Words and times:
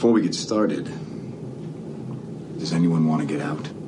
Before 0.00 0.12
we 0.12 0.22
get 0.22 0.34
started, 0.34 0.86
does 2.58 2.72
anyone 2.72 3.06
want 3.06 3.20
to 3.20 3.26
get 3.26 3.42
out? 3.42 3.79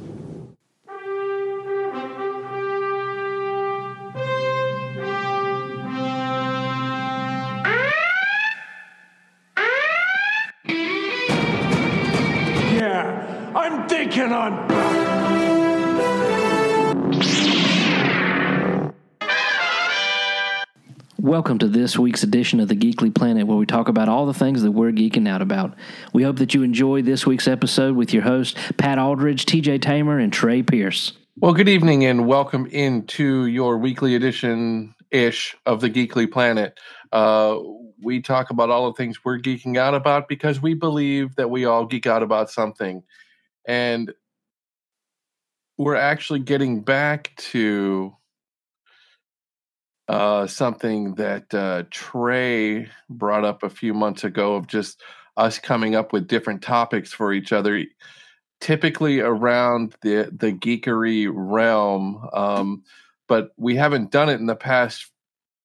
Welcome 21.43 21.59
to 21.59 21.67
this 21.67 21.99
week's 21.99 22.23
edition 22.23 22.61
of 22.61 22.69
the 22.69 22.77
Geekly 22.77 23.13
Planet, 23.13 23.49
where 23.49 23.57
we 23.57 23.67
talk 23.67 23.89
about 23.89 24.09
all 24.09 24.27
the 24.27 24.33
things 24.33 24.63
that 24.63 24.71
we're 24.71 24.93
geeking 24.93 25.29
out 25.29 25.43
about. 25.43 25.75
We 26.13 26.23
hope 26.23 26.37
that 26.37 26.55
you 26.55 26.63
enjoy 26.63 27.03
this 27.03 27.27
week's 27.27 27.49
episode 27.49 27.97
with 27.97 28.15
your 28.15 28.23
hosts, 28.23 28.57
Pat 28.77 28.97
Aldridge, 28.97 29.45
TJ 29.45 29.83
Tamer, 29.83 30.21
and 30.21 30.33
Trey 30.33 30.63
Pierce. 30.63 31.15
Well, 31.37 31.53
good 31.53 31.69
evening 31.69 32.05
and 32.05 32.29
welcome 32.29 32.67
into 32.67 33.47
your 33.47 33.77
weekly 33.77 34.15
edition 34.15 34.95
ish 35.11 35.57
of 35.67 35.81
the 35.81 35.91
Geekly 35.91 36.31
Planet. 36.31 36.79
Uh, 37.11 37.59
we 38.01 38.23
talk 38.23 38.51
about 38.51 38.71
all 38.71 38.87
the 38.87 38.97
things 38.97 39.25
we're 39.25 39.41
geeking 39.41 39.77
out 39.77 39.95
about 39.95 40.29
because 40.29 40.63
we 40.63 40.75
believe 40.75 41.35
that 41.35 41.51
we 41.51 41.65
all 41.65 41.87
geek 41.87 42.07
out 42.07 42.23
about 42.23 42.51
something. 42.51 43.03
And 43.67 44.13
we're 45.77 45.97
actually 45.97 46.39
getting 46.39 46.83
back 46.83 47.35
to 47.39 48.15
uh, 50.13 50.47
something 50.47 51.15
that 51.15 51.55
uh, 51.55 51.85
Trey 51.91 52.87
brought 53.09 53.47
up 53.47 53.63
a 53.63 53.71
few 53.71 53.95
months 53.95 54.25
ago 54.25 54.57
of 54.57 54.67
just 54.67 55.01
us 55.39 55.59
coming 55.59 55.95
up 55.95 56.13
with 56.13 56.29
different 56.29 56.61
topics 56.61 57.15
for 57.15 57.33
each 57.33 57.51
other, 57.51 57.83
typically 58.61 59.21
around 59.21 59.97
the 60.03 60.31
the 60.31 60.53
geekery 60.53 61.31
realm. 61.33 62.29
Um, 62.35 62.83
but 63.27 63.53
we 63.57 63.75
haven't 63.75 64.11
done 64.11 64.29
it 64.29 64.39
in 64.39 64.45
the 64.45 64.55
past 64.55 65.11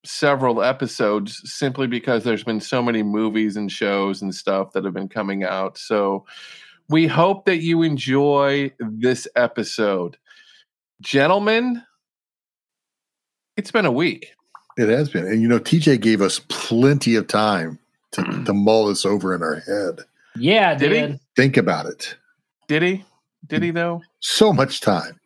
several 0.06 0.64
episodes 0.64 1.42
simply 1.44 1.88
because 1.88 2.24
there's 2.24 2.46
been 2.46 2.62
so 2.62 2.82
many 2.82 3.04
movies 3.04 3.58
and 3.58 3.70
shows 3.70 4.22
and 4.22 4.34
stuff 4.34 4.72
that 4.72 4.86
have 4.86 4.94
been 4.94 5.10
coming 5.10 5.44
out. 5.44 5.78
So 5.78 6.26
we 6.88 7.06
hope 7.06 7.44
that 7.48 7.58
you 7.58 7.84
enjoy 7.84 8.72
this 8.80 9.28
episode. 9.36 10.16
Gentlemen, 11.02 11.84
it's 13.58 13.72
been 13.72 13.86
a 13.86 13.92
week. 13.92 14.37
It 14.78 14.90
has 14.90 15.10
been. 15.10 15.26
And 15.26 15.42
you 15.42 15.48
know, 15.48 15.60
TJ 15.60 16.00
gave 16.02 16.22
us 16.22 16.40
plenty 16.50 17.16
of 17.16 17.28
time 17.28 17.80
to, 18.12 18.24
to 18.46 18.54
mull 18.54 18.88
this 18.88 19.06
over 19.06 19.34
in 19.34 19.42
our 19.42 19.60
head. 19.62 20.02
Yeah, 20.38 20.76
Did 20.76 20.90
did. 20.90 21.12
he? 21.12 21.20
Think 21.36 21.58
about 21.58 21.88
it. 21.88 22.16
Did 22.68 22.84
he? 22.84 23.04
Did 23.48 23.64
he 23.64 23.72
though? 23.72 24.04
So 24.20 24.54
much 24.54 24.82
time. 24.82 25.20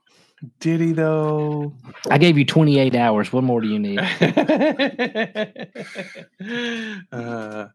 Did 0.60 0.80
he 0.80 0.94
though? 0.94 1.74
I 2.10 2.18
gave 2.18 2.38
you 2.38 2.46
28 2.46 2.96
hours. 2.96 3.34
What 3.34 3.44
more 3.44 3.60
do 3.62 3.68
you 3.68 3.78
need? 3.78 4.00
uh, 7.12 7.68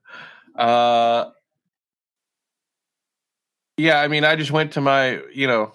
uh, 0.57 1.31
yeah, 3.77 4.01
I 4.01 4.09
mean, 4.09 4.25
I 4.25 4.35
just 4.35 4.51
went 4.51 4.73
to 4.73 4.81
my, 4.81 5.21
you 5.33 5.47
know, 5.47 5.73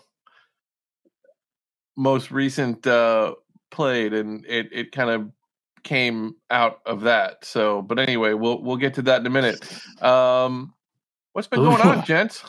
most 1.96 2.32
recent 2.32 2.86
uh, 2.88 3.36
played, 3.70 4.14
and 4.14 4.44
it 4.48 4.70
it 4.72 4.92
kind 4.92 5.12
of 5.12 5.32
came 5.84 6.36
out 6.50 6.80
of 6.86 7.02
that. 7.02 7.44
So, 7.46 7.82
but 7.82 8.00
anyway, 8.00 8.34
we'll 8.34 8.62
we'll 8.62 8.78
get 8.78 8.94
to 8.96 9.02
that 9.04 9.22
in 9.22 9.28
a 9.28 9.30
minute. 9.30 9.64
Um, 10.04 10.74
what's 11.34 11.48
been 11.48 11.62
going 11.62 11.82
on, 11.82 12.06
gents? 12.06 12.44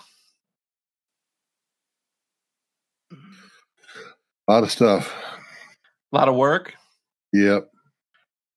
A 3.12 4.52
lot 4.52 4.62
of 4.62 4.70
stuff. 4.70 5.12
A 6.12 6.16
lot 6.16 6.28
of 6.28 6.34
work, 6.34 6.74
Yep. 7.32 7.70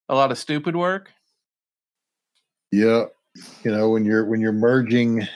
a 0.09 0.15
lot 0.15 0.31
of 0.31 0.37
stupid 0.37 0.75
work. 0.75 1.11
Yep. 2.71 3.13
You 3.63 3.71
know, 3.71 3.89
when 3.89 4.03
you're 4.05 4.25
when 4.25 4.41
you're 4.41 4.51
merging 4.51 5.27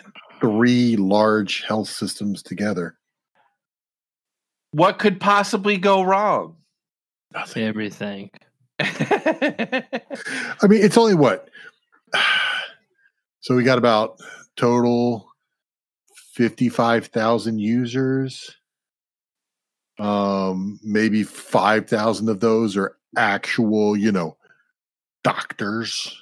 three 0.42 0.96
large 0.98 1.64
health 1.64 1.90
systems 1.90 2.42
together. 2.42 2.98
What 4.72 5.00
could 5.00 5.20
possibly 5.20 5.78
go 5.78 6.02
wrong? 6.04 6.58
Everything. 7.56 8.30
I 8.80 10.68
mean, 10.68 10.84
it's 10.84 10.98
only 10.98 11.16
what? 11.16 11.50
So 13.42 13.56
we 13.56 13.64
got 13.64 13.78
about 13.78 14.20
total 14.58 15.30
55,000 16.34 17.58
users. 17.58 18.56
Um, 19.98 20.78
maybe 20.84 21.24
5,000 21.24 22.28
of 22.28 22.42
those 22.42 22.76
are 22.76 22.98
actual, 23.18 23.96
you 23.96 24.12
know, 24.12 24.36
doctors 25.24 26.22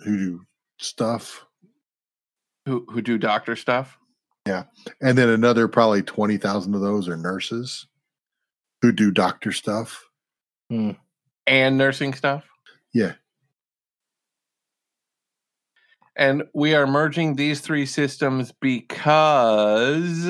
who 0.00 0.16
do 0.16 0.46
stuff. 0.78 1.46
who 2.66 2.84
who 2.90 3.02
do 3.02 3.18
doctor 3.18 3.56
stuff? 3.56 3.98
Yeah. 4.46 4.64
And 5.00 5.16
then 5.16 5.28
another 5.28 5.68
probably 5.68 6.02
20,000 6.02 6.74
of 6.74 6.80
those 6.80 7.08
are 7.08 7.16
nurses 7.16 7.86
who 8.82 8.92
do 8.92 9.10
doctor 9.10 9.52
stuff. 9.52 10.04
And 11.48 11.78
nursing 11.78 12.14
stuff. 12.14 12.44
Yeah. 12.92 13.14
And 16.14 16.44
we 16.52 16.74
are 16.74 16.86
merging 16.86 17.36
these 17.36 17.60
three 17.60 17.86
systems 17.86 18.52
because 18.60 20.28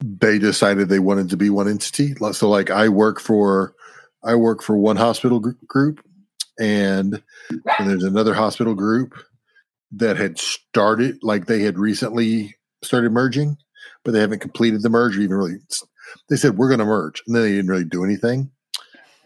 They 0.00 0.38
decided 0.38 0.88
they 0.88 0.98
wanted 1.00 1.30
to 1.30 1.36
be 1.36 1.50
one 1.50 1.68
entity. 1.68 2.14
So 2.32 2.48
like 2.48 2.70
I 2.70 2.88
work 2.88 3.20
for 3.20 3.74
I 4.24 4.34
work 4.34 4.62
for 4.62 4.76
one 4.76 4.96
hospital 4.96 5.40
group 5.40 6.04
and, 6.58 7.22
and 7.78 7.90
there's 7.90 8.04
another 8.04 8.34
hospital 8.34 8.74
group 8.74 9.14
that 9.92 10.16
had 10.16 10.38
started 10.38 11.18
like 11.22 11.46
they 11.46 11.62
had 11.62 11.78
recently 11.78 12.56
started 12.82 13.12
merging, 13.12 13.56
but 14.04 14.12
they 14.12 14.20
haven't 14.20 14.40
completed 14.40 14.82
the 14.82 14.88
merge 14.88 15.16
even 15.16 15.36
really 15.36 15.58
they 16.28 16.36
said 16.36 16.56
we're 16.56 16.68
going 16.68 16.80
to 16.80 16.84
merge 16.84 17.22
and 17.26 17.34
then 17.34 17.42
they 17.42 17.50
didn't 17.50 17.70
really 17.70 17.84
do 17.84 18.04
anything. 18.04 18.50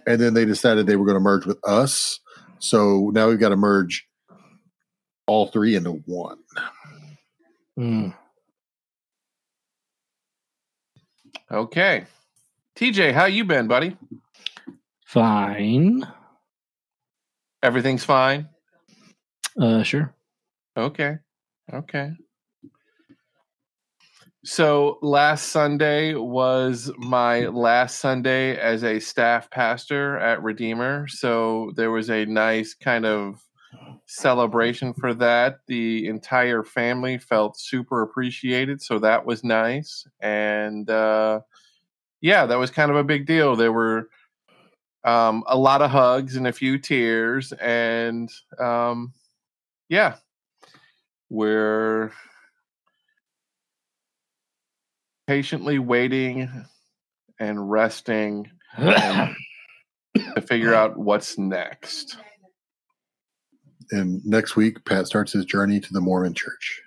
And 0.07 0.21
then 0.21 0.35
they 0.35 0.45
decided 0.45 0.87
they 0.87 0.97
were 0.97 1.05
going 1.05 1.17
to 1.17 1.21
merge 1.21 1.47
with 1.47 1.59
us. 1.65 2.21
So 2.59 3.11
now 3.13 3.29
we've 3.29 3.39
got 3.39 3.51
to 3.51 3.57
merge 3.57 4.07
all 5.27 5.47
three 5.47 5.77
into 5.77 5.93
one. 6.07 6.39
Mm. 7.79 8.15
okay. 11.51 12.05
TJ, 12.77 13.13
how 13.13 13.25
you 13.27 13.45
been, 13.45 13.69
buddy? 13.69 13.97
Fine. 15.07 16.07
Everything's 17.63 18.05
fine. 18.05 18.49
Uh, 19.61 19.83
sure. 19.83 20.15
Okay. 20.77 21.19
Okay. 21.73 22.13
So 24.43 24.99
last 25.03 25.49
Sunday 25.49 26.15
was 26.15 26.91
my 26.97 27.47
last 27.49 27.99
Sunday 27.99 28.57
as 28.57 28.83
a 28.85 28.99
staff 28.99 29.51
pastor 29.51 30.19
at 30.19 30.43
Redeemer. 30.43 31.09
So 31.09 31.73
there 31.77 31.91
was 31.91 32.09
a 32.09 32.25
nice 32.25 32.73
kind 32.73 33.05
of 33.05 33.43
celebration 34.07 34.95
for 34.95 35.13
that. 35.15 35.59
The 35.67 36.07
entire 36.07 36.63
family 36.63 37.19
felt 37.19 37.61
super 37.61 38.01
appreciated. 38.01 38.81
So 38.81 38.99
that 39.01 39.27
was 39.27 39.45
nice. 39.45 40.07
And 40.21 40.89
uh, 40.89 41.41
yeah, 42.23 42.47
that 42.47 42.59
was 42.59 42.71
kind 42.71 42.91
of 42.91 42.97
a 42.97 43.05
big 43.05 43.27
deal. 43.27 43.57
There 43.57 43.73
were 43.73 44.09
um, 45.05 45.45
a 45.49 45.59
lot 45.59 45.83
of 45.83 45.91
hugs 45.91 46.37
and 46.37 46.47
a 46.47 46.53
few 46.53 46.79
tears. 46.79 47.53
And 47.61 48.31
um, 48.59 49.13
yeah, 49.91 50.17
we're 51.29 52.13
patiently 55.35 55.79
waiting 55.79 56.51
and 57.39 57.71
resting 57.71 58.51
and 58.77 59.33
to 60.35 60.41
figure 60.41 60.75
out 60.75 60.99
what's 60.99 61.39
next. 61.39 62.17
And 63.93 64.21
next 64.27 64.57
week, 64.57 64.85
Pat 64.85 65.07
starts 65.07 65.31
his 65.33 65.45
journey 65.45 65.79
to 65.79 65.93
the 65.93 66.01
Mormon 66.01 66.35
church. 66.35 66.83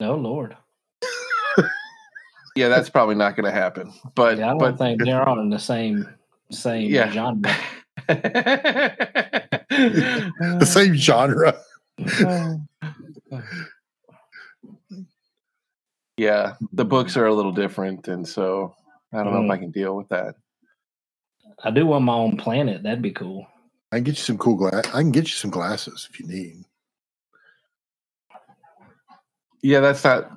oh, 0.00 0.14
Lord. 0.14 0.56
Yeah, 2.56 2.68
that's 2.68 2.88
probably 2.88 3.14
not 3.14 3.36
going 3.36 3.44
to 3.44 3.52
happen. 3.52 3.92
But 4.14 4.38
Yeah, 4.38 4.46
I 4.46 4.48
don't 4.50 4.58
but 4.58 4.78
think 4.78 5.04
they're 5.04 5.28
all 5.28 5.38
in 5.40 5.50
the 5.50 5.58
same 5.58 6.08
same 6.50 6.88
Yeah. 6.90 7.10
genre. 7.10 7.54
The 9.68 10.64
same 10.66 10.94
genre. 10.96 11.56
Oh. 12.20 12.60
Yeah, 16.16 16.54
the 16.72 16.84
books 16.84 17.16
are 17.16 17.26
a 17.26 17.34
little 17.34 17.52
different, 17.52 18.08
and 18.08 18.26
so 18.26 18.74
I 19.12 19.22
don't 19.22 19.32
know 19.32 19.44
if 19.44 19.50
I 19.50 19.58
can 19.58 19.70
deal 19.70 19.96
with 19.96 20.08
that. 20.08 20.34
I 21.64 21.70
do 21.70 21.86
want 21.86 22.04
my 22.04 22.14
own 22.14 22.36
planet. 22.36 22.82
That'd 22.82 23.02
be 23.02 23.12
cool. 23.12 23.46
I 23.92 23.96
can 23.96 24.04
get 24.04 24.16
you 24.16 24.22
some 24.22 24.38
cool 24.38 24.56
glass. 24.56 24.86
I 24.88 25.00
can 25.00 25.12
get 25.12 25.24
you 25.24 25.34
some 25.34 25.50
glasses 25.50 26.08
if 26.10 26.18
you 26.18 26.26
need. 26.26 26.64
Yeah, 29.62 29.80
that's 29.80 30.02
not 30.02 30.32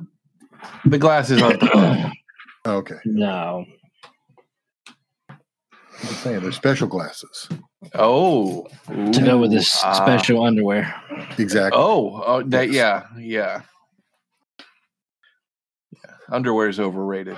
the 0.85 0.97
glasses 0.97 1.41
aren't 1.41 1.59
the. 1.59 2.11
Okay, 2.67 2.95
No. 3.05 3.63
I'm 5.29 5.37
just 6.07 6.23
saying 6.23 6.41
they're 6.41 6.51
special 6.51 6.87
glasses. 6.87 7.47
Oh, 7.93 8.67
To 8.87 9.21
go 9.23 9.37
with 9.37 9.51
this 9.51 9.75
Ooh, 9.75 9.87
ah. 9.87 9.93
special 9.93 10.43
underwear. 10.43 10.93
Exactly. 11.37 11.79
Oh, 11.79 12.23
oh, 12.25 12.41
that 12.41 12.71
yeah, 12.71 13.03
yeah. 13.19 13.61
Underwear 16.29 16.69
is 16.69 16.79
overrated. 16.79 17.37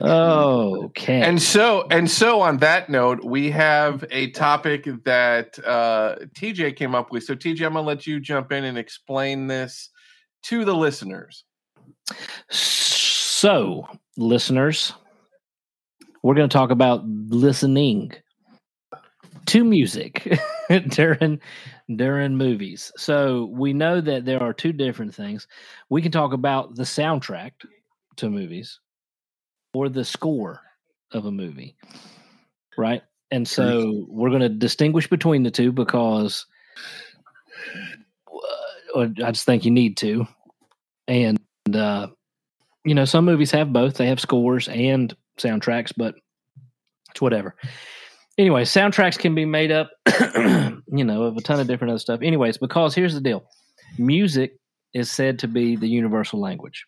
Okay. 0.00 1.22
And 1.22 1.42
so, 1.42 1.86
and 1.90 2.08
so, 2.08 2.40
on 2.40 2.58
that 2.58 2.88
note, 2.88 3.24
we 3.24 3.50
have 3.50 4.04
a 4.12 4.30
topic 4.30 4.88
that 5.04 5.58
uh, 5.66 6.16
TJ 6.36 6.76
came 6.76 6.94
up 6.94 7.10
with. 7.10 7.24
So, 7.24 7.34
TJ, 7.34 7.66
I'm 7.66 7.72
gonna 7.72 7.82
let 7.82 8.06
you 8.06 8.20
jump 8.20 8.52
in 8.52 8.62
and 8.62 8.78
explain 8.78 9.48
this 9.48 9.90
to 10.44 10.64
the 10.64 10.74
listeners. 10.74 11.44
So, 12.50 13.86
listeners, 14.16 14.92
we're 16.22 16.34
going 16.34 16.48
to 16.48 16.52
talk 16.52 16.70
about 16.70 17.04
listening 17.06 18.12
to 19.46 19.64
music 19.64 20.38
during 20.88 21.40
during 21.94 22.36
movies. 22.36 22.92
So, 22.96 23.46
we 23.52 23.72
know 23.72 24.00
that 24.00 24.24
there 24.24 24.42
are 24.42 24.52
two 24.52 24.72
different 24.72 25.14
things. 25.14 25.46
We 25.88 26.02
can 26.02 26.12
talk 26.12 26.32
about 26.32 26.74
the 26.74 26.84
soundtrack 26.84 27.52
to 28.16 28.30
movies 28.30 28.80
or 29.74 29.88
the 29.88 30.04
score 30.04 30.60
of 31.12 31.26
a 31.26 31.30
movie. 31.30 31.76
Right? 32.76 33.02
And 33.30 33.46
so, 33.46 34.06
we're 34.08 34.30
going 34.30 34.42
to 34.42 34.48
distinguish 34.48 35.08
between 35.08 35.42
the 35.42 35.50
two 35.50 35.72
because 35.72 36.46
uh, 38.94 39.08
I 39.24 39.30
just 39.32 39.46
think 39.46 39.64
you 39.64 39.70
need 39.70 39.96
to. 39.98 40.26
And 41.06 41.38
uh 41.74 42.08
you 42.88 42.94
know, 42.94 43.04
some 43.04 43.26
movies 43.26 43.50
have 43.50 43.70
both. 43.70 43.94
They 43.94 44.06
have 44.06 44.18
scores 44.18 44.66
and 44.66 45.14
soundtracks, 45.38 45.92
but 45.94 46.14
it's 47.10 47.20
whatever. 47.20 47.54
Anyway, 48.38 48.62
soundtracks 48.62 49.18
can 49.18 49.34
be 49.34 49.44
made 49.44 49.72
up, 49.72 49.90
you 50.86 51.04
know, 51.04 51.24
of 51.24 51.36
a 51.36 51.40
ton 51.40 51.58
of 51.58 51.66
different 51.66 51.90
other 51.90 51.98
stuff. 51.98 52.20
Anyways, 52.22 52.56
because 52.56 52.94
here's 52.94 53.14
the 53.14 53.20
deal 53.20 53.44
music 53.98 54.52
is 54.94 55.10
said 55.10 55.40
to 55.40 55.48
be 55.48 55.76
the 55.76 55.88
universal 55.88 56.40
language. 56.40 56.84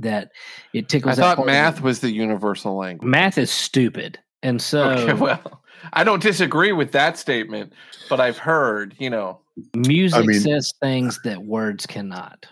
That 0.00 0.30
it 0.72 0.84
I 0.84 0.86
tickles. 0.88 1.16
that 1.16 1.22
thought 1.22 1.36
part 1.36 1.46
math 1.46 1.82
was 1.82 2.00
the 2.00 2.10
universal 2.10 2.76
language. 2.76 3.08
math 3.08 3.38
is 3.38 3.50
stupid, 3.50 4.18
and 4.42 4.60
so 4.60 4.90
Okay, 4.90 5.12
well, 5.12 5.62
I 5.92 6.04
don't 6.04 6.22
disagree 6.22 6.72
with 6.72 6.92
that 6.92 7.16
statement, 7.16 7.72
but 8.08 8.18
I've 8.18 8.38
heard, 8.38 8.96
you 8.98 9.10
know, 9.10 9.40
music 9.76 10.26
mean- 10.26 10.40
says 10.40 10.72
things 10.82 11.20
that 11.24 11.44
words 11.44 11.86
cannot. 11.86 12.46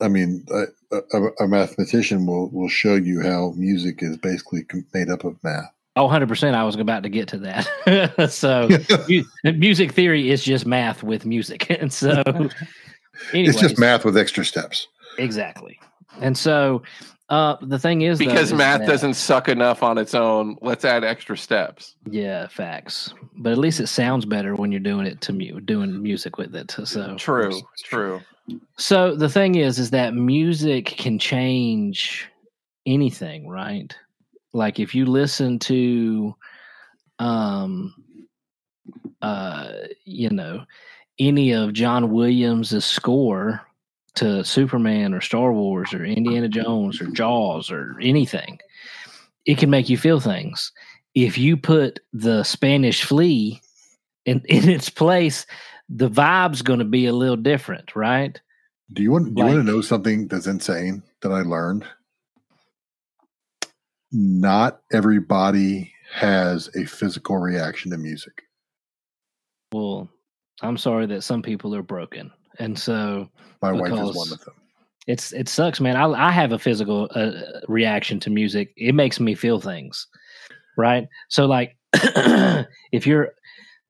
I 0.00 0.08
mean, 0.08 0.44
a, 0.50 0.96
a, 1.12 1.44
a 1.44 1.48
mathematician 1.48 2.26
will 2.26 2.50
will 2.50 2.68
show 2.68 2.94
you 2.94 3.20
how 3.20 3.52
music 3.56 4.02
is 4.02 4.16
basically 4.16 4.66
made 4.92 5.08
up 5.08 5.24
of 5.24 5.36
math. 5.42 5.72
Oh, 5.96 6.08
100%. 6.08 6.54
I 6.54 6.64
was 6.64 6.74
about 6.76 7.04
to 7.04 7.08
get 7.08 7.28
to 7.28 7.38
that. 7.38 8.26
so, 8.30 8.68
mu- 9.44 9.52
music 9.52 9.92
theory 9.92 10.30
is 10.30 10.42
just 10.42 10.66
math 10.66 11.02
with 11.02 11.24
music. 11.24 11.70
And 11.80 11.92
so, 11.92 12.22
it's 13.32 13.60
just 13.60 13.78
math 13.78 14.04
with 14.04 14.16
extra 14.16 14.44
steps. 14.44 14.88
Exactly. 15.18 15.78
And 16.20 16.36
so, 16.36 16.82
uh, 17.28 17.56
the 17.62 17.78
thing 17.78 18.02
is, 18.02 18.18
because 18.18 18.50
is 18.50 18.52
math 18.52 18.80
that- 18.80 18.88
doesn't 18.88 19.14
suck 19.14 19.48
enough 19.48 19.82
on 19.84 19.96
its 19.98 20.14
own. 20.14 20.56
Let's 20.60 20.84
add 20.84 21.04
extra 21.04 21.36
steps. 21.36 21.94
Yeah, 22.10 22.48
facts. 22.48 23.14
But 23.36 23.52
at 23.52 23.58
least 23.58 23.78
it 23.80 23.86
sounds 23.86 24.24
better 24.24 24.56
when 24.56 24.72
you're 24.72 24.80
doing 24.80 25.06
it 25.06 25.20
to 25.22 25.32
mu- 25.32 25.60
doing 25.60 26.02
music 26.02 26.38
with 26.38 26.54
it. 26.56 26.72
So, 26.84 27.14
True, 27.16 27.52
true. 27.84 28.20
so 28.78 29.14
the 29.14 29.28
thing 29.28 29.54
is, 29.54 29.78
is 29.78 29.90
that 29.90 30.14
music 30.14 30.86
can 30.86 31.18
change 31.20 32.28
anything, 32.84 33.48
right? 33.48 33.94
Like 34.54 34.78
if 34.78 34.94
you 34.94 35.04
listen 35.04 35.58
to, 35.60 36.34
um, 37.18 37.94
uh, 39.20 39.72
you 40.04 40.30
know, 40.30 40.64
any 41.18 41.52
of 41.52 41.72
John 41.72 42.12
Williams' 42.12 42.84
score 42.84 43.60
to 44.14 44.44
Superman 44.44 45.12
or 45.12 45.20
Star 45.20 45.52
Wars 45.52 45.92
or 45.92 46.04
Indiana 46.04 46.48
Jones 46.48 47.00
or 47.00 47.06
Jaws 47.06 47.70
or 47.70 47.96
anything, 48.00 48.58
it 49.44 49.58
can 49.58 49.70
make 49.70 49.88
you 49.88 49.98
feel 49.98 50.20
things. 50.20 50.72
If 51.14 51.36
you 51.36 51.56
put 51.56 52.00
the 52.12 52.44
Spanish 52.44 53.02
flea 53.02 53.60
in, 54.24 54.40
in 54.48 54.68
its 54.68 54.88
place, 54.88 55.46
the 55.88 56.08
vibe's 56.08 56.62
going 56.62 56.78
to 56.78 56.84
be 56.84 57.06
a 57.06 57.12
little 57.12 57.36
different, 57.36 57.94
right? 57.96 58.40
Do 58.92 59.02
you 59.02 59.10
want? 59.10 59.34
Do 59.34 59.42
you 59.42 59.46
want 59.46 59.66
to 59.66 59.72
know 59.72 59.80
something 59.80 60.28
that's 60.28 60.46
insane 60.46 61.02
that 61.22 61.32
I 61.32 61.42
learned? 61.42 61.84
Not 64.14 64.80
everybody 64.92 65.92
has 66.12 66.70
a 66.76 66.84
physical 66.84 67.38
reaction 67.38 67.90
to 67.90 67.98
music. 67.98 68.42
Well, 69.72 70.08
I'm 70.62 70.76
sorry 70.76 71.06
that 71.06 71.22
some 71.22 71.42
people 71.42 71.74
are 71.74 71.82
broken, 71.82 72.30
and 72.60 72.78
so 72.78 73.28
My 73.60 73.72
wife 73.72 73.92
is 73.92 74.16
one 74.16 74.32
of 74.32 74.44
them. 74.44 74.54
it's 75.08 75.32
it 75.32 75.48
sucks, 75.48 75.80
man. 75.80 75.96
I 75.96 76.28
I 76.28 76.30
have 76.30 76.52
a 76.52 76.58
physical 76.60 77.08
uh, 77.14 77.32
reaction 77.66 78.20
to 78.20 78.30
music. 78.30 78.72
It 78.76 78.94
makes 78.94 79.18
me 79.18 79.34
feel 79.34 79.60
things, 79.60 80.06
right? 80.78 81.08
So 81.28 81.46
like, 81.46 81.76
if 81.94 83.06
you're 83.08 83.32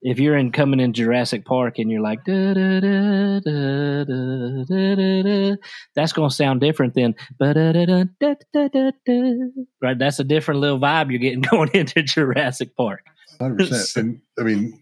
if 0.05 0.19
you're 0.19 0.37
in 0.37 0.53
coming 0.53 0.81
in 0.81 0.93
Jurassic 0.93 1.47
Park 1.47 1.79
and 1.79 1.91
you're 1.91 2.03
like 2.03 2.25
da, 2.25 2.53
da, 2.53 2.79
da, 2.79 3.41
da, 3.41 4.05
da, 4.05 4.65
da, 4.65 5.23
da, 5.23 5.57
that's 5.95 6.13
gonna 6.13 6.31
sound 6.31 6.61
different 6.61 6.93
than 6.93 7.15
da, 7.41 7.55
da, 7.55 7.73
da, 7.73 8.05
da, 8.21 8.35
da, 8.53 8.69
da, 8.69 8.91
da. 9.07 9.33
right. 9.81 9.99
That's 9.99 10.21
a 10.21 10.25
different 10.25 10.61
little 10.61 10.79
vibe 10.79 11.11
you're 11.11 11.19
getting 11.19 11.41
going 11.41 11.71
into 11.73 12.03
Jurassic 12.03 12.77
Park. 12.77 13.07
Hundred 13.41 13.71
percent. 13.71 13.97
And 13.97 14.21
I 14.39 14.43
mean, 14.43 14.81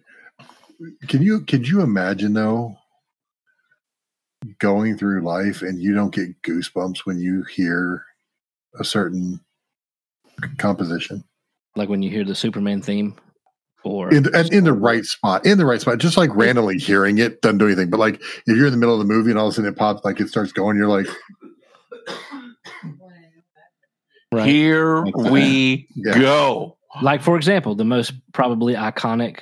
can 1.06 1.22
you 1.22 1.40
could 1.42 1.68
you 1.68 1.80
imagine 1.82 2.32
though 2.34 2.76
going 4.58 4.98
through 4.98 5.22
life 5.22 5.62
and 5.62 5.80
you 5.80 5.94
don't 5.94 6.12
get 6.12 6.42
goosebumps 6.42 7.06
when 7.06 7.20
you 7.20 7.44
hear 7.44 8.04
a 8.78 8.84
certain 8.84 9.40
composition? 10.58 11.22
Like 11.76 11.88
when 11.88 12.02
you 12.02 12.10
hear 12.10 12.24
the 12.24 12.34
Superman 12.34 12.82
theme 12.82 13.14
or 13.84 14.12
in 14.12 14.24
the, 14.24 14.36
and 14.36 14.52
in 14.52 14.64
the 14.64 14.72
right 14.72 15.04
spot, 15.04 15.44
in 15.46 15.58
the 15.58 15.66
right 15.66 15.80
spot, 15.80 15.98
just 15.98 16.16
like 16.16 16.34
randomly 16.34 16.78
hearing 16.78 17.18
it 17.18 17.40
doesn't 17.42 17.58
do 17.58 17.66
anything. 17.66 17.90
But 17.90 18.00
like 18.00 18.16
if 18.20 18.56
you're 18.56 18.66
in 18.66 18.72
the 18.72 18.78
middle 18.78 18.94
of 18.94 18.98
the 19.06 19.12
movie 19.12 19.30
and 19.30 19.38
all 19.38 19.46
of 19.48 19.52
a 19.52 19.54
sudden 19.54 19.70
it 19.72 19.76
pops, 19.76 20.04
like 20.04 20.20
it 20.20 20.28
starts 20.28 20.52
going, 20.52 20.76
you're 20.76 20.88
like, 20.88 21.06
right. 24.32 24.46
Here 24.46 25.02
we 25.04 25.88
Yeah. 25.94 26.18
go. 26.18 26.76
like 27.02 27.22
for 27.22 27.36
example 27.36 27.74
the 27.74 27.84
most 27.84 28.12
probably 28.32 28.74
iconic 28.74 29.40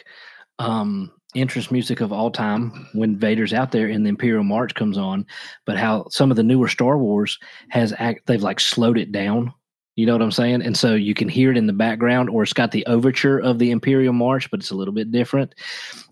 um 0.59 1.11
entrance 1.35 1.71
music 1.71 2.01
of 2.01 2.13
all 2.13 2.31
time 2.31 2.87
when 2.93 3.17
vader's 3.17 3.53
out 3.53 3.71
there 3.73 3.87
and 3.89 4.05
the 4.05 4.09
imperial 4.09 4.43
march 4.45 4.75
comes 4.75 4.97
on 4.99 5.25
but 5.65 5.77
how 5.77 6.07
some 6.11 6.31
of 6.31 6.37
the 6.37 6.43
newer 6.43 6.67
star 6.69 6.97
wars 6.99 7.39
has 7.69 7.93
act 7.99 8.21
they've 8.27 8.43
like 8.43 8.59
slowed 8.61 8.99
it 8.99 9.11
down 9.13 9.53
you 9.97 10.07
know 10.07 10.13
what 10.13 10.23
i'm 10.23 10.31
saying? 10.31 10.63
And 10.63 10.77
so 10.77 10.95
you 10.95 11.15
can 11.15 11.29
hear 11.29 11.51
it 11.51 11.57
in 11.57 11.67
the 11.67 11.73
background 11.73 12.31
or 12.31 12.43
it's 12.43 12.53
got 12.53 12.73
the 12.73 12.87
overture 12.87 13.39
of 13.39 13.59
the 13.59 13.71
imperial 13.71 14.13
march 14.13 14.51
but 14.51 14.61
it's 14.61 14.71
a 14.71 14.75
little 14.75 14.95
bit 14.95 15.11
different. 15.11 15.55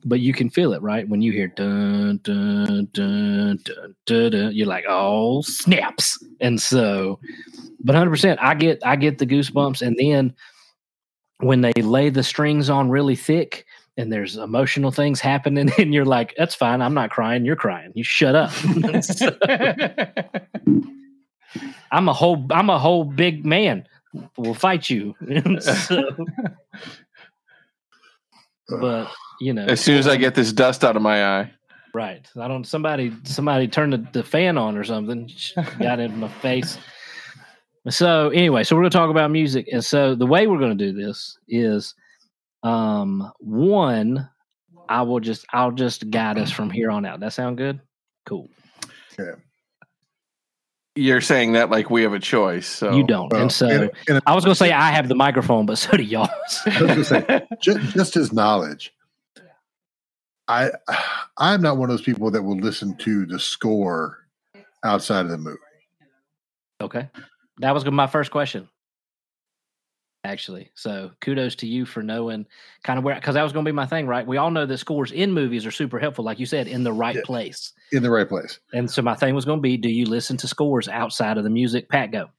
But 0.05 0.21
you 0.21 0.33
can 0.33 0.51
feel 0.51 0.73
it 0.73 0.83
right? 0.83 1.09
When 1.09 1.23
you 1.23 1.33
hear 1.33 1.49
dun 1.49 2.21
dun 2.23 2.89
dun 2.93 3.59
dun 3.65 3.95
dun, 4.07 4.31
dun 4.31 4.55
you're 4.55 4.67
like 4.67 4.85
oh 4.89 5.43
snaps. 5.43 6.23
And 6.41 6.61
so 6.61 7.21
but 7.81 7.95
100% 7.95 8.39
i 8.41 8.55
get 8.55 8.81
i 8.85 8.97
get 8.97 9.19
the 9.19 9.27
goosebumps. 9.27 9.83
And 9.83 9.97
then 9.99 10.35
when 11.39 11.61
they 11.61 11.73
lay 11.75 12.11
the 12.11 12.23
strings 12.23 12.69
on 12.69 12.91
really 12.91 13.17
thick 13.17 13.65
and 13.97 14.13
there's 14.13 14.37
emotional 14.37 14.91
things 14.91 15.21
happening 15.21 15.71
and 15.79 15.93
you're 15.93 16.05
like 16.05 16.35
that's 16.37 16.55
fine 16.55 16.81
i'm 16.81 16.95
not 16.95 17.11
crying 17.11 17.45
you're 17.45 17.57
crying 17.57 17.93
you 17.95 18.05
shut 18.05 18.35
up 18.35 18.51
i'm 21.93 22.09
a 22.09 22.13
whole 22.13 22.47
i'm 22.51 22.71
a 22.71 22.79
whole 22.79 23.05
big 23.05 23.45
man 23.45 23.87
we'll 24.37 24.55
fight 24.55 24.91
you. 24.91 25.15
So, 28.71 28.81
but 28.81 29.11
you 29.41 29.55
know. 29.55 29.65
As 29.65 29.81
soon 29.81 29.97
as 29.97 30.07
I 30.07 30.17
get 30.17 30.35
this 30.35 30.53
dust 30.53 30.85
out 30.85 30.95
of 30.95 31.01
my 31.01 31.25
eye, 31.25 31.51
right. 31.95 32.29
I 32.39 32.49
don't 32.49 32.65
somebody 32.65 33.15
somebody 33.25 33.67
turned 33.67 33.95
the, 33.95 34.07
the 34.13 34.23
fan 34.23 34.59
on 34.59 34.77
or 34.77 34.85
something. 34.85 35.31
Got 35.79 36.01
in 36.01 36.21
my 36.21 36.29
face. 36.29 36.77
So 37.89 38.29
anyway 38.29 38.65
so 38.65 38.77
we're 38.77 38.83
going 38.83 38.91
to 38.91 38.99
talk 38.99 39.09
about 39.09 39.31
music. 39.31 39.69
And 39.73 39.83
so 39.83 40.15
the 40.15 40.27
way 40.27 40.47
we're 40.47 40.59
going 40.59 40.77
to 40.77 40.85
do 40.85 40.93
this 40.93 41.39
is 41.49 41.95
um 42.63 43.33
one 43.39 44.29
i 44.89 45.01
will 45.01 45.21
just 45.21 45.47
i'll 45.53 45.71
just 45.71 46.11
guide 46.11 46.37
us 46.37 46.51
from 46.51 46.69
here 46.69 46.91
on 46.91 47.07
out. 47.07 47.21
That 47.21 47.33
sound 47.33 47.57
good? 47.57 47.81
Cool 48.27 48.51
you're 50.99 51.21
saying 51.21 51.53
that 51.53 51.71
like 51.71 51.91
we 51.91 52.03
have 52.03 52.13
a 52.13 52.19
choice. 52.19 52.67
So 52.67 52.95
you 52.95 53.05
don't 53.05 53.33
well, 53.33 53.43
and 53.43 53.53
so 53.53 53.69
and- 53.69 53.91
and 54.09 54.21
i 54.27 54.35
was 54.35 54.45
going 54.45 54.53
to 54.53 54.59
say 54.59 54.73
i 54.73 54.91
have 54.91 55.09
the 55.09 55.15
microphone 55.15 55.65
but 55.67 55.79
so 55.79 55.97
do 55.97 56.03
y'all 56.03 56.29
I 56.67 56.83
was 56.83 56.89
gonna 56.89 57.05
say, 57.05 57.47
ju- 57.61 57.79
just 57.93 58.17
as 58.17 58.33
knowledge, 58.33 58.93
I 60.49 60.71
I'm 61.37 61.61
not 61.63 61.77
one 61.77 61.91
of 61.91 61.97
those 61.97 62.05
people 62.05 62.31
that 62.33 62.43
will 62.43 62.57
listen 62.59 62.97
to 62.99 63.27
the 63.27 63.39
score 63.39 64.19
outside 64.85 65.21
of 65.27 65.31
the 65.31 65.39
movie. 65.39 65.59
Okay. 66.81 67.09
That 67.59 67.75
was 67.75 67.85
my 67.87 68.07
first 68.07 68.31
question. 68.31 68.69
Actually. 70.25 70.71
So 70.75 71.13
kudos 71.21 71.55
to 71.57 71.67
you 71.67 71.87
for 71.87 72.03
knowing 72.03 72.47
kind 72.83 72.99
of 72.99 73.05
where 73.05 73.15
because 73.15 73.35
that 73.35 73.43
was 73.43 73.53
gonna 73.53 73.65
be 73.65 73.73
my 73.73 73.87
thing, 73.87 74.07
right? 74.07 74.27
We 74.27 74.37
all 74.37 74.51
know 74.51 74.67
that 74.67 74.79
scores 74.79 75.13
in 75.13 75.33
movies 75.33 75.65
are 75.65 75.71
super 75.71 75.99
helpful, 75.99 76.25
like 76.25 76.41
you 76.41 76.47
said, 76.47 76.67
in 76.67 76.83
the 76.83 76.93
right 76.93 77.15
Yeah. 77.15 77.23
place. 77.25 77.73
In 77.93 78.03
the 78.03 78.11
right 78.11 78.29
place. 78.29 78.59
And 78.73 78.91
so 78.91 79.01
my 79.01 79.15
thing 79.15 79.35
was 79.35 79.45
gonna 79.45 79.61
be, 79.61 79.77
do 79.77 79.89
you 79.89 80.07
listen 80.07 80.37
to 80.39 80.49
scores 80.49 80.89
outside 80.89 81.39
of 81.39 81.45
the 81.45 81.51
music? 81.51 81.89
Pat 81.89 82.11
go. 82.11 82.31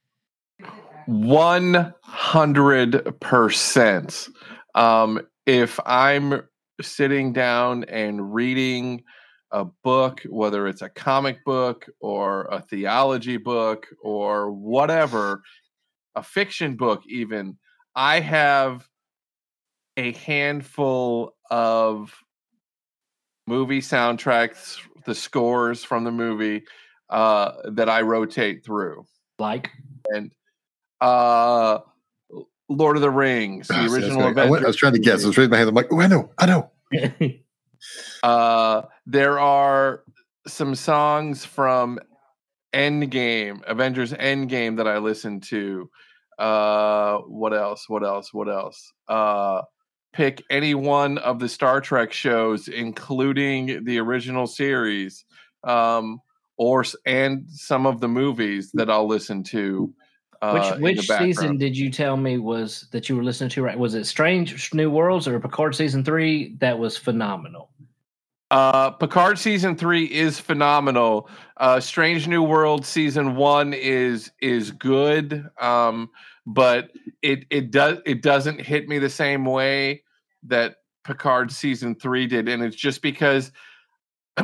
One 1.05 1.93
hundred 2.01 3.19
percent. 3.21 4.27
Um, 4.75 5.21
if 5.45 5.79
I'm 5.85 6.43
sitting 6.81 7.33
down 7.33 7.85
and 7.85 8.33
reading 8.33 9.03
a 9.51 9.65
book, 9.65 10.21
whether 10.29 10.67
it's 10.67 10.83
a 10.83 10.89
comic 10.89 11.43
book 11.43 11.87
or 11.99 12.43
a 12.51 12.61
theology 12.61 13.37
book 13.37 13.87
or 14.03 14.51
whatever, 14.51 15.41
a 16.15 16.21
fiction 16.21 16.75
book, 16.75 17.01
even, 17.07 17.57
I 17.95 18.19
have 18.19 18.87
a 19.97 20.13
handful 20.13 21.35
of 21.51 22.13
movie 23.47 23.81
soundtracks, 23.81 24.77
the 25.05 25.15
scores 25.15 25.83
from 25.83 26.03
the 26.03 26.11
movie 26.11 26.63
uh, 27.09 27.53
that 27.71 27.89
I 27.89 28.01
rotate 28.01 28.63
through 28.63 29.05
Like 29.39 29.71
and 30.13 30.31
uh 31.01 31.79
Lord 32.69 32.95
of 32.97 33.01
the 33.01 33.09
Rings, 33.09 33.67
the 33.67 33.73
Ah, 33.73 33.77
see, 33.77 33.81
that's 33.81 33.93
original 33.93 34.31
right. 34.31 34.45
I, 34.45 34.49
went- 34.49 34.63
I 34.63 34.67
was 34.67 34.75
trying 34.75 34.93
to 34.93 34.99
guess. 34.99 35.23
I 35.23 35.27
was 35.27 35.37
raising 35.37 35.49
my 35.49 35.57
hand. 35.57 35.69
I'm 35.69 35.75
like, 35.75 35.91
oh, 35.91 35.99
I 35.99 36.07
know, 36.07 36.31
I 36.37 36.45
know. 36.45 36.71
Uh, 38.23 38.81
there 39.05 39.39
are 39.39 40.03
some 40.45 40.75
songs 40.75 41.45
from 41.45 41.99
Endgame, 42.73 43.63
Avengers 43.65 44.13
Endgame 44.13 44.77
that 44.77 44.87
I 44.87 44.97
listen 44.97 45.39
to. 45.41 45.89
Uh, 46.39 47.17
what 47.27 47.53
else? 47.53 47.89
What 47.89 48.03
else? 48.03 48.33
What 48.33 48.47
else? 48.47 48.93
Uh, 49.07 49.61
pick 50.13 50.41
any 50.49 50.73
one 50.73 51.17
of 51.17 51.39
the 51.39 51.49
Star 51.49 51.81
Trek 51.81 52.13
shows, 52.13 52.69
including 52.69 53.83
the 53.83 53.99
original 53.99 54.47
series, 54.47 55.25
um, 55.65 56.19
or 56.57 56.85
and 57.05 57.45
some 57.49 57.85
of 57.85 57.99
the 57.99 58.07
movies 58.07 58.71
that 58.73 58.89
I'll 58.89 59.07
listen 59.07 59.43
to. 59.45 59.93
Uh, 60.41 60.77
which 60.79 60.97
which 60.97 61.07
season 61.07 61.57
did 61.57 61.77
you 61.77 61.91
tell 61.91 62.15
me 62.15 62.37
was 62.37 62.87
that 62.91 63.09
you 63.09 63.17
were 63.17 63.23
listening 63.23 63.49
to 63.49 63.61
right? 63.61 63.77
Was 63.77 63.93
it 63.93 64.05
Strange 64.05 64.73
New 64.73 64.89
Worlds 64.89 65.27
or 65.27 65.37
Picard 65.41 65.75
season 65.75 66.05
three? 66.05 66.55
That 66.59 66.79
was 66.79 66.95
phenomenal. 66.95 67.69
Uh, 68.51 68.89
Picard 68.91 69.37
season 69.37 69.75
three 69.75 70.05
is 70.05 70.39
phenomenal. 70.39 71.29
Uh, 71.57 71.79
Strange 71.79 72.27
New 72.27 72.41
World 72.41 72.85
season 72.85 73.35
one 73.35 73.73
is 73.73 74.31
is 74.41 74.71
good, 74.71 75.47
um, 75.61 76.09
but 76.47 76.89
it 77.21 77.45
it 77.51 77.69
does 77.69 77.99
it 78.05 78.21
doesn't 78.23 78.59
hit 78.59 78.87
me 78.87 78.97
the 78.97 79.09
same 79.09 79.45
way 79.45 80.03
that 80.43 80.77
Picard 81.03 81.51
season 81.51 81.93
three 81.93 82.25
did, 82.25 82.49
and 82.49 82.63
it's 82.63 82.75
just 82.75 83.03
because 83.03 83.51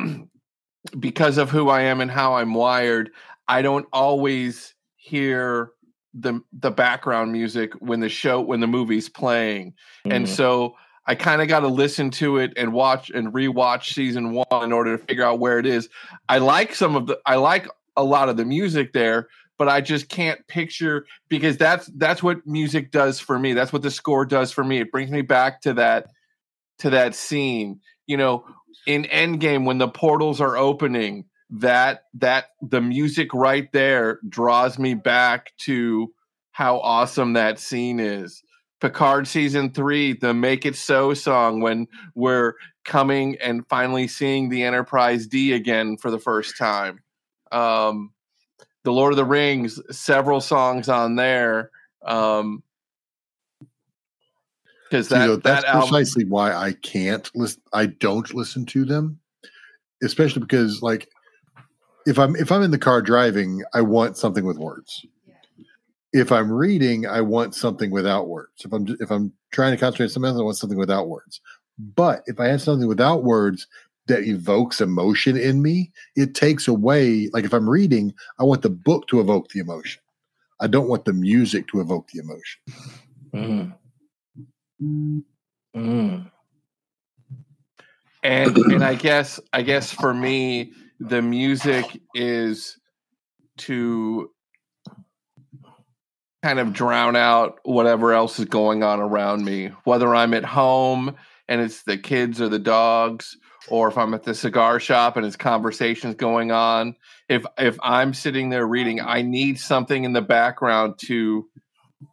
because 0.99 1.37
of 1.37 1.49
who 1.49 1.69
I 1.69 1.81
am 1.81 1.99
and 2.01 2.11
how 2.11 2.35
I'm 2.35 2.53
wired. 2.53 3.09
I 3.47 3.61
don't 3.63 3.87
always 3.91 4.75
hear 4.97 5.71
the 6.13 6.41
the 6.53 6.71
background 6.71 7.31
music 7.31 7.73
when 7.79 7.99
the 7.99 8.09
show 8.09 8.39
when 8.39 8.59
the 8.59 8.67
movie's 8.67 9.09
playing 9.09 9.73
and 10.05 10.25
Mhm. 10.25 10.29
so 10.29 10.75
I 11.07 11.15
kind 11.15 11.41
of 11.41 11.47
got 11.47 11.59
to 11.61 11.67
listen 11.67 12.09
to 12.11 12.37
it 12.37 12.53
and 12.57 12.73
watch 12.73 13.09
and 13.09 13.31
rewatch 13.33 13.93
season 13.93 14.31
one 14.31 14.63
in 14.63 14.71
order 14.71 14.97
to 14.97 15.03
figure 15.03 15.23
out 15.23 15.39
where 15.39 15.59
it 15.59 15.65
is. 15.65 15.87
I 16.27 16.39
like 16.39 16.73
some 16.73 16.95
of 16.95 17.07
the, 17.07 17.19
I 17.25 17.35
like 17.35 17.67
a 17.95 18.03
lot 18.03 18.29
of 18.29 18.37
the 18.37 18.45
music 18.45 18.93
there, 18.93 19.27
but 19.57 19.69
I 19.69 19.81
just 19.81 20.09
can't 20.09 20.45
picture 20.47 21.05
because 21.29 21.57
that's 21.57 21.87
that's 21.95 22.23
what 22.23 22.45
music 22.45 22.91
does 22.91 23.19
for 23.19 23.37
me. 23.37 23.53
That's 23.53 23.71
what 23.71 23.83
the 23.83 23.91
score 23.91 24.25
does 24.25 24.51
for 24.51 24.63
me. 24.63 24.79
It 24.79 24.91
brings 24.91 25.11
me 25.11 25.21
back 25.21 25.61
to 25.61 25.73
that 25.75 26.07
to 26.79 26.89
that 26.89 27.15
scene. 27.15 27.79
You 28.07 28.17
know, 28.17 28.45
in 28.85 29.03
Endgame 29.03 29.65
when 29.65 29.77
the 29.77 29.87
portals 29.87 30.41
are 30.41 30.57
opening, 30.57 31.25
that 31.49 32.03
that 32.15 32.45
the 32.61 32.81
music 32.81 33.33
right 33.33 33.71
there 33.71 34.19
draws 34.27 34.77
me 34.79 34.93
back 34.93 35.51
to 35.59 36.11
how 36.51 36.79
awesome 36.79 37.33
that 37.33 37.59
scene 37.59 37.99
is. 37.99 38.41
Picard 38.85 39.27
season 39.27 39.71
three, 39.71 40.13
the 40.13 40.31
Make 40.31 40.63
It 40.63 40.75
So 40.75 41.15
song, 41.15 41.59
when 41.59 41.87
we're 42.13 42.53
coming 42.83 43.35
and 43.41 43.67
finally 43.67 44.07
seeing 44.07 44.47
the 44.47 44.61
Enterprise 44.61 45.25
D 45.25 45.53
again 45.53 45.97
for 45.97 46.11
the 46.11 46.19
first 46.19 46.55
time. 46.55 47.01
Um, 47.51 48.11
the 48.83 48.91
Lord 48.91 49.11
of 49.11 49.17
the 49.17 49.25
Rings, 49.25 49.79
several 49.89 50.39
songs 50.39 50.87
on 50.87 51.15
there. 51.15 51.71
Um, 52.05 52.61
because 54.87 55.09
that, 55.09 55.25
though, 55.25 55.37
that's 55.37 55.63
that 55.63 55.73
album, 55.73 55.89
precisely 55.89 56.25
why 56.25 56.53
I 56.53 56.73
can't 56.73 57.27
listen. 57.33 57.63
I 57.73 57.87
don't 57.87 58.31
listen 58.35 58.67
to 58.67 58.85
them, 58.85 59.19
especially 60.03 60.41
because 60.41 60.83
like 60.83 61.09
if 62.05 62.19
I'm 62.19 62.35
if 62.35 62.51
I'm 62.51 62.61
in 62.61 62.69
the 62.69 62.77
car 62.77 63.01
driving, 63.01 63.63
I 63.73 63.81
want 63.81 64.15
something 64.15 64.45
with 64.45 64.59
words. 64.59 65.03
If 66.15 66.31
I'm 66.31 66.49
reading, 66.49 67.05
I 67.05 67.19
want 67.19 67.55
something 67.55 67.91
without 67.91 68.29
words. 68.29 68.63
If 68.63 68.71
I'm 68.71 68.87
if 69.01 69.11
I'm 69.11 69.33
trying 69.51 69.71
to 69.71 69.77
concentrate 69.77 70.05
on 70.05 70.09
something 70.11 70.29
else, 70.29 70.39
I 70.39 70.43
want 70.43 70.57
something 70.57 70.79
without 70.79 71.09
words. 71.09 71.41
But 71.77 72.23
if 72.25 72.39
I 72.39 72.47
have 72.47 72.61
something 72.61 72.87
without 72.87 73.25
words 73.25 73.67
that 74.07 74.23
evokes 74.23 74.79
emotion 74.79 75.35
in 75.35 75.61
me, 75.61 75.91
it 76.15 76.33
takes 76.33 76.69
away. 76.69 77.29
Like 77.33 77.43
if 77.43 77.53
I'm 77.53 77.69
reading, 77.69 78.13
I 78.39 78.43
want 78.45 78.61
the 78.61 78.69
book 78.69 79.07
to 79.07 79.19
evoke 79.19 79.49
the 79.49 79.59
emotion. 79.59 80.01
I 80.61 80.67
don't 80.67 80.87
want 80.87 81.03
the 81.03 81.11
music 81.11 81.67
to 81.67 81.81
evoke 81.81 82.07
the 82.07 82.19
emotion. 82.19 82.61
Mm. 83.33 85.23
Mm. 85.75 86.31
and 88.23 88.57
and 88.71 88.85
I 88.85 88.95
guess 88.95 89.37
I 89.51 89.63
guess 89.63 89.91
for 89.91 90.13
me 90.13 90.71
the 91.01 91.21
music 91.21 92.01
is 92.13 92.77
to 93.57 94.31
kind 96.45 96.59
of 96.59 96.73
drown 96.73 97.15
out 97.15 97.59
whatever 97.63 98.13
else 98.13 98.37
is 98.37 98.45
going 98.45 98.83
on 98.83 98.99
around 98.99 99.43
me 99.43 99.71
whether 99.83 100.13
I'm 100.13 100.31
at 100.35 100.45
home 100.45 101.15
and 101.47 101.59
it's 101.59 101.81
the 101.81 101.97
kids 101.97 102.39
or 102.39 102.49
the 102.49 102.59
dogs 102.59 103.35
or 103.67 103.87
if 103.87 103.97
I'm 103.97 104.13
at 104.13 104.25
the 104.25 104.35
cigar 104.35 104.79
shop 104.79 105.17
and 105.17 105.25
it's 105.25 105.35
conversations 105.35 106.13
going 106.13 106.51
on 106.51 106.95
if 107.29 107.47
if 107.57 107.79
I'm 107.81 108.13
sitting 108.13 108.49
there 108.49 108.67
reading 108.67 109.01
I 109.01 109.23
need 109.23 109.59
something 109.59 110.03
in 110.03 110.13
the 110.13 110.21
background 110.21 110.99
to 111.07 111.49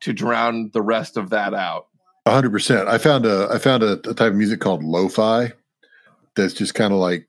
to 0.01 0.15
drown 0.15 0.71
the 0.73 0.81
rest 0.81 1.19
of 1.19 1.29
that 1.29 1.53
out 1.53 1.89
A 2.25 2.31
hundred 2.31 2.53
percent. 2.53 2.89
I 2.89 2.97
found 2.97 3.27
a 3.27 3.49
I 3.53 3.59
found 3.59 3.83
a, 3.83 3.93
a 4.09 4.15
type 4.15 4.33
of 4.33 4.37
music 4.37 4.61
called 4.61 4.83
lo-fi 4.83 5.53
that's 6.37 6.55
just 6.55 6.75
kind 6.75 6.95
of 6.95 6.99
like 6.99 7.29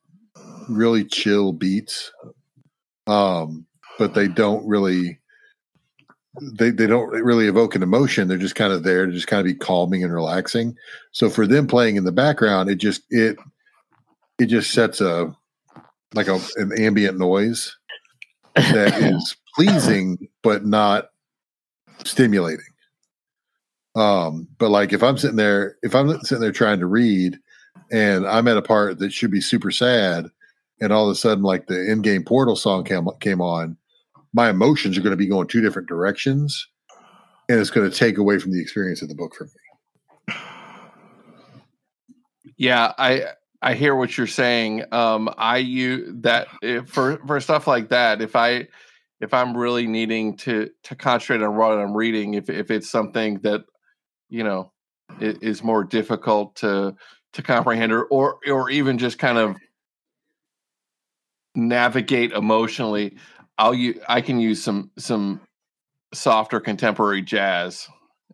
really 0.70 1.04
chill 1.04 1.52
beats. 1.52 2.14
Um, 3.08 3.66
but 4.00 4.14
they 4.14 4.30
don't 4.30 4.66
really 4.66 5.20
they 6.42 6.72
they 6.72 6.88
don't 6.88 7.10
really 7.10 7.48
evoke 7.48 7.76
an 7.76 7.84
emotion. 7.84 8.28
They're 8.28 8.38
just 8.38 8.56
kind 8.56 8.74
of 8.74 8.84
there 8.84 9.06
to 9.06 9.12
just 9.12 9.28
kind 9.28 9.40
of 9.40 9.46
be 9.46 9.54
calming 9.54 10.04
and 10.04 10.14
relaxing. 10.14 10.76
So 11.12 11.30
for 11.30 11.46
them 11.46 11.68
playing 11.68 11.96
in 11.96 12.06
the 12.06 12.12
background, 12.12 12.70
it 12.70 12.76
just 12.76 13.04
it 13.10 13.38
it 14.40 14.48
just 14.48 14.72
sets 14.72 15.00
a 15.00 15.36
like 16.14 16.28
a 16.28 16.40
an 16.56 16.72
ambient 16.78 17.18
noise 17.18 17.76
that 18.56 18.94
is 19.02 19.36
pleasing 19.56 20.28
but 20.42 20.66
not 20.66 21.10
stimulating. 22.04 22.66
Um, 23.96 24.48
but 24.58 24.70
like 24.70 24.92
if 24.92 25.04
I'm 25.04 25.18
sitting 25.18 25.38
there, 25.38 25.78
if 25.84 25.94
I'm 25.94 26.20
sitting 26.22 26.42
there 26.42 26.52
trying 26.52 26.80
to 26.80 26.88
read 26.88 27.38
and 27.92 28.26
I'm 28.28 28.48
at 28.48 28.58
a 28.58 28.62
part 28.62 28.98
that 29.00 29.14
should 29.14 29.32
be 29.32 29.42
super 29.42 29.70
sad, 29.70 30.30
and 30.82 30.92
all 30.92 31.06
of 31.06 31.12
a 31.12 31.16
sudden 31.16 31.44
like 31.44 31.68
the 31.68 31.76
Endgame 31.76 32.26
portal 32.26 32.56
song 32.56 32.84
came 32.84 33.08
came 33.20 33.40
on, 33.40 33.78
my 34.34 34.50
emotions 34.50 34.98
are 34.98 35.02
going 35.02 35.12
to 35.12 35.18
be 35.18 35.28
going 35.28 35.48
two 35.48 35.62
different 35.62 35.88
directions, 35.88 36.68
and 37.48 37.60
it's 37.60 37.70
going 37.70 37.90
to 37.90 37.96
take 37.96 38.18
away 38.18 38.40
from 38.40 38.52
the 38.52 38.62
experience 38.62 39.02
of 39.02 39.10
the 39.10 39.16
book 39.16 39.36
for 39.36 39.46
me. 39.46 40.36
Yeah, 42.58 42.94
I 42.98 43.26
I 43.62 43.74
hear 43.76 43.96
what 43.96 44.18
you're 44.18 44.28
saying. 44.28 44.84
Um, 44.92 45.34
I 45.38 45.58
use 45.58 46.12
that 46.22 46.48
if, 46.62 46.90
for 46.90 47.20
for 47.26 47.40
stuff 47.40 47.68
like 47.68 47.90
that. 47.90 48.22
If 48.22 48.36
I 48.36 48.68
if 49.22 49.34
I'm 49.34 49.56
really 49.56 49.88
needing 49.88 50.36
to 50.38 50.70
to 50.84 50.96
concentrate 50.96 51.46
on 51.46 51.56
what 51.56 51.72
I'm 51.72 51.96
reading, 51.96 52.34
if 52.34 52.50
if 52.50 52.72
it's 52.72 52.90
something 52.90 53.40
that 53.40 53.62
you 54.30 54.44
know 54.44 54.72
is 55.20 55.64
more 55.64 55.84
difficult 55.84 56.56
to 56.58 56.96
to 57.34 57.42
comprehend, 57.42 57.92
or 57.92 58.06
or 58.06 58.40
or 58.48 58.70
even 58.70 58.98
just 58.98 59.18
kind 59.18 59.38
of 59.38 59.56
navigate 61.56 62.32
emotionally, 62.32 63.18
I'll 63.58 63.74
use 63.74 63.98
I 64.08 64.22
can 64.22 64.40
use 64.40 64.64
some 64.64 64.92
some 64.98 65.42
softer 66.14 66.60
contemporary 66.60 67.22
jazz 67.22 67.88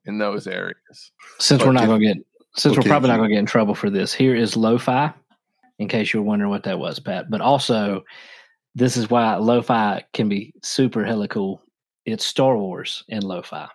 in 0.06 0.18
those 0.18 0.48
areas. 0.48 1.12
Since 1.40 1.62
But 1.62 1.68
we're 1.68 1.74
not 1.74 1.86
going 1.88 2.02
to 2.02 2.08
get, 2.08 2.18
since 2.56 2.76
we're 2.76 2.84
probably 2.84 3.10
not 3.10 3.18
going 3.18 3.30
to 3.30 3.36
get 3.36 3.40
in 3.40 3.46
trouble 3.46 3.76
for 3.76 3.90
this, 3.90 4.14
here 4.14 4.36
is 4.36 4.58
lo-fi. 4.58 5.14
in 5.78 5.88
case 5.88 6.14
you're 6.14 6.24
wondering 6.24 6.50
what 6.50 6.64
that 6.64 6.80
was, 6.80 7.00
Pat. 7.00 7.30
But 7.30 7.42
also, 7.42 8.04
this 8.76 8.98
is 8.98 9.10
why 9.10 9.36
lo-fi 9.36 10.04
can 10.14 10.28
be 10.30 10.54
super 10.62 11.06
hella 11.06 11.28
cool. 11.28 11.62
It's 12.06 12.26
Star 12.26 12.58
Wars 12.58 13.04
in 13.08 13.22
lo-fi. 13.22 13.68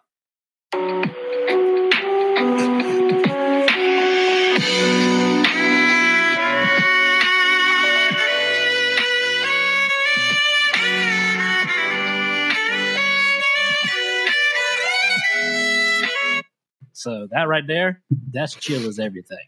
So 17.05 17.29
that 17.33 17.49
right 17.49 17.67
there, 17.67 18.01
that's 18.33 18.55
chill 18.55 18.89
as 18.89 18.99
everything. 18.99 19.47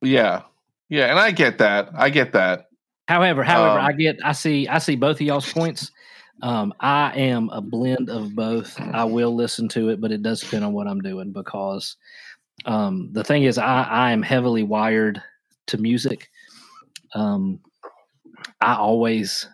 Yeah, 0.00 0.42
yeah, 0.88 1.10
and 1.10 1.18
I 1.18 1.30
get 1.30 1.58
that. 1.58 1.90
I 1.94 2.08
get 2.08 2.32
that. 2.32 2.68
However, 3.06 3.44
however, 3.44 3.78
Um, 3.78 3.84
I 3.84 3.92
get, 3.92 4.16
I 4.24 4.32
see, 4.32 4.66
I 4.66 4.78
see 4.78 4.96
both 4.96 5.16
of 5.16 5.20
y'all's 5.20 5.52
points. 5.52 5.92
Um, 6.42 6.72
I 6.80 7.12
am 7.16 7.50
a 7.50 7.60
blend 7.60 8.08
of 8.08 8.34
both. 8.34 8.80
I 8.80 9.04
will 9.04 9.34
listen 9.34 9.68
to 9.70 9.90
it, 9.90 10.00
but 10.00 10.10
it 10.10 10.22
does 10.22 10.40
depend 10.40 10.64
on 10.64 10.72
what 10.72 10.86
I'm 10.88 11.00
doing 11.00 11.32
because 11.32 11.96
um, 12.64 13.10
the 13.12 13.22
thing 13.22 13.44
is, 13.44 13.58
I, 13.58 13.82
I 13.82 14.10
am 14.12 14.22
heavily 14.22 14.62
wired 14.62 15.22
to 15.68 15.78
music. 15.78 16.30
Um, 17.14 17.60
I 18.60 18.74
always, 18.74 19.48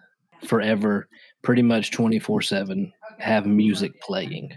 forever, 0.44 1.08
pretty 1.42 1.62
much 1.62 1.90
24 1.90 2.42
7 2.42 2.92
have 3.18 3.46
music 3.46 4.00
playing, 4.00 4.52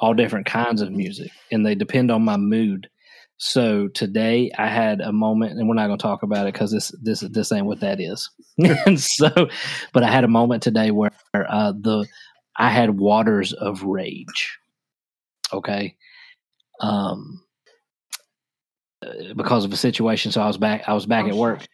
all 0.00 0.14
different 0.14 0.46
kinds 0.46 0.80
of 0.80 0.92
music, 0.92 1.30
and 1.50 1.64
they 1.64 1.74
depend 1.74 2.10
on 2.10 2.22
my 2.22 2.36
mood. 2.36 2.88
So 3.38 3.88
today 3.88 4.50
I 4.56 4.68
had 4.68 5.00
a 5.00 5.12
moment, 5.12 5.58
and 5.58 5.68
we're 5.68 5.74
not 5.74 5.88
going 5.88 5.98
to 5.98 6.02
talk 6.02 6.22
about 6.22 6.46
it 6.46 6.54
because 6.54 6.70
this 6.70 6.92
this 7.02 7.20
this 7.20 7.52
ain't 7.52 7.66
what 7.66 7.80
that 7.80 8.00
is. 8.00 8.30
and 8.86 9.00
so, 9.00 9.30
but 9.92 10.02
I 10.02 10.10
had 10.10 10.24
a 10.24 10.28
moment 10.28 10.62
today 10.62 10.90
where 10.90 11.10
uh, 11.34 11.72
the 11.72 12.06
I 12.56 12.70
had 12.70 12.98
waters 12.98 13.52
of 13.52 13.82
rage. 13.82 14.58
Okay, 15.52 15.96
um, 16.80 17.42
uh, 19.04 19.34
because 19.36 19.64
of 19.64 19.72
a 19.72 19.76
situation. 19.76 20.32
So 20.32 20.40
I 20.40 20.46
was 20.46 20.58
back. 20.58 20.84
I 20.86 20.92
was 20.92 21.06
back 21.06 21.26
at 21.26 21.34
work, 21.34 21.66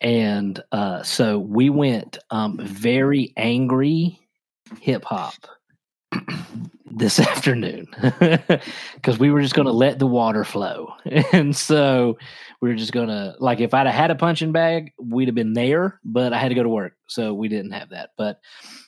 and 0.00 0.60
uh, 0.72 1.02
so 1.02 1.38
we 1.38 1.68
went 1.68 2.18
um, 2.30 2.58
very 2.62 3.32
angry 3.36 4.18
hip 4.80 5.04
hop 5.04 5.34
this 6.90 7.18
afternoon 7.20 7.86
because 8.94 9.18
we 9.18 9.30
were 9.30 9.42
just 9.42 9.54
going 9.54 9.66
to 9.66 9.72
let 9.72 9.98
the 9.98 10.06
water 10.06 10.44
flow. 10.44 10.94
And 11.32 11.54
so 11.54 12.18
we 12.60 12.68
were 12.68 12.74
just 12.74 12.92
going 12.92 13.08
to, 13.08 13.34
like, 13.38 13.60
if 13.60 13.72
I'd 13.72 13.86
have 13.86 13.94
had 13.94 14.10
a 14.10 14.14
punching 14.16 14.52
bag, 14.52 14.92
we'd 14.98 15.28
have 15.28 15.34
been 15.34 15.52
there, 15.52 16.00
but 16.04 16.32
I 16.32 16.38
had 16.38 16.48
to 16.48 16.54
go 16.54 16.62
to 16.62 16.68
work. 16.68 16.94
So 17.06 17.32
we 17.32 17.48
didn't 17.48 17.72
have 17.72 17.90
that. 17.90 18.10
But, 18.16 18.40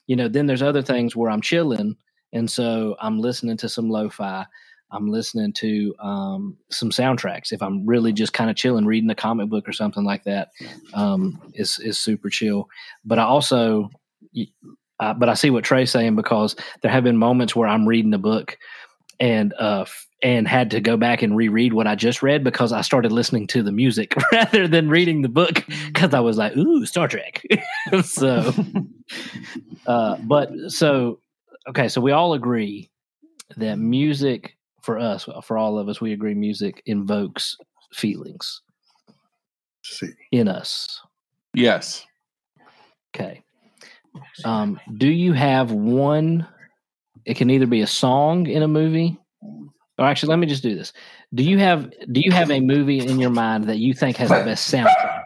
you 0.07 0.17
know, 0.17 0.29
then 0.29 0.47
there's 0.47 0.63
other 0.63 0.83
things 0.83 1.15
where 1.15 1.31
I'm 1.31 1.41
chilling. 1.41 1.97
And 2.33 2.51
so 2.51 2.97
I'm 3.01 3.21
listening 3.21 3.57
to 3.59 3.69
some 3.69 3.89
lo 3.89 4.09
fi. 4.09 4.47
I'm 4.91 5.09
listening 5.11 5.53
to 5.55 5.95
um, 6.01 6.59
some 6.71 6.91
soundtracks. 6.91 7.53
If 7.53 7.63
I'm 7.63 7.87
really 7.87 8.13
just 8.13 8.35
kind 8.35 8.51
of 8.51 8.57
chilling, 8.57 8.85
reading 8.85 9.11
a 9.11 9.15
comic 9.15 9.49
book 9.49 9.67
or 9.69 9.73
something 9.73 10.05
like 10.05 10.25
that, 10.25 10.51
um, 10.93 11.41
is 11.55 11.79
is 11.79 11.99
super 11.99 12.29
chill. 12.29 12.69
But 13.05 13.19
I 13.19 13.23
also, 13.23 13.91
uh, 15.03 15.13
but 15.15 15.29
I 15.29 15.35
see 15.35 15.51
what 15.51 15.65
Trey's 15.65 15.91
saying 15.91 16.15
because 16.15 16.55
there 16.81 16.91
have 16.91 17.03
been 17.03 17.17
moments 17.17 17.57
where 17.57 17.67
I'm 17.69 17.89
reading 17.89 18.15
a 18.15 18.19
book 18.19 18.57
and 19.19 19.53
uh 19.59 19.83
f- 19.83 20.07
and 20.23 20.47
had 20.47 20.71
to 20.71 20.81
go 20.81 20.97
back 20.97 21.23
and 21.23 21.37
reread 21.37 21.73
what 21.73 21.89
I 21.89 21.97
just 21.97 22.23
read 22.23 22.45
because 22.45 22.73
I 22.73 22.83
started 22.83 23.11
listening 23.11 23.49
to 23.49 23.63
the 23.65 23.73
music 23.73 24.15
rather 24.33 24.69
than 24.69 24.89
reading 24.89 25.23
the 25.23 25.29
book 25.29 25.65
because 25.87 26.15
I 26.15 26.21
was 26.21 26.37
like, 26.39 26.57
ooh, 26.57 26.87
Star 26.87 27.09
Trek. 27.09 27.43
so, 28.05 28.55
uh, 29.87 30.19
but 30.23 30.53
so 30.69 31.19
okay, 31.69 31.89
so 31.89 32.01
we 32.01 32.13
all 32.13 32.35
agree 32.35 32.89
that 33.57 33.81
music 33.81 34.57
for 34.83 35.01
us, 35.01 35.29
for 35.43 35.59
all 35.59 35.79
of 35.79 35.89
us, 35.89 36.01
we 36.01 36.13
agree 36.13 36.35
music 36.35 36.81
invokes 36.87 37.57
feelings 37.93 38.63
see. 39.83 40.13
in 40.31 40.47
us. 40.47 41.01
Yes. 41.55 42.07
Okay. 43.15 43.43
Um, 44.45 44.81
do 44.97 45.09
you 45.09 45.33
have 45.33 45.73
one? 45.73 46.47
It 47.25 47.37
can 47.37 47.51
either 47.51 47.67
be 47.67 47.83
a 47.83 47.87
song 47.87 48.47
in 48.47 48.63
a 48.63 48.69
movie, 48.69 49.19
or 49.99 50.05
actually, 50.07 50.31
let 50.31 50.39
me 50.39 50.47
just 50.47 50.63
do 50.63 50.75
this. 50.75 50.93
Do 51.35 51.43
you 51.43 51.59
have 51.59 51.91
Do 52.13 52.21
you 52.21 52.33
have 52.33 52.51
a 52.51 52.61
movie 52.61 53.01
in 53.01 53.19
your 53.19 53.31
mind 53.31 53.65
that 53.65 53.79
you 53.79 53.95
think 53.95 54.17
has 54.17 54.31
the 54.31 54.43
best 54.45 54.73
soundtrack? 54.73 55.25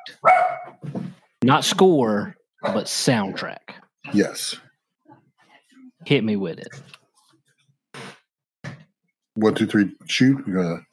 Not 1.43 1.65
score, 1.65 2.37
but 2.63 2.87
soundtrack. 2.87 3.59
Yes. 4.13 4.57
Hit 6.05 6.23
me 6.25 6.37
with 6.37 6.59
it. 6.59 6.69
One, 9.35 9.55
two, 9.55 9.67
three, 9.67 9.93
shoot. 10.07 10.43
You're 10.47 10.63
gonna, 10.63 10.87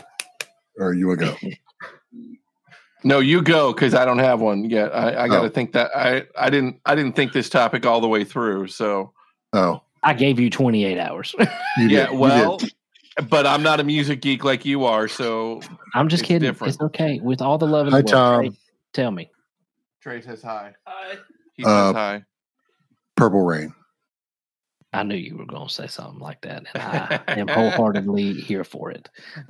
or 0.78 0.94
you 0.94 1.08
want 1.08 1.20
to 1.22 1.26
go? 1.26 1.38
No, 3.04 3.20
you 3.20 3.42
go 3.42 3.74
because 3.74 3.94
I 3.94 4.06
don't 4.06 4.20
have 4.20 4.42
one 4.42 4.66
yet. 4.66 4.94
I, 4.96 5.24
I 5.24 5.28
got 5.30 5.42
to 5.42 5.48
Oh. 5.48 5.50
think 5.50 5.74
that 5.74 5.92
I, 5.96 6.24
I 6.38 6.50
didn't 6.50 6.80
I 6.86 6.96
didn't 6.96 7.16
think 7.16 7.34
this 7.34 7.50
topic 7.50 7.86
all 7.86 8.02
the 8.02 8.08
way 8.08 8.24
through. 8.24 8.68
So 8.68 9.14
Oh, 9.54 9.82
I 10.04 10.14
gave 10.14 10.40
you 10.40 10.50
28 10.50 10.98
hours. 11.00 11.36
you 11.78 11.90
yeah, 11.90 12.10
did. 12.10 12.14
you 12.14 12.20
well, 12.20 12.58
did. 12.60 13.30
but 13.30 13.46
I'm 13.48 13.64
not 13.64 13.80
a 13.80 13.84
music 13.84 14.22
geek 14.22 14.44
like 14.44 14.66
you 14.66 14.86
are. 14.86 15.08
So 15.08 15.62
I'm 15.94 16.08
just 16.10 16.24
It's 16.24 16.28
kidding. 16.30 16.48
different. 16.48 16.76
It's 16.76 16.84
okay. 16.84 17.20
With 17.22 17.42
all 17.42 17.58
the 17.58 17.68
love 17.68 17.88
in 17.88 17.92
the 17.92 17.98
Hi, 17.98 18.02
world, 18.02 18.14
Tom. 18.14 18.40
Trey, 18.40 18.52
tell 18.94 19.12
me. 19.12 19.32
Trey 20.02 20.22
says 20.22 20.42
hi. 20.42 20.74
He 21.54 21.64
Uh, 21.64 21.88
says 21.88 21.96
hi. 21.96 22.24
Purple 23.16 23.42
Rain. 23.44 23.74
I 24.94 25.04
knew 25.04 25.16
you 25.16 25.38
were 25.38 25.46
going 25.46 25.68
to 25.68 25.74
say 25.74 25.88
something 25.88 26.20
like 26.20 26.42
that, 26.42 26.64
and 26.74 26.84
I 26.84 27.20
am 27.36 27.48
wholeheartedly 27.50 28.34
here 28.34 28.64
for 28.64 28.92
it. 28.92 29.10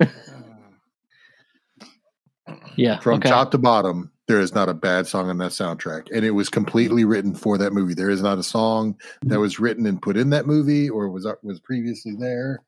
Yeah. 2.76 2.98
From 2.98 3.14
okay. 3.14 3.28
top 3.28 3.50
to 3.52 3.58
bottom, 3.58 4.10
there 4.26 4.40
is 4.40 4.54
not 4.54 4.68
a 4.68 4.74
bad 4.74 5.06
song 5.06 5.28
on 5.28 5.38
that 5.38 5.50
soundtrack, 5.50 6.08
and 6.14 6.24
it 6.24 6.30
was 6.30 6.48
completely 6.48 7.04
written 7.04 7.34
for 7.34 7.58
that 7.58 7.72
movie. 7.72 7.94
There 7.94 8.10
is 8.10 8.22
not 8.22 8.38
a 8.38 8.42
song 8.42 8.96
that 9.22 9.38
was 9.38 9.60
written 9.60 9.86
and 9.86 10.00
put 10.00 10.16
in 10.16 10.30
that 10.30 10.46
movie 10.46 10.88
or 10.88 11.10
was 11.10 11.26
uh, 11.26 11.34
was 11.42 11.60
previously 11.60 12.14
there. 12.18 12.62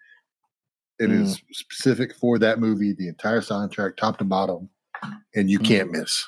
It 0.99 1.11
is 1.11 1.42
specific 1.53 2.14
for 2.14 2.38
that 2.38 2.59
movie, 2.59 2.94
the 2.94 3.09
entire 3.09 3.42
soundtrack, 3.42 3.96
top 3.96 4.16
to 4.18 4.25
bottom, 4.25 4.70
and 5.35 5.51
you 5.51 5.59
can't 5.59 5.90
miss. 5.90 6.27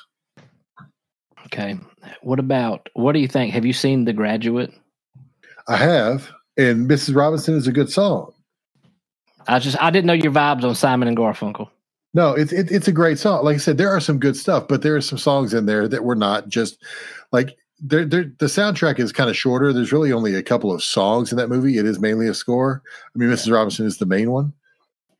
Okay. 1.47 1.75
What 2.21 2.39
about 2.39 2.89
what 2.93 3.13
do 3.13 3.19
you 3.19 3.27
think? 3.27 3.53
Have 3.53 3.65
you 3.65 3.73
seen 3.73 4.05
The 4.05 4.13
Graduate? 4.13 4.71
I 5.67 5.77
have, 5.77 6.29
and 6.57 6.89
Mrs. 6.89 7.15
Robinson 7.15 7.55
is 7.55 7.67
a 7.67 7.71
good 7.71 7.91
song. 7.91 8.33
I 9.47 9.57
just 9.59 9.81
I 9.81 9.89
didn't 9.89 10.05
know 10.05 10.13
your 10.13 10.31
vibes 10.31 10.63
on 10.63 10.75
Simon 10.75 11.07
and 11.07 11.17
Garfunkel. 11.17 11.69
No, 12.13 12.33
it's 12.33 12.51
it, 12.51 12.71
it's 12.71 12.87
a 12.87 12.91
great 12.91 13.19
song. 13.19 13.43
Like 13.45 13.55
I 13.55 13.59
said, 13.59 13.77
there 13.77 13.89
are 13.89 13.99
some 13.99 14.19
good 14.19 14.35
stuff, 14.35 14.67
but 14.67 14.81
there 14.81 14.95
are 14.95 15.01
some 15.01 15.17
songs 15.19 15.53
in 15.53 15.65
there 15.65 15.87
that 15.87 16.03
were 16.03 16.15
not 16.15 16.49
just 16.49 16.83
like 17.31 17.55
they're, 17.81 18.05
they're, 18.05 18.31
the 18.39 18.47
soundtrack 18.47 18.99
is 18.99 19.11
kind 19.11 19.29
of 19.29 19.37
shorter. 19.37 19.71
There's 19.71 19.91
really 19.91 20.11
only 20.11 20.35
a 20.35 20.43
couple 20.43 20.71
of 20.71 20.83
songs 20.83 21.31
in 21.31 21.37
that 21.37 21.49
movie. 21.49 21.77
It 21.77 21.85
is 21.85 21.99
mainly 21.99 22.27
a 22.27 22.33
score. 22.33 22.81
I 23.15 23.17
mean, 23.17 23.29
Mrs. 23.29 23.53
Robinson 23.53 23.85
is 23.85 23.97
the 23.97 24.05
main 24.05 24.31
one, 24.31 24.53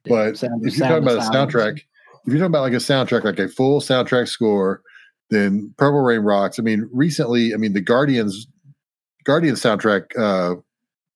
but 0.05 0.37
Sound- 0.37 0.65
if 0.65 0.77
you're 0.77 0.87
talking 0.87 1.03
about 1.03 1.17
a 1.17 1.29
soundtrack, 1.29 1.77
if 1.77 2.33
you're 2.33 2.37
talking 2.37 2.47
about 2.47 2.61
like 2.61 2.73
a 2.73 2.77
soundtrack, 2.77 3.23
like 3.23 3.39
a 3.39 3.47
full 3.47 3.81
soundtrack 3.81 4.27
score, 4.27 4.81
then 5.29 5.73
Purple 5.77 6.01
Rain 6.01 6.21
rocks. 6.21 6.57
I 6.57 6.63
mean, 6.63 6.89
recently, 6.91 7.53
I 7.53 7.57
mean, 7.57 7.73
the 7.73 7.81
Guardians 7.81 8.47
Guardians 9.25 9.61
soundtrack, 9.61 10.17
uh, 10.17 10.55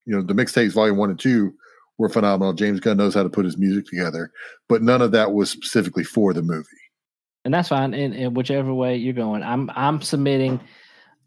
you 0.06 0.16
know, 0.16 0.22
the 0.22 0.34
mixtapes 0.36 0.74
volume 0.74 0.98
one 0.98 1.10
and 1.10 1.20
two 1.20 1.54
were 1.98 2.10
phenomenal. 2.10 2.54
James 2.54 2.80
Gunn 2.80 2.98
knows 2.98 3.14
how 3.14 3.24
to 3.24 3.30
put 3.30 3.46
his 3.46 3.58
music 3.58 3.86
together, 3.86 4.32
but 4.68 4.82
none 4.82 5.02
of 5.02 5.12
that 5.12 5.34
was 5.34 5.50
specifically 5.50 6.04
for 6.04 6.34
the 6.34 6.42
movie. 6.42 6.68
and 7.46 7.54
that's 7.54 7.70
fine. 7.70 7.94
And, 7.94 8.14
and 8.14 8.36
whichever 8.36 8.74
way 8.74 8.96
you're 8.96 9.14
going, 9.14 9.44
I'm 9.44 9.70
I'm 9.76 10.02
submitting. 10.02 10.60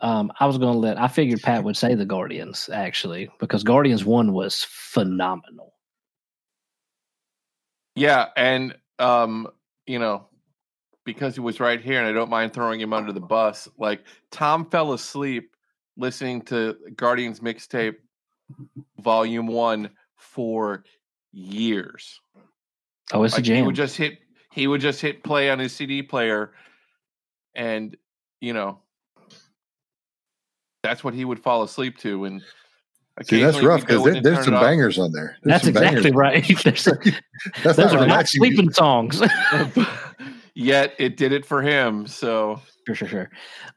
Um, 0.00 0.30
I 0.40 0.46
was 0.46 0.58
going 0.58 0.74
to 0.74 0.78
let. 0.78 0.98
I 0.98 1.08
figured 1.08 1.40
Pat 1.42 1.64
would 1.64 1.76
say 1.76 1.94
the 1.94 2.04
Guardians 2.04 2.68
actually 2.72 3.30
because 3.40 3.62
Guardians 3.62 4.04
one 4.04 4.32
was 4.32 4.66
phenomenal. 4.68 5.72
Yeah, 7.94 8.26
and 8.36 8.76
um, 8.98 9.48
you 9.86 9.98
know, 9.98 10.26
because 11.04 11.34
he 11.34 11.40
was 11.40 11.60
right 11.60 11.80
here, 11.80 11.98
and 11.98 12.08
I 12.08 12.12
don't 12.12 12.28
mind 12.28 12.52
throwing 12.52 12.80
him 12.80 12.92
under 12.92 13.12
the 13.12 13.20
bus. 13.20 13.68
Like 13.78 14.04
Tom 14.30 14.68
fell 14.68 14.92
asleep 14.92 15.56
listening 15.96 16.42
to 16.42 16.76
Guardians 16.94 17.40
mixtape 17.40 17.96
volume 19.00 19.46
one 19.46 19.90
for 20.16 20.84
years. 21.32 22.20
Oh, 23.12 23.22
it's 23.22 23.34
Like, 23.34 23.40
a 23.46 23.50
He 23.50 23.56
jam. 23.56 23.66
would 23.66 23.74
just 23.76 23.96
hit 23.96 24.18
he 24.52 24.66
would 24.66 24.80
just 24.80 25.00
hit 25.02 25.22
play 25.22 25.50
on 25.50 25.58
his 25.58 25.72
CD 25.74 26.02
player, 26.02 26.52
and 27.54 27.94
you 28.40 28.52
know, 28.54 28.78
that's 30.82 31.04
what 31.04 31.12
he 31.14 31.24
would 31.24 31.38
fall 31.40 31.62
asleep 31.62 31.98
to. 31.98 32.24
And 32.24 32.42
See, 33.24 33.40
that's 33.40 33.62
rough 33.62 33.80
because 33.80 34.04
there, 34.04 34.20
there's 34.20 34.44
some 34.44 34.54
bangers 34.54 34.98
on 34.98 35.10
there. 35.12 35.36
There's 35.42 35.62
That's 35.62 35.64
some 35.64 35.72
bangers. 35.74 36.04
exactly 36.06 36.10
right. 36.12 36.46
There's, 36.64 36.84
That's 37.64 37.76
those 37.76 37.92
are 37.92 37.96
not 37.96 38.02
relaxing 38.02 38.40
sleeping 38.40 38.72
songs. 38.72 39.22
Yet 40.54 40.94
it 40.98 41.16
did 41.18 41.32
it 41.32 41.44
for 41.44 41.60
him. 41.62 42.06
So 42.06 42.60
Sure, 42.86 42.94
sure, 42.94 43.08
sure. 43.08 43.30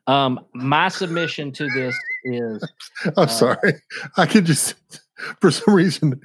Um, 0.07 0.39
my 0.53 0.87
submission 0.87 1.51
to 1.53 1.67
this 1.69 1.95
is 2.25 2.63
I'm 3.05 3.13
Uh, 3.17 3.27
sorry. 3.27 3.73
I 4.17 4.25
could 4.25 4.45
just 4.45 4.75
for 5.41 5.51
some 5.51 5.73
reason 5.73 6.21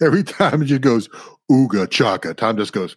every 0.00 0.22
time 0.22 0.62
it 0.62 0.66
just 0.66 0.80
goes 0.80 1.08
ooga 1.50 1.88
chaka. 1.88 2.34
Tom 2.34 2.56
just 2.56 2.72
goes. 2.72 2.96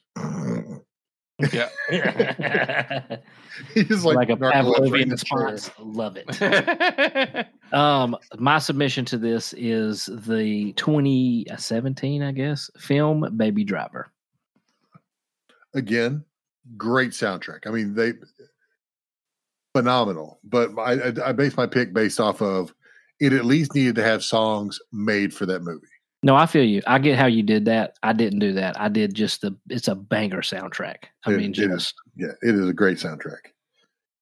Yeah. 1.52 1.70
He's 3.74 4.04
like, 4.04 4.16
like, 4.16 4.30
a 4.30 4.36
Pavlovian 4.36 5.12
response. 5.12 5.72
Love 5.80 6.18
it. 6.18 7.48
Um, 7.74 8.16
my 8.38 8.60
submission 8.60 9.04
to 9.06 9.18
this 9.18 9.56
is 9.58 10.08
the 10.28 10.74
2017, 10.74 12.22
I 12.22 12.32
guess, 12.32 12.70
film 12.78 13.36
Baby 13.36 13.64
Driver. 13.64 14.12
Again, 15.74 16.24
great 16.78 17.14
soundtrack. 17.14 17.66
I 17.66 17.72
mean, 17.72 17.96
they 17.96 18.14
phenomenal. 19.74 20.40
But 20.44 20.78
I, 20.78 20.92
I, 20.92 21.30
I 21.30 21.32
base 21.32 21.58
my 21.58 21.66
pick 21.66 21.94
based 21.94 22.20
off 22.20 22.44
of 22.44 22.76
it. 23.20 23.34
At 23.34 23.46
least 23.46 23.76
needed 23.76 23.96
to 23.96 24.04
have 24.04 24.24
songs 24.24 24.80
made 24.92 25.34
for 25.34 25.46
that 25.46 25.62
movie. 25.62 25.88
No, 26.26 26.36
I 26.36 26.46
feel 26.46 26.64
you. 26.64 26.82
I 26.88 27.00
get 27.00 27.18
how 27.20 27.26
you 27.26 27.44
did 27.44 27.66
that. 27.66 27.98
I 28.02 28.14
didn't 28.14 28.40
do 28.40 28.54
that. 28.54 28.80
I 28.80 28.88
did 28.88 29.14
just 29.14 29.42
the. 29.42 29.56
It's 29.70 29.88
a 29.90 29.96
banger 29.96 30.42
soundtrack. 30.42 31.06
I 31.26 31.34
It- 31.34 31.38
mean, 31.38 31.52
it 31.52 31.60
is. 31.60 31.68
just 31.70 31.96
Yeah, 32.16 32.32
it 32.42 32.56
is 32.56 32.68
a 32.68 32.74
great 32.74 32.98
soundtrack. 32.98 33.52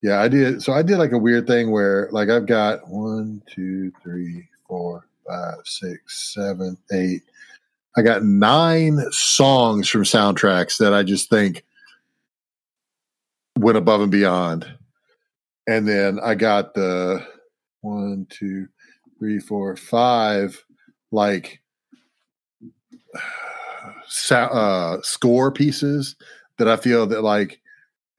Yeah, 0.02 0.20
I 0.20 0.26
did. 0.28 0.62
So 0.62 0.72
I 0.72 0.82
did 0.82 0.98
like 0.98 1.12
a 1.12 1.18
weird 1.18 1.46
thing 1.46 1.70
where, 1.70 2.08
like, 2.10 2.28
I've 2.28 2.46
got 2.46 2.88
one, 2.88 3.40
two, 3.48 3.92
three, 4.02 4.48
four, 4.66 5.06
five, 5.28 5.58
six, 5.64 6.32
seven, 6.34 6.76
eight. 6.92 7.22
I 7.96 8.02
got 8.02 8.24
nine 8.24 8.98
songs 9.12 9.88
from 9.88 10.02
soundtracks 10.02 10.78
that 10.78 10.92
I 10.92 11.04
just 11.04 11.30
think 11.30 11.62
went 13.58 13.78
above 13.78 14.00
and 14.00 14.10
beyond. 14.10 14.66
And 15.68 15.86
then 15.86 16.18
I 16.20 16.34
got 16.34 16.74
the 16.74 17.24
one, 17.82 18.26
two, 18.28 18.66
three, 19.22 19.38
four, 19.38 19.76
five, 19.76 20.64
like 21.12 21.62
uh, 24.32 24.96
score 25.02 25.52
pieces 25.52 26.16
that 26.58 26.66
I 26.66 26.74
feel 26.74 27.06
that 27.06 27.22
like 27.22 27.60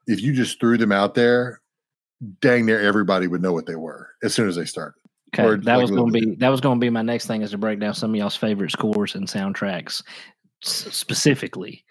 if 0.08 0.22
you 0.22 0.32
just 0.32 0.62
threw 0.62 0.78
them 0.78 0.94
out 0.94 1.14
there, 1.14 1.60
dang 2.40 2.66
near 2.66 2.80
everybody 2.80 3.28
would 3.28 3.42
know 3.42 3.52
what 3.52 3.66
they 3.66 3.76
were 3.76 4.12
as 4.24 4.34
soon 4.34 4.48
as 4.48 4.56
they 4.56 4.64
started. 4.64 4.98
okay. 5.34 5.44
or 5.44 5.58
That 5.58 5.76
like 5.76 5.82
was 5.82 5.92
going 5.92 6.14
to 6.14 6.20
be 6.22 6.36
that 6.36 6.48
was 6.48 6.62
going 6.62 6.80
to 6.80 6.82
be 6.82 6.90
my 6.90 7.02
next 7.02 7.28
thing 7.28 7.42
is 7.42 7.52
to 7.52 7.58
break 7.58 7.82
down 7.82 7.94
some 7.94 8.12
of 8.12 8.16
y'all's 8.16 8.38
favorite 8.38 8.72
scores 8.72 9.16
and 9.16 9.28
soundtracks 9.28 10.02
s- 10.64 10.88
specifically. 10.90 11.84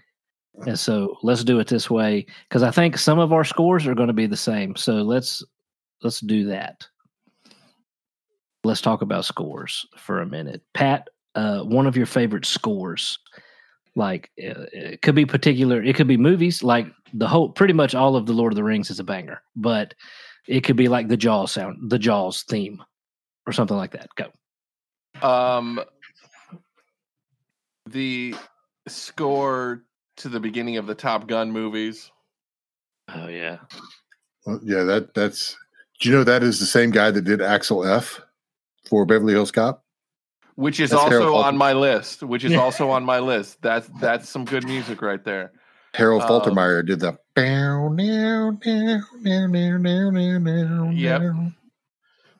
And 0.66 0.78
so 0.78 1.18
let's 1.22 1.44
do 1.44 1.58
it 1.60 1.66
this 1.66 1.90
way 1.90 2.24
because 2.48 2.62
I 2.62 2.70
think 2.70 2.96
some 2.96 3.18
of 3.18 3.30
our 3.34 3.44
scores 3.44 3.86
are 3.86 3.94
going 3.94 4.08
to 4.08 4.14
be 4.14 4.26
the 4.26 4.38
same. 4.38 4.74
So 4.74 4.94
let's 5.02 5.44
let's 6.02 6.20
do 6.20 6.46
that. 6.46 6.86
Let's 8.64 8.80
talk 8.80 9.02
about 9.02 9.24
scores 9.24 9.86
for 9.96 10.20
a 10.20 10.26
minute. 10.26 10.62
Pat, 10.72 11.08
uh, 11.34 11.62
one 11.62 11.86
of 11.86 11.96
your 11.96 12.06
favorite 12.06 12.44
scores, 12.44 13.18
like 13.96 14.30
uh, 14.38 14.66
it 14.72 15.02
could 15.02 15.14
be 15.14 15.26
particular. 15.26 15.82
It 15.82 15.96
could 15.96 16.06
be 16.06 16.16
movies, 16.16 16.62
like 16.62 16.86
the 17.12 17.26
whole, 17.26 17.48
pretty 17.48 17.74
much 17.74 17.94
all 17.94 18.16
of 18.16 18.26
the 18.26 18.32
Lord 18.32 18.52
of 18.52 18.56
the 18.56 18.64
Rings 18.64 18.90
is 18.90 19.00
a 19.00 19.04
banger, 19.04 19.42
but 19.56 19.94
it 20.46 20.62
could 20.62 20.76
be 20.76 20.88
like 20.88 21.08
the 21.08 21.16
Jaws 21.16 21.52
sound, 21.52 21.90
the 21.90 21.98
Jaws 21.98 22.42
theme, 22.44 22.82
or 23.46 23.52
something 23.52 23.76
like 23.76 23.92
that. 23.92 24.08
Go. 24.14 24.30
Um, 25.26 25.80
the 27.86 28.34
score 28.86 29.82
to 30.16 30.28
the 30.28 30.40
beginning 30.40 30.76
of 30.76 30.86
the 30.86 30.94
Top 30.94 31.26
Gun 31.26 31.50
movies. 31.50 32.10
Oh 33.08 33.26
yeah. 33.26 33.58
Well, 34.46 34.60
yeah, 34.62 34.84
that 34.84 35.14
that's. 35.14 35.56
Do 36.00 36.08
you 36.08 36.14
know 36.14 36.24
that 36.24 36.42
is 36.42 36.58
the 36.58 36.66
same 36.66 36.90
guy 36.90 37.10
that 37.10 37.22
did 37.22 37.40
Axel 37.40 37.84
F 37.84 38.20
for 38.92 39.06
Beverly 39.06 39.32
Hills 39.32 39.50
Cop? 39.50 39.82
which 40.54 40.80
is 40.80 40.90
That's 40.90 41.02
also 41.02 41.34
on 41.36 41.56
my 41.56 41.72
list. 41.72 42.22
Which 42.22 42.44
is 42.44 42.54
also 42.54 42.90
on 42.96 43.04
my 43.04 43.20
list. 43.20 43.62
That's 43.62 43.88
that's 43.98 44.28
some 44.28 44.44
good 44.44 44.66
music 44.66 45.00
right 45.00 45.24
there. 45.24 45.52
Harold 45.94 46.22
Um, 46.22 46.28
Faltermeyer 46.28 46.86
did 46.86 47.00
the. 47.00 47.18
Yep. 50.92 51.22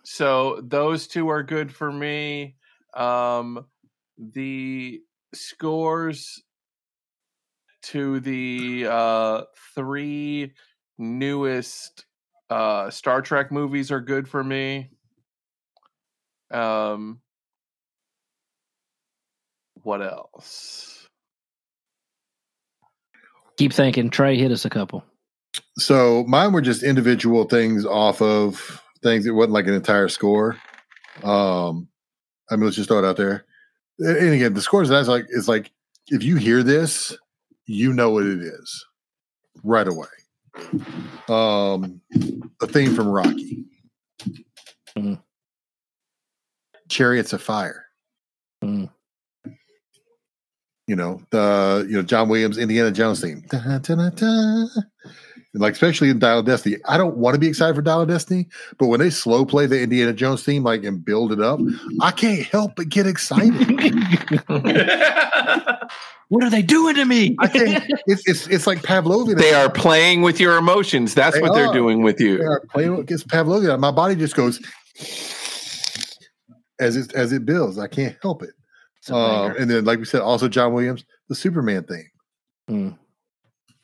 So 0.05 0.61
those 0.63 1.07
two 1.07 1.31
are 1.31 1.43
good 1.43 1.75
for 1.75 1.91
me. 1.91 2.57
Um, 2.95 3.65
the 4.19 5.01
scores 5.33 6.43
to 7.85 8.21
the 8.21 8.87
uh, 8.91 9.43
three 9.75 10.53
newest 10.99 12.05
uh, 12.51 12.91
Star 12.91 13.23
Trek 13.23 13.51
movies 13.51 13.91
are 13.91 14.03
good 14.03 14.29
for 14.29 14.45
me. 14.45 14.91
Um, 16.53 17.21
what 19.83 20.03
else? 20.03 21.09
Keep 23.57 23.73
thinking. 23.73 24.11
Trey, 24.11 24.37
hit 24.37 24.53
us 24.53 24.65
a 24.65 24.71
couple. 24.71 25.05
So 25.79 26.25
mine 26.27 26.53
were 26.53 26.63
just 26.63 26.83
individual 26.83 27.45
things 27.45 27.85
off 27.85 28.23
of 28.23 28.83
things. 29.03 29.27
It 29.27 29.33
wasn't 29.33 29.53
like 29.53 29.67
an 29.67 29.75
entire 29.75 30.09
score. 30.09 30.57
Um, 31.23 31.89
I 32.51 32.57
mean, 32.57 32.65
let's 32.65 32.77
just 32.77 32.89
throw 32.89 32.99
it 32.99 33.05
out 33.05 33.17
there. 33.17 33.45
And 33.99 34.31
again, 34.35 34.55
the 34.55 34.63
scores 34.63 34.89
that's 34.89 35.09
like 35.09 35.27
is 35.29 35.49
like 35.49 35.71
if 36.09 36.23
you 36.23 36.37
hear 36.37 36.63
this, 36.63 37.17
you 37.67 37.93
know 37.93 38.11
what 38.11 38.25
it 38.27 38.41
is 38.41 38.87
right 39.63 39.87
away. 39.87 40.09
Um, 41.29 42.01
a 42.61 42.67
theme 42.67 42.95
from 42.95 43.09
Rocky, 43.09 43.65
Mhm. 44.97 45.21
Chariots 46.93 47.33
of 47.33 47.43
Fire. 47.43 47.87
Mm. 48.63 48.91
You 50.87 50.97
know 50.97 51.23
the 51.31 51.87
you 51.89 51.97
know 51.97 52.03
John 52.03 52.29
Williams 52.29 52.59
Indiana 52.59 52.91
Jones 52.91 53.21
theme. 53.23 53.43
Da, 53.49 53.79
da, 53.79 53.95
da, 53.95 54.11
da. 54.11 54.67
Like 55.55 55.73
especially 55.75 56.09
in 56.11 56.19
Dial 56.19 56.39
of 56.41 56.47
Destiny. 56.47 56.77
I 56.89 56.97
don't 56.97 57.17
want 57.19 57.35
to 57.35 57.39
be 57.41 57.47
excited 57.47 57.75
for 57.77 57.83
Dial 57.83 58.01
of 58.03 58.09
Destiny, 58.09 58.49
but 58.79 58.87
when 58.87 59.01
they 59.01 59.11
slow 59.11 59.45
play 59.45 59.67
the 59.67 59.81
Indiana 59.83 60.13
Jones 60.13 60.43
theme 60.43 60.63
like 60.65 60.83
and 60.85 61.05
build 61.05 61.31
it 61.33 61.41
up, 61.41 61.61
I 62.01 62.11
can't 62.11 62.43
help 62.47 62.77
but 62.77 62.89
get 62.89 63.07
excited. 63.07 63.53
What 66.29 66.43
are 66.45 66.49
they 66.49 66.63
doing 66.63 66.95
to 66.95 67.05
me? 67.05 67.37
I 67.41 67.47
can't. 67.49 67.85
It's 68.07 68.27
it's, 68.27 68.47
it's 68.47 68.67
like 68.67 68.79
Pavlovian. 68.81 69.37
they 69.37 69.53
are 69.53 69.69
playing 69.69 70.23
with 70.23 70.41
your 70.41 70.57
emotions. 70.57 71.13
That's 71.13 71.37
They 71.37 71.43
what 71.43 71.53
they're 71.53 71.71
doing 71.75 72.01
with 72.03 72.17
They 72.17 72.25
you. 72.25 72.43
are 72.43 72.63
playing 72.71 72.99
against 72.99 73.29
Pavlovian. 73.29 73.79
My 73.81 73.91
body 73.91 74.15
just 74.17 74.35
goes 74.35 74.59
as 76.83 76.97
it 76.97 77.15
as 77.15 77.33
it 77.33 77.45
builds. 77.47 77.79
I 77.79 77.87
can't 77.89 78.17
help 78.21 78.43
it. 78.43 78.55
Um, 79.11 79.57
and 79.59 79.69
then, 79.69 79.85
like 79.85 79.99
we 79.99 80.05
said, 80.05 80.21
also 80.21 80.49
John 80.49 80.73
Williams, 80.73 81.05
the 81.29 81.35
Superman 81.35 81.85
theme. 81.85 82.11
Mm. 82.71 82.99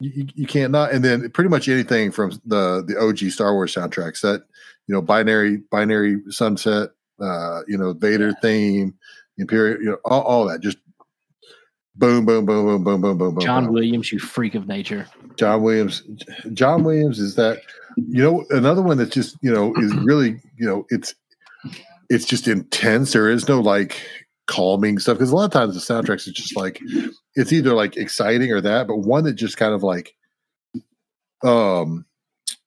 You, 0.00 0.10
you, 0.14 0.26
you 0.34 0.46
can't 0.46 0.70
not. 0.70 0.92
And 0.92 1.04
then 1.04 1.28
pretty 1.30 1.50
much 1.50 1.68
anything 1.68 2.12
from 2.12 2.40
the 2.44 2.84
the 2.86 2.98
OG 3.00 3.32
Star 3.32 3.54
Wars 3.54 3.74
soundtracks 3.74 4.20
that 4.20 4.44
you 4.88 4.94
know, 4.94 5.02
binary 5.02 5.58
binary 5.70 6.20
sunset, 6.30 6.90
uh, 7.20 7.60
you 7.68 7.76
know, 7.76 7.92
Vader 7.92 8.32
theme, 8.42 8.94
Imperial, 9.36 9.78
you 9.80 9.90
know, 9.90 9.98
all, 10.04 10.22
all 10.22 10.44
that. 10.46 10.60
Just 10.60 10.78
boom, 11.94 12.24
boom, 12.24 12.46
boom, 12.46 12.64
boom, 12.64 12.82
boom, 12.82 13.00
boom, 13.00 13.18
boom, 13.18 13.34
boom. 13.34 13.40
John 13.40 13.66
boom. 13.66 13.74
Williams, 13.74 14.10
you 14.10 14.18
freak 14.18 14.54
of 14.54 14.66
nature. 14.66 15.06
John 15.36 15.62
Williams. 15.62 16.02
John 16.54 16.82
Williams 16.84 17.18
is 17.18 17.36
that 17.36 17.60
you 17.96 18.22
know 18.22 18.44
another 18.50 18.82
one 18.82 18.96
that's 18.96 19.14
just 19.14 19.36
you 19.42 19.52
know 19.52 19.74
is 19.76 19.94
really 19.96 20.40
you 20.56 20.66
know 20.66 20.86
it's 20.88 21.14
it's 22.10 22.24
just 22.24 22.48
intense. 22.48 23.12
There 23.12 23.28
is 23.30 23.48
no 23.48 23.60
like 23.60 24.00
calming 24.46 24.98
stuff 24.98 25.18
because 25.18 25.30
a 25.30 25.36
lot 25.36 25.44
of 25.44 25.50
times 25.52 25.74
the 25.74 25.80
soundtracks 25.94 26.26
is 26.26 26.32
just 26.32 26.56
like 26.56 26.80
it's 27.34 27.52
either 27.52 27.74
like 27.74 27.96
exciting 27.96 28.50
or 28.52 28.60
that, 28.62 28.86
but 28.86 28.96
one 28.98 29.24
that 29.24 29.34
just 29.34 29.56
kind 29.56 29.74
of 29.74 29.82
like 29.82 30.14
um 31.44 32.04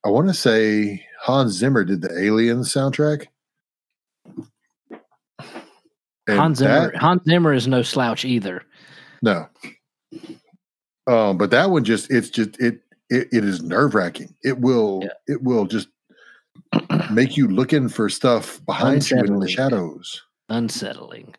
I 0.05 0.09
want 0.09 0.27
to 0.27 0.33
say 0.33 1.05
Hans 1.21 1.53
Zimmer 1.53 1.83
did 1.83 2.01
the 2.01 2.17
Alien 2.19 2.61
soundtrack. 2.61 3.27
And 6.27 6.37
Hans 6.39 6.59
Zimmer, 6.59 6.91
that- 6.91 6.95
Hans 6.95 7.23
Zimmer 7.25 7.53
is 7.53 7.67
no 7.67 7.81
slouch 7.81 8.25
either. 8.25 8.63
no. 9.21 9.47
Um, 11.07 11.37
but 11.37 11.49
that 11.49 11.71
one 11.71 11.83
just 11.83 12.11
it's 12.11 12.29
just 12.29 12.59
it 12.59 12.81
it, 13.09 13.27
it 13.33 13.43
is 13.43 13.63
nerve 13.63 13.95
wracking. 13.95 14.35
It 14.43 14.59
will 14.59 15.01
Yeah. 15.03 15.09
it 15.35 15.41
will 15.43 15.65
just 15.65 15.87
make 17.13 17.37
you 17.37 17.47
looking 17.47 17.89
for 17.89 18.09
stuff 18.09 18.63
behind 18.65 19.09
you 19.09 19.19
in 19.19 19.39
the 19.39 19.47
shadows. 19.47 20.21
Unsettling. 20.49 21.35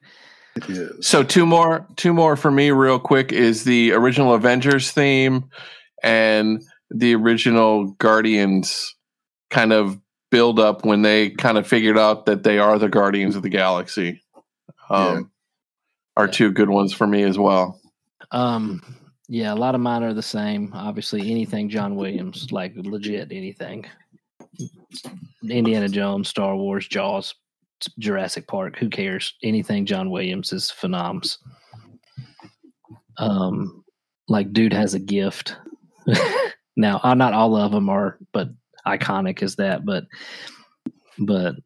It 0.57 0.69
is. 0.69 1.07
So 1.07 1.23
two 1.23 1.47
more, 1.47 1.87
two 1.97 2.13
more 2.13 2.37
for 2.37 2.51
me, 2.51 2.71
real 2.71 2.99
quick, 2.99 3.33
is 3.33 3.65
the 3.65 3.93
original 3.93 4.35
Avengers 4.35 4.91
theme 4.91 5.49
and 6.03 6.63
the 6.91 7.15
original 7.15 7.93
Guardians 7.93 8.95
kind 9.51 9.73
of 9.73 9.99
build 10.31 10.59
up 10.59 10.85
when 10.85 11.03
they 11.03 11.31
kind 11.31 11.59
of 11.59 11.67
figured 11.67 11.99
out 11.99 12.27
that 12.27 12.43
they 12.43 12.59
are 12.59 12.79
the 12.79 12.89
Guardians 12.89 13.37
of 13.37 13.43
the 13.43 13.49
Galaxy. 13.49 14.23
Um, 14.91 15.31
Are 16.17 16.29
two 16.29 16.53
good 16.53 16.69
ones 16.69 16.93
for 16.93 17.07
me 17.07 17.23
as 17.23 17.39
well. 17.39 17.81
Um, 18.31 18.83
yeah, 19.29 19.53
a 19.53 19.57
lot 19.57 19.75
of 19.75 19.81
mine 19.81 20.03
are 20.03 20.13
the 20.13 20.23
same. 20.23 20.73
Obviously, 20.75 21.31
anything 21.31 21.71
John 21.71 21.97
Williams, 21.97 22.53
like 22.53 22.75
legit 22.77 23.33
anything. 23.33 23.87
Indiana 25.49 25.89
Jones, 25.89 26.29
Star 26.29 26.57
Wars, 26.57 26.87
Jaws, 26.87 27.35
Jurassic 27.99 28.47
Park. 28.47 28.79
Who 28.79 28.89
cares? 28.89 29.35
Anything 29.43 29.87
John 29.87 30.11
Williams 30.11 30.53
is 30.53 30.73
phenoms. 30.77 31.39
Um, 33.19 33.85
like 34.29 34.53
dude 34.53 34.73
has 34.73 34.95
a 34.95 34.99
gift. 34.99 35.57
now, 36.77 37.01
not 37.05 37.35
all 37.35 37.57
of 37.57 37.73
them 37.73 37.89
are, 37.89 38.19
but 38.33 38.49
iconic 38.87 39.43
as 39.43 39.57
that. 39.57 39.85
But, 39.85 40.05
but 41.19 41.57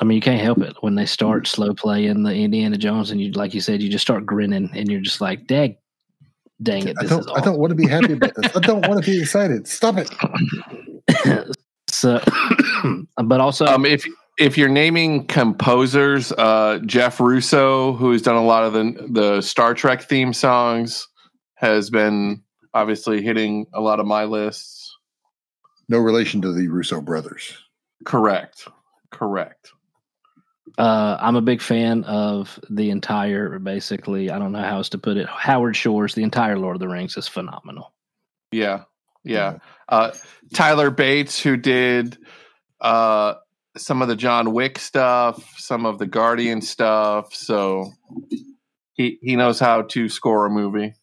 I 0.00 0.04
mean, 0.04 0.16
you 0.16 0.22
can't 0.22 0.40
help 0.40 0.58
it 0.58 0.76
when 0.80 0.94
they 0.94 1.06
start 1.06 1.46
slow 1.46 1.74
playing 1.74 2.22
the 2.22 2.34
Indiana 2.34 2.76
Jones, 2.76 3.10
and 3.10 3.20
you, 3.20 3.32
like 3.32 3.54
you 3.54 3.60
said, 3.60 3.82
you 3.82 3.88
just 3.88 4.02
start 4.02 4.26
grinning, 4.26 4.70
and 4.74 4.88
you're 4.88 5.00
just 5.00 5.20
like, 5.20 5.46
"Dag, 5.46 5.76
dang 6.62 6.86
it, 6.86 6.96
I 7.00 7.04
don't. 7.04 7.20
is 7.20 7.26
I 7.34 7.40
don't 7.40 7.58
want 7.58 7.70
to 7.70 7.74
be 7.74 7.88
happy 7.88 8.12
about 8.12 8.34
this. 8.36 8.56
I 8.56 8.60
don't 8.60 8.86
want 8.86 9.02
to 9.02 9.10
be 9.10 9.20
excited. 9.20 9.66
Stop 9.66 9.96
it. 9.98 10.10
so, 11.98 12.20
but 13.24 13.40
also, 13.40 13.66
Um, 13.66 13.84
if 13.84 14.06
if 14.38 14.56
you're 14.56 14.68
naming 14.68 15.26
composers, 15.26 16.30
uh, 16.32 16.78
Jeff 16.86 17.18
Russo, 17.20 17.94
who's 17.94 18.22
done 18.22 18.36
a 18.36 18.44
lot 18.44 18.62
of 18.64 18.72
the 18.72 19.06
the 19.10 19.40
Star 19.40 19.74
Trek 19.74 20.02
theme 20.02 20.32
songs, 20.32 21.08
has 21.54 21.90
been 21.90 22.42
obviously 22.74 23.22
hitting 23.22 23.66
a 23.74 23.80
lot 23.80 23.98
of 24.00 24.06
my 24.06 24.24
lists. 24.24 24.96
No 25.88 25.98
relation 25.98 26.40
to 26.42 26.52
the 26.52 26.68
Russo 26.68 27.00
brothers. 27.00 27.52
Correct. 28.04 28.68
Correct. 29.10 29.72
uh, 30.76 31.16
I'm 31.18 31.34
a 31.34 31.40
big 31.40 31.60
fan 31.62 32.04
of 32.04 32.60
the 32.70 32.90
entire. 32.90 33.58
Basically, 33.58 34.30
I 34.30 34.38
don't 34.38 34.52
know 34.52 34.62
how 34.62 34.76
else 34.76 34.90
to 34.90 34.98
put 34.98 35.16
it. 35.16 35.26
Howard 35.26 35.74
Shore's 35.74 36.14
the 36.14 36.22
entire 36.22 36.58
Lord 36.58 36.76
of 36.76 36.80
the 36.80 36.88
Rings 36.88 37.16
is 37.16 37.26
phenomenal. 37.26 37.92
Yeah. 38.52 38.82
Yeah. 39.28 39.58
Uh, 39.88 40.12
Tyler 40.54 40.90
Bates, 40.90 41.40
who 41.40 41.56
did 41.56 42.16
uh, 42.80 43.34
some 43.76 44.00
of 44.00 44.08
the 44.08 44.16
John 44.16 44.52
Wick 44.52 44.78
stuff, 44.78 45.54
some 45.58 45.84
of 45.84 45.98
the 45.98 46.06
Guardian 46.06 46.62
stuff. 46.62 47.34
So 47.34 47.92
he 48.94 49.18
he 49.20 49.36
knows 49.36 49.60
how 49.60 49.82
to 49.82 50.08
score 50.08 50.46
a 50.46 50.50
movie. 50.50 50.94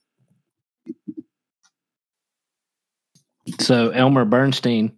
So 3.60 3.92
Elmer 3.92 4.26
Bernstein 4.26 4.98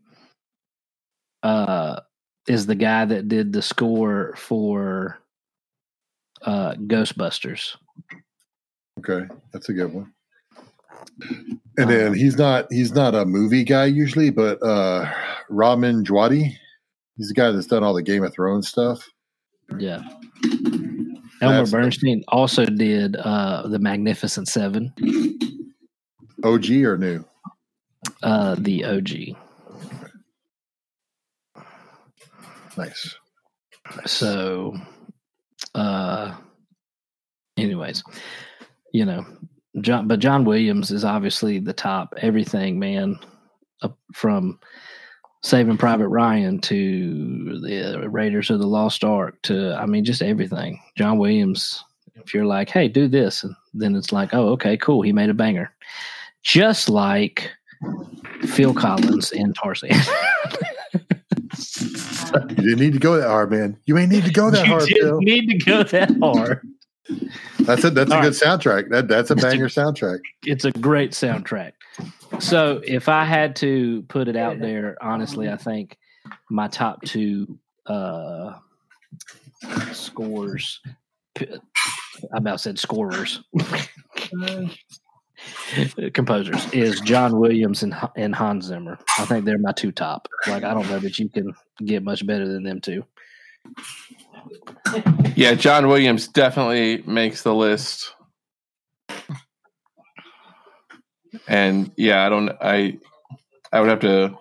uh, 1.44 2.00
is 2.48 2.66
the 2.66 2.76
guy 2.76 3.04
that 3.04 3.28
did 3.28 3.52
the 3.52 3.62
score 3.62 4.36
for 4.38 5.20
uh, 6.42 6.76
Ghostbusters. 6.76 7.76
Okay, 9.00 9.28
that's 9.52 9.68
a 9.68 9.74
good 9.74 9.94
one. 9.94 10.14
And 11.80 11.90
then 11.90 12.14
he's 12.14 12.38
not 12.38 12.68
he's 12.72 12.92
not 12.94 13.14
a 13.16 13.26
movie 13.26 13.64
guy 13.64 13.86
usually, 13.86 14.30
but 14.30 14.62
uh 14.64 15.12
Ramin 15.50 16.04
Djawadi, 16.04 16.52
he's 17.18 17.28
the 17.30 17.34
guy 17.34 17.52
that's 17.52 17.68
done 17.68 17.84
all 17.84 17.94
the 17.94 18.04
Game 18.04 18.24
of 18.24 18.34
Thrones 18.34 18.68
stuff. 18.68 19.08
Yeah. 19.78 20.02
Elmer 21.42 21.54
That's- 21.54 21.72
Bernstein 21.72 22.24
also 22.30 22.66
did 22.66 23.16
uh, 23.16 23.68
the 23.68 23.78
Magnificent 23.80 24.48
Seven, 24.48 24.92
OG 26.44 26.72
or 26.84 26.98
new? 26.98 27.24
uh, 28.24 28.56
the 28.58 28.84
OG. 28.86 29.36
Nice. 32.78 33.16
So, 34.06 34.76
uh, 35.76 36.36
anyways, 37.58 38.04
you 38.94 39.06
know, 39.06 39.26
John, 39.82 40.08
but 40.08 40.20
John 40.20 40.46
Williams 40.46 40.92
is 40.92 41.04
obviously 41.04 41.60
the 41.60 41.74
top 41.74 42.14
everything, 42.18 42.80
man, 42.80 43.20
up 43.82 43.98
from 44.14 44.60
Saving 45.44 45.78
Private 45.78 46.08
Ryan 46.08 46.60
to 46.62 47.60
the 47.62 48.04
uh, 48.04 48.08
Raiders 48.08 48.50
of 48.50 48.60
the 48.60 48.68
Lost 48.68 49.04
Ark 49.04 49.42
to, 49.44 49.76
I 49.76 49.86
mean, 49.86 50.04
just 50.04 50.22
everything. 50.22 50.82
John 50.98 51.18
Williams, 51.20 51.84
if 52.16 52.34
you're 52.34 52.46
like, 52.46 52.70
hey, 52.70 52.88
do 52.88 53.08
this, 53.08 53.44
and 53.44 53.56
then 53.74 53.96
it's 53.96 54.12
like, 54.12 54.34
oh, 54.34 54.50
okay, 54.50 54.78
cool, 54.78 55.02
he 55.04 55.14
made 55.14 55.30
a 55.30 55.34
banger. 55.36 55.72
Just 56.44 56.90
like 56.90 57.52
Phil 58.46 58.74
Collins 58.74 59.32
in 59.32 59.54
Tarzan. 59.54 59.92
You 62.34 62.56
didn't 62.56 62.80
need 62.80 62.94
to 62.94 63.00
go 63.00 63.16
that 63.18 63.28
hard, 63.28 63.52
man. 63.52 63.78
You 63.86 63.98
ain't 63.98 64.12
need 64.12 64.26
to 64.26 64.32
go 64.32 64.52
that 64.52 64.66
you 64.66 64.72
hard, 64.72 64.84
didn't 64.84 65.02
Phil. 65.02 65.20
need 65.22 65.48
to 65.50 65.58
go 65.58 65.84
that 65.84 66.12
hard. 66.20 66.62
That's 67.62 67.84
a 67.84 67.90
that's 67.90 68.12
a 68.12 68.16
All 68.16 68.22
good 68.22 68.34
soundtrack. 68.34 68.90
That 68.90 69.08
that's 69.08 69.30
a 69.30 69.34
It's 69.34 69.44
a- 69.44 69.48
banger 69.48 69.68
soundtrack. 69.70 70.20
it's 70.44 70.66
a 70.66 70.72
great 70.72 71.12
soundtrack. 71.12 71.74
So 72.40 72.82
if 72.86 73.08
I 73.10 73.24
had 73.24 73.56
to 73.58 74.04
put 74.10 74.28
it 74.28 74.36
out 74.36 74.60
there, 74.60 74.98
honestly, 75.02 75.50
I 75.50 75.58
think 75.58 75.98
my 76.50 76.68
top 76.68 77.02
two 77.04 77.58
uh 77.86 78.54
scores. 79.94 80.82
I 81.40 81.46
about 82.34 82.60
said 82.60 82.80
scorers 82.80 83.42
composers 86.14 86.72
is 86.74 87.00
John 87.02 87.38
Williams 87.40 87.84
and 87.84 87.96
and 88.16 88.34
Hans 88.36 88.66
Zimmer. 88.66 88.98
I 89.20 89.26
think 89.26 89.46
they're 89.46 89.58
my 89.60 89.72
two 89.72 89.92
top. 89.92 90.28
Like 90.48 90.64
I 90.64 90.74
don't 90.74 90.90
know 90.90 91.00
that 91.00 91.20
you 91.20 91.30
can 91.30 91.54
get 91.86 92.04
much 92.04 92.26
better 92.26 92.48
than 92.48 92.64
them 92.64 92.82
two. 92.82 93.04
Yeah, 95.36 95.54
John 95.54 95.88
Williams 95.88 96.28
definitely 96.28 97.04
makes 97.06 97.44
the 97.44 97.54
list. 97.54 98.14
And 101.48 101.92
yeah, 101.98 102.26
I 102.26 102.30
don't 102.30 102.50
I 102.62 102.98
I 103.72 103.80
would 103.80 103.90
have 103.90 104.00
to 104.02 104.38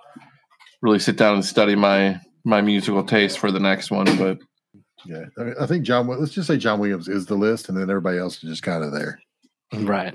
really 0.83 0.99
sit 0.99 1.17
down 1.17 1.35
and 1.35 1.45
study 1.45 1.75
my 1.75 2.21
my 2.45 2.61
musical 2.61 3.05
taste 3.05 3.39
for 3.39 3.51
the 3.51 3.61
next 3.61 3.91
one, 3.91 4.07
but 4.17 4.39
Yeah, 5.05 5.25
I, 5.39 5.43
mean, 5.43 5.55
I 5.61 5.67
think 5.67 5.85
John. 5.85 6.07
Let's 6.07 6.33
just 6.33 6.49
say 6.49 6.57
John 6.57 6.81
Williams 6.81 7.09
is 7.09 7.27
the 7.27 7.35
list, 7.35 7.69
and 7.69 7.77
then 7.77 7.91
everybody 7.91 8.19
else 8.19 8.37
is 8.37 8.51
just 8.51 8.63
kind 8.63 8.83
of 8.83 8.93
there. 8.93 9.21
Right. 9.73 10.15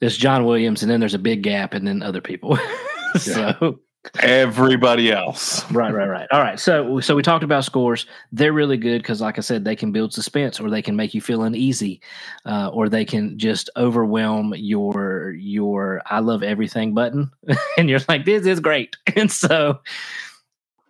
It's 0.00 0.16
John 0.16 0.44
Williams 0.44 0.82
and 0.82 0.90
then 0.90 1.00
there's 1.00 1.14
a 1.14 1.18
big 1.18 1.42
gap 1.42 1.74
and 1.74 1.86
then 1.86 2.02
other 2.02 2.20
people. 2.20 2.58
so 3.18 3.80
everybody 4.20 5.10
else. 5.12 5.70
right 5.70 5.92
right 5.92 6.08
right. 6.08 6.28
All 6.30 6.40
right. 6.40 6.58
So 6.58 7.00
so 7.00 7.14
we 7.14 7.22
talked 7.22 7.44
about 7.44 7.64
scores. 7.64 8.06
They're 8.32 8.52
really 8.52 8.76
good 8.76 9.02
because 9.02 9.20
like 9.20 9.38
i 9.38 9.40
said 9.40 9.64
they 9.64 9.76
can 9.76 9.92
build 9.92 10.12
suspense 10.12 10.60
or 10.60 10.70
they 10.70 10.82
can 10.82 10.96
make 10.96 11.14
you 11.14 11.20
feel 11.20 11.42
uneasy 11.42 12.00
uh, 12.46 12.68
or 12.72 12.88
they 12.88 13.04
can 13.04 13.38
just 13.38 13.70
overwhelm 13.76 14.54
your 14.56 15.32
your 15.38 16.02
i 16.06 16.20
love 16.20 16.42
everything 16.42 16.94
button. 16.94 17.30
And 17.78 17.88
you're 17.88 18.00
like 18.08 18.24
this 18.24 18.46
is 18.46 18.60
great. 18.60 18.96
And 19.16 19.30
so 19.30 19.80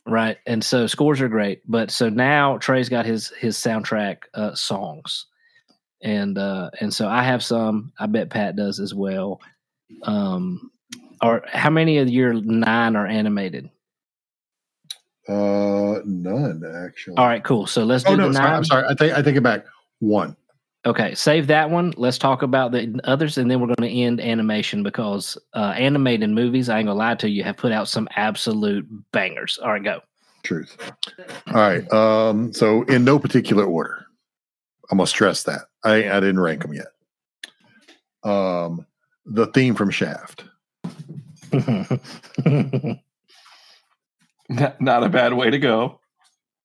right. 0.07 0.39
And 0.47 0.65
so 0.65 0.87
scores 0.87 1.21
are 1.21 1.29
great. 1.29 1.63
But 1.67 1.91
so 1.91 2.09
now 2.09 2.59
trey's 2.59 2.89
got 2.89 3.07
his 3.07 3.29
his 3.39 3.57
soundtrack 3.57 4.19
uh, 4.35 4.55
songs. 4.55 5.27
And 6.03 6.39
uh 6.39 6.71
and 6.81 6.95
so 6.95 7.09
i 7.09 7.23
have 7.23 7.43
some. 7.43 7.93
I 7.99 8.07
bet 8.07 8.31
pat 8.31 8.57
does 8.57 8.81
as 8.81 8.95
well. 8.95 9.41
Um 10.03 10.71
or 11.23 11.43
how 11.49 11.71
many 11.71 11.99
of 11.99 12.09
your 12.09 12.35
nine 12.35 12.97
are 12.97 13.07
animated 13.07 13.71
Uh, 15.29 16.01
none 16.05 16.63
actually. 16.85 17.17
All 17.17 17.27
right, 17.27 17.45
cool. 17.45 17.67
So 17.67 17.85
let's 17.85 18.05
do 18.05 18.13
Oh 18.13 18.17
the 18.17 18.27
no, 18.27 18.33
sorry. 18.33 18.51
I'm 18.51 18.65
sorry. 18.65 18.87
I 18.89 18.95
think 18.95 19.13
I 19.15 19.23
take 19.23 19.37
it 19.37 19.43
back. 19.43 19.67
One. 20.01 20.37
Okay, 20.87 21.15
save 21.15 21.49
that 21.49 21.69
one. 21.69 21.93
Let's 21.97 22.17
talk 22.19 22.43
about 22.43 22.73
the 22.73 22.99
others, 23.05 23.37
and 23.37 23.51
then 23.51 23.61
we're 23.61 23.67
going 23.67 23.91
to 23.91 24.01
end 24.01 24.21
animation 24.21 24.83
because 24.83 25.37
uh, 25.53 25.75
animated 25.77 26.31
movies, 26.31 26.69
I 26.69 26.79
ain't 26.79 26.87
gonna 26.87 26.99
lie 26.99 27.17
to 27.17 27.29
you, 27.29 27.45
have 27.45 27.57
put 27.59 27.73
out 27.73 27.89
some 27.89 28.09
absolute 28.17 28.87
bangers. 29.13 29.59
All 29.59 29.73
right, 29.73 29.83
go. 29.83 30.01
Truth. 30.45 30.79
All 31.49 31.55
right. 31.55 31.93
Um. 31.93 32.53
So 32.55 32.85
in 32.85 33.05
no 33.05 33.19
particular 33.19 33.65
order. 33.65 34.07
I'm 34.91 34.97
gonna 34.97 35.07
stress 35.09 35.43
that 35.43 35.63
I 35.85 36.09
I 36.11 36.21
didn't 36.21 36.41
rank 36.41 36.63
them 36.63 36.73
yet. 36.73 36.87
Um. 38.25 38.87
The 39.27 39.49
theme 39.49 39.75
from 39.75 39.91
Shaft. 39.91 40.45
Not, 44.51 44.81
not 44.81 45.05
a 45.05 45.11
bad 45.11 45.35
way 45.35 45.51
to 45.51 45.59
go. 45.59 46.01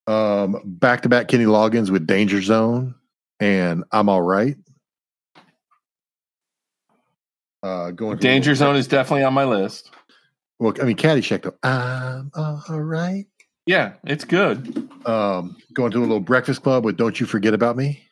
Um. 0.07 0.61
Back 0.63 1.01
to 1.01 1.09
back 1.09 1.27
Kenny 1.27 1.43
Loggins 1.43 1.89
with 1.89 2.07
Danger 2.07 2.41
Zone 2.41 2.95
and 3.43 3.83
I'm 3.91 4.09
all 4.09 4.21
right. 4.21 4.55
Uh, 7.61 7.91
going 7.91 8.17
Danger 8.17 8.55
Zone 8.55 8.75
is 8.75 8.87
definitely 8.87 9.23
on 9.23 9.33
my 9.33 9.45
list. 9.45 9.91
Well, 10.59 10.73
I 10.81 10.85
mean, 10.85 10.97
Caddyshack 10.97 11.43
though. 11.43 11.55
I'm 11.67 12.31
all 12.35 12.81
right. 12.81 13.25
Yeah, 13.65 13.93
it's 14.03 14.25
good. 14.25 14.89
Um, 15.05 15.55
going 15.73 15.91
to 15.91 15.99
a 15.99 16.01
little 16.01 16.19
breakfast 16.19 16.63
club 16.63 16.83
with 16.83 16.97
"Don't 16.97 17.19
You 17.19 17.25
Forget 17.25 17.53
About 17.53 17.77
Me." 17.77 18.03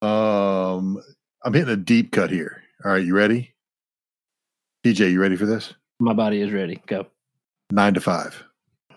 Um, 0.00 1.00
I'm 1.44 1.52
hitting 1.52 1.68
a 1.72 1.76
deep 1.76 2.12
cut 2.12 2.30
here. 2.30 2.62
All 2.84 2.92
right, 2.92 3.04
you 3.04 3.14
ready? 3.14 3.51
TJ, 4.84 5.12
you 5.12 5.20
ready 5.20 5.36
for 5.36 5.46
this? 5.46 5.72
My 6.00 6.12
body 6.12 6.40
is 6.40 6.52
ready. 6.52 6.80
Go. 6.86 7.06
Nine 7.70 7.94
to 7.94 8.00
five. 8.00 8.42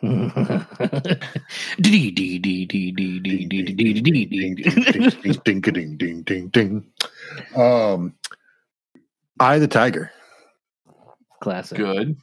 Dee 0.02 2.12
dee 2.12 2.12
dee 2.12 2.39
dee 2.39 2.65
dee 2.65 2.91
dee 2.91 3.19
dee 3.19 3.45
dee 3.48 3.63
dee 3.74 4.02
dee 4.02 4.26
Ding, 4.26 4.56
dee. 4.56 4.63
ding, 4.63 5.10
ding, 5.43 5.62
ding, 5.62 5.63
ding, 5.74 5.98
ding, 5.98 6.21
ding, 6.24 6.48
ding. 6.50 6.86
Um, 7.56 8.13
I 9.39 9.60
the 9.60 9.67
Tiger. 9.67 10.12
Classic. 11.41 11.78
Good. 11.78 12.17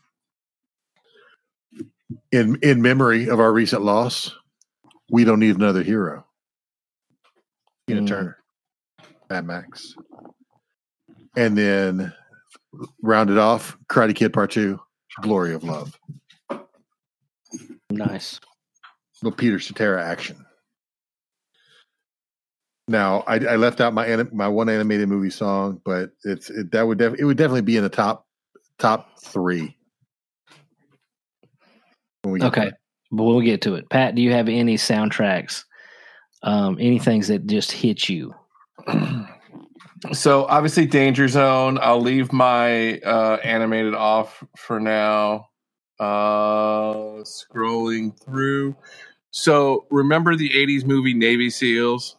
in 2.33 2.57
in 2.63 2.83
memory 2.83 3.29
of 3.29 3.39
our 3.41 3.53
recent 3.53 3.83
loss, 3.83 4.33
we 5.11 5.25
don't 5.25 5.41
need 5.41 5.57
another 5.57 5.83
hero. 5.83 6.25
Tina 7.89 8.03
Mm. 8.03 8.07
Turner, 8.09 8.37
Mad 9.31 9.45
Max, 9.45 9.95
and 11.37 11.57
then 11.59 12.13
rounded 13.03 13.39
off 13.39 13.77
Karate 13.89 14.15
Kid 14.15 14.33
Part 14.33 14.51
Two, 14.51 14.81
Glory 15.21 15.55
of 15.55 15.65
Love, 15.65 15.99
Nice. 17.91 18.41
little 19.23 19.37
Peter 19.37 19.61
Cetera 19.61 20.03
action. 20.05 20.45
Now, 22.89 23.23
I, 23.27 23.37
I 23.37 23.57
left 23.57 23.81
out 23.81 23.95
my 23.95 24.07
anim- 24.07 24.31
my 24.33 24.49
one 24.49 24.69
animated 24.69 25.09
movie 25.09 25.31
song, 25.31 25.81
but 25.85 26.11
it's 26.25 26.51
it, 26.51 26.73
that 26.73 26.87
would 26.87 26.99
def- 26.99 27.19
it 27.19 27.25
would 27.25 27.37
definitely 27.37 27.63
be 27.63 27.77
in 27.77 27.83
the 27.85 27.89
top 27.89 28.27
top 28.79 29.21
three. 29.21 29.77
Okay. 32.27 32.61
there. 32.61 32.79
But 33.11 33.25
we'll 33.25 33.41
get 33.41 33.61
to 33.63 33.75
it. 33.75 33.89
Pat, 33.91 34.15
do 34.15 34.23
you 34.23 34.33
have 34.33 34.49
any 34.49 34.77
soundtracks? 34.77 35.65
Um, 36.43 36.77
any 36.81 36.99
things 36.99 37.29
that 37.29 37.47
just 37.47 37.71
hit 37.71 38.09
you? 38.09 38.35
So 40.11 40.47
obviously, 40.47 40.87
Danger 40.87 41.29
Zone. 41.29 41.79
I'll 41.81 42.01
leave 42.01 42.33
my 42.33 42.99
uh, 42.99 43.39
animated 43.45 43.95
off 43.95 44.43
for 44.57 44.81
now. 44.81 45.49
Uh, 46.01 47.23
scrolling 47.23 48.19
through. 48.21 48.75
So 49.31 49.87
remember 49.91 50.35
the 50.35 50.51
'80s 50.51 50.85
movie 50.85 51.15
Navy 51.15 51.49
SEALs? 51.51 52.17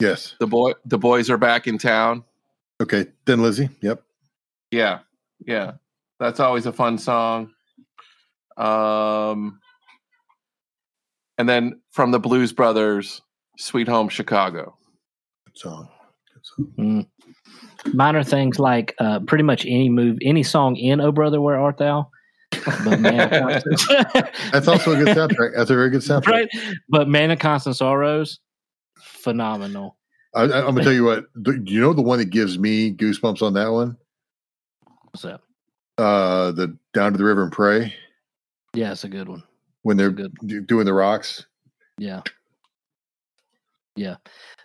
Yes. 0.00 0.34
The 0.40 0.48
boy, 0.48 0.72
the 0.84 0.98
boys 0.98 1.30
are 1.30 1.38
back 1.38 1.68
in 1.68 1.78
town. 1.78 2.24
Okay. 2.82 3.06
Thin 3.24 3.40
Lizzy. 3.40 3.68
Yep. 3.80 4.02
Yeah, 4.74 4.98
yeah, 5.46 5.74
that's 6.18 6.40
always 6.40 6.66
a 6.66 6.72
fun 6.72 6.98
song. 6.98 7.52
Um, 8.56 9.60
and 11.38 11.48
then 11.48 11.80
from 11.92 12.10
the 12.10 12.18
Blues 12.18 12.52
Brothers, 12.52 13.22
"Sweet 13.56 13.86
Home 13.86 14.08
Chicago." 14.08 14.76
Good 15.46 15.58
song. 15.58 15.88
Song. 16.44 16.74
Mm. 16.78 17.06
Minor 17.94 18.22
things 18.24 18.58
like 18.58 18.94
uh, 18.98 19.20
pretty 19.20 19.44
much 19.44 19.64
any 19.66 19.88
move, 19.88 20.18
any 20.22 20.42
song 20.42 20.76
in 20.76 21.00
"Oh 21.00 21.12
Brother, 21.12 21.40
Where 21.40 21.58
Art 21.58 21.78
Thou." 21.78 22.08
But 22.84 23.00
man, 23.00 23.32
of 23.32 23.62
That's 24.52 24.68
also 24.68 24.92
a 24.92 24.96
good 25.04 25.16
soundtrack. 25.16 25.52
That's 25.56 25.70
a 25.70 25.74
very 25.74 25.90
good 25.90 26.00
soundtrack. 26.02 26.26
right. 26.26 26.48
But 26.88 27.08
man 27.08 27.30
of 27.30 27.38
constant 27.40 27.76
sorrows, 27.76 28.38
phenomenal. 29.02 29.96
I, 30.34 30.42
I, 30.42 30.58
I'm 30.60 30.66
gonna 30.74 30.82
tell 30.84 30.92
you 30.92 31.04
what. 31.04 31.24
Do 31.42 31.60
you 31.66 31.80
know 31.80 31.92
the 31.92 32.02
one 32.02 32.18
that 32.18 32.30
gives 32.30 32.58
me 32.58 32.92
goosebumps 32.92 33.42
on 33.42 33.54
that 33.54 33.68
one? 33.72 33.96
What's 35.10 35.22
that? 35.22 35.40
Uh, 35.98 36.52
the 36.52 36.76
Down 36.92 37.12
to 37.12 37.18
the 37.18 37.24
River 37.24 37.42
and 37.44 37.52
Pray 37.52 37.94
Yeah, 38.72 38.90
it's 38.92 39.04
a 39.04 39.08
good 39.08 39.28
one. 39.28 39.44
when 39.82 39.96
they're 39.96 40.10
Good. 40.10 40.34
doing 40.66 40.86
the 40.86 40.92
rocks. 40.94 41.46
Yeah. 41.98 42.22
Yeah. 43.96 44.16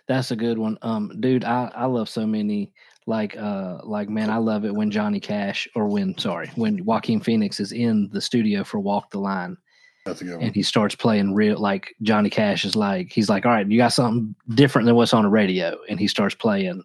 That's 0.08 0.30
a 0.30 0.36
good 0.36 0.58
one. 0.58 0.76
Um, 0.82 1.12
dude, 1.20 1.44
I, 1.44 1.70
I 1.74 1.86
love 1.86 2.08
so 2.08 2.26
many 2.26 2.72
like 3.06 3.36
uh 3.36 3.78
like 3.82 4.08
man, 4.08 4.30
I 4.30 4.36
love 4.36 4.64
it 4.64 4.74
when 4.74 4.90
Johnny 4.90 5.20
Cash 5.20 5.66
or 5.74 5.88
when 5.88 6.16
sorry, 6.18 6.48
when 6.54 6.84
Joaquin 6.84 7.20
Phoenix 7.20 7.58
is 7.58 7.72
in 7.72 8.08
the 8.12 8.20
studio 8.20 8.62
for 8.62 8.78
Walk 8.78 9.10
the 9.10 9.18
Line 9.18 9.56
That's 10.04 10.20
a 10.20 10.24
good 10.24 10.36
one. 10.36 10.44
and 10.44 10.54
he 10.54 10.62
starts 10.62 10.94
playing 10.94 11.34
real 11.34 11.58
like 11.58 11.94
Johnny 12.02 12.30
Cash 12.30 12.64
is 12.64 12.76
like 12.76 13.10
he's 13.12 13.28
like, 13.28 13.46
All 13.46 13.52
right, 13.52 13.66
you 13.66 13.78
got 13.78 13.92
something 13.92 14.34
different 14.54 14.86
than 14.86 14.96
what's 14.96 15.14
on 15.14 15.24
the 15.24 15.30
radio 15.30 15.78
and 15.88 15.98
he 15.98 16.06
starts 16.08 16.34
playing 16.34 16.82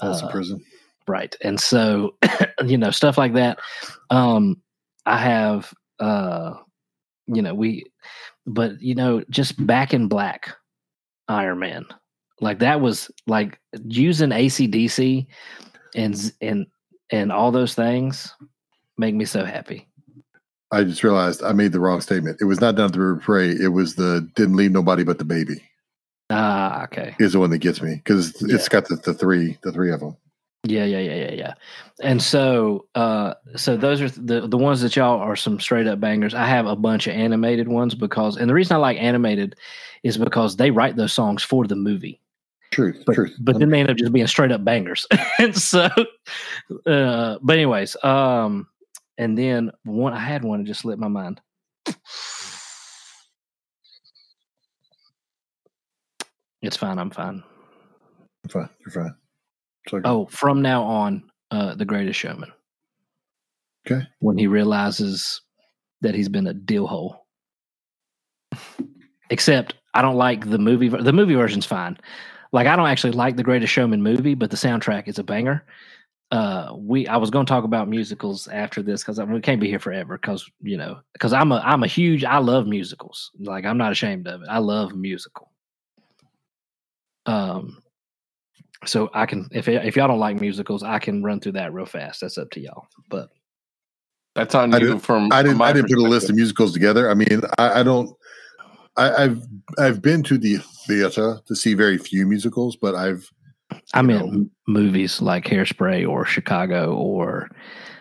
Folsom 0.00 0.28
uh, 0.28 0.30
Prison. 0.30 0.64
right 1.08 1.34
and 1.42 1.58
so 1.58 2.14
you 2.66 2.76
know 2.78 2.90
stuff 2.90 3.18
like 3.18 3.34
that 3.34 3.58
um 4.10 4.60
i 5.06 5.16
have 5.18 5.72
uh 5.98 6.54
you 7.26 7.42
know 7.42 7.54
we 7.54 7.84
but 8.46 8.80
you 8.80 8.94
know 8.94 9.22
just 9.30 9.64
back 9.66 9.92
in 9.94 10.06
black 10.08 10.54
iron 11.30 11.58
man 11.60 11.86
like 12.40 12.58
that 12.58 12.80
was 12.80 13.10
like 13.26 13.58
using 13.84 14.32
AC/DC 14.32 15.26
and 15.94 16.32
and 16.40 16.66
and 17.10 17.30
all 17.32 17.50
those 17.52 17.74
things 17.74 18.34
make 18.98 19.14
me 19.14 19.24
so 19.24 19.44
happy 19.44 19.86
I 20.72 20.84
just 20.84 21.02
realized 21.02 21.42
I 21.42 21.50
made 21.52 21.72
the 21.72 21.80
wrong 21.80 22.00
statement. 22.00 22.38
It 22.40 22.44
was 22.44 22.60
not 22.60 22.76
Down 22.76 22.92
to 22.92 22.92
the 22.92 23.00
River 23.00 23.12
and 23.14 23.22
Pray. 23.22 23.50
It 23.50 23.72
was 23.72 23.96
the 23.96 24.28
Didn't 24.36 24.54
Leave 24.54 24.70
Nobody 24.70 25.02
But 25.02 25.18
the 25.18 25.24
Baby. 25.24 25.60
ah 26.30 26.84
okay 26.84 27.16
Is 27.18 27.32
the 27.32 27.40
one 27.40 27.50
that 27.50 27.58
gets 27.58 27.82
me 27.82 27.96
because 27.96 28.40
Yeah. 28.40 28.54
it's 28.54 28.68
got 28.68 28.86
the, 28.88 28.96
the 28.96 29.12
three 29.14 29.58
the 29.62 29.72
three 29.72 29.90
of 29.92 29.98
them. 30.00 30.16
Yeah, 30.64 30.84
yeah, 30.84 30.98
yeah, 30.98 31.14
yeah, 31.14 31.32
yeah. 31.32 31.54
And 32.02 32.22
so, 32.22 32.86
uh, 32.94 33.34
so 33.56 33.76
those 33.76 34.00
are 34.02 34.10
the 34.10 34.46
the 34.46 34.58
ones 34.58 34.82
that 34.82 34.94
y'all 34.94 35.18
are 35.18 35.36
some 35.36 35.58
straight 35.58 35.86
up 35.86 36.00
bangers. 36.00 36.34
I 36.34 36.46
have 36.46 36.66
a 36.66 36.76
bunch 36.76 37.06
of 37.06 37.14
animated 37.14 37.68
ones 37.68 37.94
because, 37.94 38.36
and 38.36 38.48
the 38.48 38.54
reason 38.54 38.76
I 38.76 38.78
like 38.78 38.98
animated 38.98 39.56
is 40.02 40.18
because 40.18 40.56
they 40.56 40.70
write 40.70 40.96
those 40.96 41.12
songs 41.14 41.42
for 41.42 41.66
the 41.66 41.76
movie, 41.76 42.20
Truth, 42.72 43.04
but 43.06 43.14
truth. 43.14 43.36
but 43.40 43.58
then 43.58 43.70
they 43.70 43.80
end 43.80 43.90
up 43.90 43.96
just 43.96 44.12
being 44.12 44.26
straight 44.26 44.52
up 44.52 44.62
bangers. 44.64 45.06
and 45.38 45.56
so, 45.56 45.88
uh, 46.86 47.38
but 47.40 47.52
anyways, 47.54 47.96
um, 48.04 48.66
and 49.16 49.36
then 49.38 49.70
one 49.84 50.12
I 50.12 50.18
had 50.20 50.44
one 50.44 50.60
that 50.60 50.66
just 50.66 50.80
slipped 50.80 51.00
my 51.00 51.08
mind. 51.08 51.40
It's 56.62 56.76
fine. 56.76 56.98
I'm 56.98 57.10
fine. 57.10 57.42
I'm 58.44 58.50
fine. 58.50 58.68
You're 58.80 58.92
fine. 58.92 59.14
Like, 59.92 60.02
Oh, 60.04 60.26
from 60.26 60.62
now 60.62 60.82
on, 60.82 61.30
uh, 61.50 61.74
the 61.74 61.84
greatest 61.84 62.18
showman. 62.18 62.52
Okay. 63.86 64.06
When 64.20 64.36
he 64.38 64.46
realizes 64.46 65.40
that 66.00 66.14
he's 66.14 66.28
been 66.28 66.46
a 66.46 66.54
deal 66.54 66.86
hole. 66.86 67.26
Except 69.30 69.74
I 69.94 70.02
don't 70.02 70.16
like 70.16 70.50
the 70.50 70.58
movie. 70.58 70.88
The 70.88 71.12
movie 71.12 71.34
version's 71.34 71.66
fine. 71.66 71.98
Like 72.52 72.66
I 72.66 72.76
don't 72.76 72.88
actually 72.88 73.12
like 73.12 73.36
the 73.36 73.42
Greatest 73.44 73.72
Showman 73.72 74.02
movie, 74.02 74.34
but 74.34 74.50
the 74.50 74.56
soundtrack 74.56 75.08
is 75.08 75.18
a 75.18 75.24
banger. 75.24 75.64
Uh, 76.32 76.72
we 76.76 77.06
I 77.08 77.16
was 77.16 77.30
going 77.30 77.44
to 77.46 77.50
talk 77.50 77.64
about 77.64 77.88
musicals 77.88 78.48
after 78.48 78.82
this 78.82 79.02
because 79.02 79.20
we 79.20 79.40
can't 79.40 79.60
be 79.60 79.68
here 79.68 79.80
forever 79.80 80.16
because 80.16 80.48
you 80.60 80.76
know 80.76 81.00
because 81.12 81.32
I'm 81.32 81.50
a 81.52 81.56
I'm 81.64 81.82
a 81.82 81.88
huge 81.88 82.24
I 82.24 82.38
love 82.38 82.66
musicals. 82.66 83.30
Like 83.38 83.64
I'm 83.64 83.78
not 83.78 83.92
ashamed 83.92 84.26
of 84.28 84.42
it. 84.42 84.48
I 84.48 84.58
love 84.58 84.94
musical. 84.94 85.50
Um, 87.26 87.82
so 88.86 89.10
I 89.14 89.26
can 89.26 89.48
if 89.52 89.68
if 89.68 89.96
y'all 89.96 90.08
don't 90.08 90.18
like 90.18 90.40
musicals, 90.40 90.82
I 90.82 90.98
can 90.98 91.22
run 91.22 91.40
through 91.40 91.52
that 91.52 91.72
real 91.72 91.86
fast. 91.86 92.20
That's 92.20 92.38
up 92.38 92.50
to 92.52 92.60
y'all. 92.60 92.86
But 93.08 93.28
That's 94.34 94.54
on 94.54 94.72
I 94.74 94.78
you 94.78 94.86
didn't- 94.86 95.00
from. 95.00 95.28
I 95.32 95.42
didn't. 95.42 95.58
my 95.58 95.66
I 95.68 95.72
didn't 95.72 95.88
put 95.90 95.98
a 95.98 96.02
list 96.08 96.30
of 96.30 96.36
musicals 96.36 96.72
together. 96.72 97.10
I 97.10 97.14
mean, 97.14 97.42
I, 97.58 97.80
I 97.80 97.82
don't. 97.82 98.14
I, 98.96 99.24
I've 99.24 99.42
I've 99.78 100.02
been 100.02 100.22
to 100.24 100.36
the 100.38 100.58
theater 100.86 101.40
to 101.46 101.54
see 101.56 101.74
very 101.74 101.96
few 101.98 102.26
musicals, 102.26 102.76
but 102.76 102.94
I've 102.94 103.28
I 103.94 104.00
You 104.00 104.06
meant 104.06 104.26
know. 104.26 104.32
m- 104.32 104.50
movies 104.66 105.20
like 105.22 105.44
Hairspray 105.44 106.08
or 106.08 106.24
Chicago 106.24 106.94
or 106.94 107.48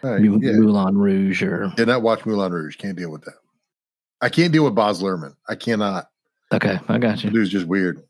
Mou- 0.04 0.39
yeah, 0.42 0.54
Moulin 0.54 0.98
Rouge 0.98 1.44
or 1.44 1.72
did 1.76 1.88
not 1.88 2.02
watch 2.02 2.26
Moulin 2.26 2.52
Rouge. 2.52 2.76
Can't 2.78 2.98
deal 2.98 3.12
with 3.12 3.24
that. 3.26 3.36
I 4.22 4.30
can't 4.30 4.52
deal 4.52 4.65
with 4.65 4.76
Baz 4.76 5.02
Luhrmann. 5.02 5.36
I 5.48 5.56
cannot. 5.56 6.10
okay, 6.52 6.80
I 6.89 6.98
got 6.98 7.18
The 7.20 7.26
you. 7.26 7.30
dude's 7.32 7.50
just 7.52 7.68
weird. 7.68 8.04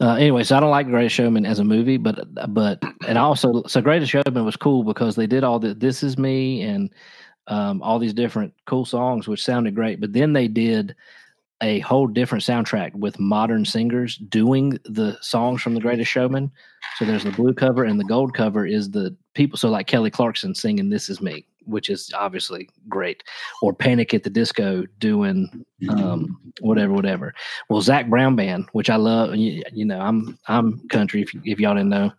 Uh, 0.00 0.14
anyway, 0.14 0.42
so 0.42 0.56
I 0.56 0.60
don't 0.60 0.70
like 0.70 0.86
Greatest 0.86 1.14
Showman 1.14 1.44
as 1.44 1.58
a 1.58 1.64
movie, 1.64 1.98
but 1.98 2.26
but 2.54 2.82
and 3.06 3.18
also 3.18 3.62
so 3.66 3.82
Greatest 3.82 4.10
Showman 4.10 4.46
was 4.46 4.56
cool 4.56 4.82
because 4.82 5.14
they 5.14 5.26
did 5.26 5.44
all 5.44 5.58
the 5.58 5.74
This 5.74 6.02
Is 6.02 6.16
Me 6.16 6.62
and 6.62 6.90
um, 7.48 7.82
all 7.82 7.98
these 7.98 8.14
different 8.14 8.54
cool 8.64 8.86
songs 8.86 9.28
which 9.28 9.44
sounded 9.44 9.74
great. 9.74 10.00
But 10.00 10.14
then 10.14 10.32
they 10.32 10.48
did 10.48 10.96
a 11.62 11.80
whole 11.80 12.06
different 12.06 12.44
soundtrack 12.44 12.94
with 12.94 13.18
modern 13.18 13.64
singers 13.64 14.16
doing 14.16 14.78
the 14.84 15.16
songs 15.20 15.62
from 15.62 15.74
the 15.74 15.80
Greatest 15.80 16.10
Showman. 16.10 16.50
So 16.96 17.04
there's 17.04 17.24
the 17.24 17.32
blue 17.32 17.52
cover 17.52 17.84
and 17.84 18.00
the 18.00 18.04
gold 18.04 18.34
cover 18.34 18.66
is 18.66 18.90
the 18.90 19.14
people. 19.34 19.58
So 19.58 19.68
like 19.68 19.86
Kelly 19.86 20.10
Clarkson 20.10 20.54
singing 20.54 20.88
"This 20.88 21.08
Is 21.08 21.20
Me," 21.20 21.46
which 21.64 21.90
is 21.90 22.10
obviously 22.16 22.68
great, 22.88 23.22
or 23.62 23.74
Panic 23.74 24.14
at 24.14 24.22
the 24.22 24.30
Disco 24.30 24.84
doing 24.98 25.64
um, 25.88 26.40
whatever, 26.60 26.92
whatever. 26.92 27.34
Well, 27.68 27.80
Zac 27.82 28.08
Brown 28.08 28.36
band, 28.36 28.68
which 28.72 28.88
I 28.90 28.96
love. 28.96 29.34
You, 29.36 29.62
you 29.72 29.84
know, 29.84 30.00
I'm 30.00 30.38
I'm 30.48 30.86
country 30.88 31.22
if, 31.22 31.30
if 31.44 31.60
y'all 31.60 31.74
didn't 31.74 31.90
know, 31.90 32.12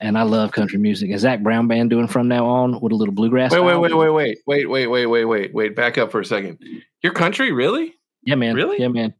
and 0.00 0.18
I 0.18 0.22
love 0.22 0.52
country 0.52 0.78
music. 0.78 1.10
And 1.10 1.20
Zac 1.20 1.40
Brown 1.42 1.68
band 1.68 1.90
doing 1.90 2.08
from 2.08 2.28
now 2.28 2.46
on 2.46 2.80
with 2.80 2.92
a 2.92 2.96
little 2.96 3.14
bluegrass. 3.14 3.52
Wait, 3.52 3.60
wait, 3.60 3.76
wait, 3.76 3.94
wait, 3.94 4.10
wait, 4.10 4.38
wait, 4.46 4.66
wait, 4.66 4.86
wait, 4.86 5.06
wait, 5.06 5.24
wait, 5.24 5.54
wait. 5.54 5.76
Back 5.76 5.98
up 5.98 6.10
for 6.10 6.20
a 6.20 6.24
second. 6.24 6.58
Your 7.02 7.12
country, 7.12 7.52
really? 7.52 7.97
Yeah, 8.22 8.34
man. 8.34 8.54
Really? 8.54 8.80
Yeah, 8.80 8.88
man. 8.88 9.14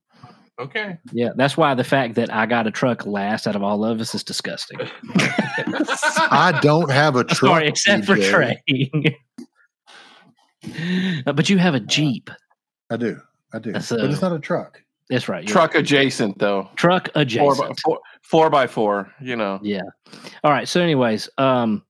Okay. 0.61 0.99
Yeah, 1.13 1.31
that's 1.37 1.57
why 1.57 1.75
the 1.75 1.85
fact 1.85 2.17
that 2.17 2.33
I 2.35 2.45
got 2.47 2.67
a 2.67 2.71
truck 2.73 3.07
last 3.07 3.47
out 3.47 3.55
of 3.55 3.63
all 3.63 3.85
of 3.85 4.01
us 4.01 4.15
is 4.15 4.25
disgusting. 4.25 4.81
I 5.15 6.59
don't 6.63 6.91
have 6.91 7.15
a 7.17 7.23
truck. 7.25 7.39
Sorry, 7.51 7.69
except 7.69 8.05
for 8.07 8.17
TJ. 8.17 8.31
Trey. 8.31 9.17
Uh, 11.27 11.33
but 11.33 11.49
you 11.49 11.57
have 11.59 11.75
a 11.75 11.81
Jeep. 11.81 12.31
I 12.91 12.97
do. 12.97 13.21
I 13.55 13.59
do. 13.61 13.79
So- 13.81 13.97
but 13.97 14.11
it's 14.11 14.21
not 14.21 14.33
a 14.33 14.39
truck. 14.41 14.83
That's 15.09 15.29
right. 15.29 15.43
you're- 15.45 15.53
Truck 15.53 15.75
adjacent, 15.75 16.39
though. 16.39 16.69
truck 16.77 17.11
Four 17.15 17.23
adjacent. 17.23 17.59
by, 17.69 17.75
four, 17.85 18.01
four 18.23 18.51
by 18.51 18.67
four, 18.67 19.11
you 19.21 19.37
know. 19.37 19.59
Yeah. 19.63 19.83
All 20.45 20.51
right. 20.51 20.69
So, 20.69 20.81
anyways, 20.83 21.31
um, 21.39 21.83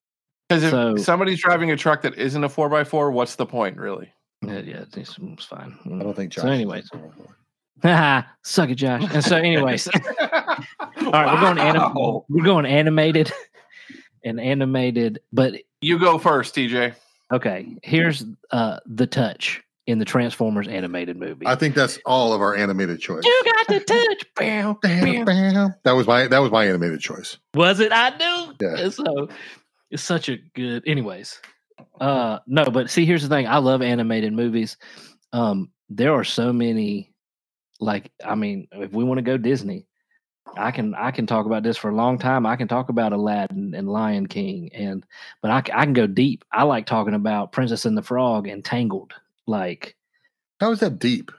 Because 0.48 0.62
if 0.64 0.70
So- 0.70 0.96
somebody's 0.96 1.40
driving 1.40 1.70
a 1.72 1.76
truck 1.76 2.02
that 2.02 2.14
isn't 2.16 2.44
a 2.44 2.48
four 2.48 2.68
by 2.68 2.84
four, 2.84 3.10
what's 3.10 3.34
the 3.36 3.46
point, 3.46 3.76
really? 3.78 4.12
Yeah, 4.42 4.58
yeah, 4.60 4.84
this 4.92 5.18
was 5.18 5.44
fine. 5.44 5.76
I 5.86 6.02
don't 6.02 6.14
think. 6.14 6.32
Josh 6.32 6.42
So, 6.44 6.48
anyways, 6.50 6.88
in 6.92 7.00
the- 7.02 7.88
Haha, 7.88 8.22
suck 8.42 8.70
it, 8.70 8.74
Josh. 8.76 9.04
And 9.12 9.22
so, 9.24 9.36
anyways, 9.36 9.88
all 10.18 11.12
right, 11.12 11.32
we're 11.32 11.40
going 11.40 11.58
anim- 11.58 12.22
we're 12.28 12.44
going 12.44 12.66
animated 12.66 13.32
and 14.24 14.40
animated, 14.40 15.20
but 15.32 15.54
You 15.80 15.98
go 15.98 16.18
first, 16.18 16.54
TJ. 16.54 16.94
okay. 17.32 17.76
Here's 17.82 18.24
uh 18.50 18.78
the 18.86 19.06
touch 19.06 19.62
in 19.86 19.98
the 19.98 20.04
Transformers 20.04 20.66
animated 20.68 21.16
movie. 21.16 21.46
I 21.46 21.54
think 21.54 21.74
that's 21.74 21.98
all 22.04 22.32
of 22.32 22.40
our 22.40 22.54
animated 22.56 23.00
choice. 23.00 23.24
you 23.24 23.42
got 23.44 23.66
the 23.68 23.80
touch, 23.80 24.24
bam, 24.36 24.76
Bam, 24.82 25.24
bam. 25.24 25.24
bam. 25.24 25.74
That 25.84 25.92
was 25.92 26.06
my 26.06 26.26
that 26.26 26.38
was 26.40 26.50
my 26.50 26.66
animated 26.66 27.00
choice. 27.00 27.38
Was 27.54 27.80
it? 27.80 27.92
I 27.92 28.16
do. 28.16 28.54
Yeah. 28.60 28.88
So 28.90 29.28
it's 29.90 30.02
such 30.02 30.28
a 30.28 30.36
good. 30.54 30.82
Anyways, 30.86 31.40
uh, 32.00 32.38
no, 32.46 32.64
but 32.66 32.90
see, 32.90 33.04
here's 33.04 33.22
the 33.22 33.28
thing. 33.28 33.46
I 33.46 33.58
love 33.58 33.82
animated 33.82 34.32
movies. 34.32 34.76
Um, 35.32 35.70
there 35.88 36.14
are 36.14 36.24
so 36.24 36.52
many. 36.52 37.12
Like, 37.80 38.10
I 38.24 38.34
mean, 38.34 38.68
if 38.72 38.92
we 38.92 39.04
want 39.04 39.18
to 39.18 39.22
go 39.22 39.36
Disney, 39.36 39.86
I 40.56 40.70
can 40.70 40.94
I 40.94 41.10
can 41.10 41.26
talk 41.26 41.46
about 41.46 41.62
this 41.62 41.76
for 41.76 41.90
a 41.90 41.94
long 41.94 42.18
time. 42.18 42.46
I 42.46 42.56
can 42.56 42.68
talk 42.68 42.88
about 42.88 43.12
Aladdin 43.12 43.74
and 43.74 43.88
Lion 43.88 44.26
King, 44.26 44.70
and 44.74 45.04
but 45.42 45.50
I, 45.50 45.58
I 45.58 45.84
can 45.84 45.92
go 45.92 46.06
deep. 46.06 46.44
I 46.52 46.64
like 46.64 46.86
talking 46.86 47.14
about 47.14 47.52
Princess 47.52 47.84
and 47.84 47.96
the 47.96 48.02
Frog 48.02 48.48
and 48.48 48.64
Tangled. 48.64 49.12
Like, 49.46 49.96
How 50.60 50.70
is 50.72 50.80
that 50.80 50.98
deep? 50.98 51.30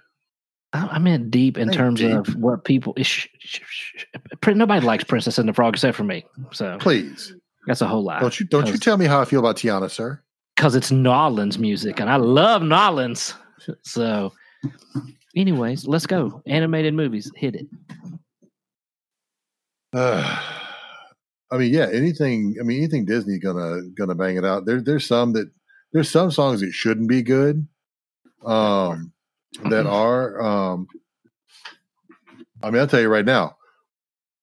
I, 0.74 0.88
I 0.88 1.00
meant 1.00 1.32
deep 1.32 1.58
in 1.58 1.72
terms 1.72 2.00
deep. 2.00 2.12
of 2.12 2.36
what 2.36 2.64
people. 2.64 2.94
Sh- 2.98 3.28
sh- 3.40 3.60
sh- 3.68 4.06
sh- 4.06 4.48
nobody 4.48 4.86
likes 4.86 5.04
Princess 5.04 5.38
and 5.38 5.50
the 5.50 5.54
Frog 5.54 5.74
except 5.74 5.98
for 5.98 6.04
me. 6.04 6.26
So 6.52 6.78
Please 6.80 7.34
that's 7.68 7.82
a 7.82 7.88
whole 7.88 8.04
lot. 8.04 8.22
don't 8.22 8.40
you 8.40 8.46
don't 8.46 8.68
you 8.68 8.78
tell 8.78 8.98
me 8.98 9.06
how 9.06 9.22
I 9.22 9.26
feel 9.26 9.40
about 9.40 9.58
Tiana, 9.58 9.90
sir. 9.90 10.22
Because 10.60 10.76
it's 10.76 10.92
Nolans 10.92 11.58
music, 11.58 12.02
and 12.02 12.10
I 12.10 12.18
love 12.18 12.62
Nolans. 12.62 13.34
So, 13.84 14.32
anyways, 15.36 15.86
let's 15.86 16.08
go. 16.08 16.42
Animated 16.48 16.94
movies, 16.96 17.30
hit 17.36 17.56
it. 17.56 17.68
Uh, 19.94 20.40
I 21.52 21.58
mean, 21.58 21.72
yeah, 21.72 21.88
anything. 21.92 22.56
I 22.60 22.64
mean, 22.64 22.78
anything 22.80 23.06
Disney 23.06 23.38
gonna 23.38 23.82
gonna 23.96 24.16
bang 24.16 24.38
it 24.38 24.46
out. 24.46 24.66
There, 24.66 24.82
there's 24.82 25.06
some 25.06 25.34
that 25.34 25.52
there's 25.92 26.10
some 26.10 26.32
songs 26.32 26.62
that 26.62 26.72
shouldn't 26.72 27.10
be 27.10 27.22
good. 27.22 27.68
Um, 28.44 29.12
that 29.70 29.86
are. 29.88 30.42
Um, 30.42 30.88
I 32.64 32.72
mean, 32.72 32.82
I'll 32.82 32.88
tell 32.88 33.02
you 33.02 33.10
right 33.10 33.26
now. 33.26 33.58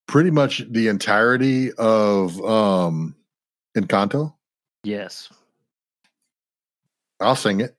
Pretty 0.07 0.31
much 0.31 0.63
the 0.71 0.87
entirety 0.89 1.73
of 1.73 2.41
um, 2.45 3.17
Encanto. 3.77 4.35
Yes, 4.85 5.31
I'll 7.21 7.37
sing 7.37 7.61
it. 7.61 7.77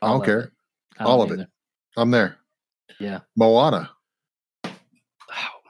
I 0.00 0.08
don't 0.08 0.24
care. 0.24 0.52
I 0.98 1.04
All 1.04 1.18
don't 1.18 1.32
of 1.32 1.40
it. 1.40 1.48
I'm 1.96 2.10
there. 2.10 2.36
Yeah, 2.98 3.20
Moana. 3.36 3.90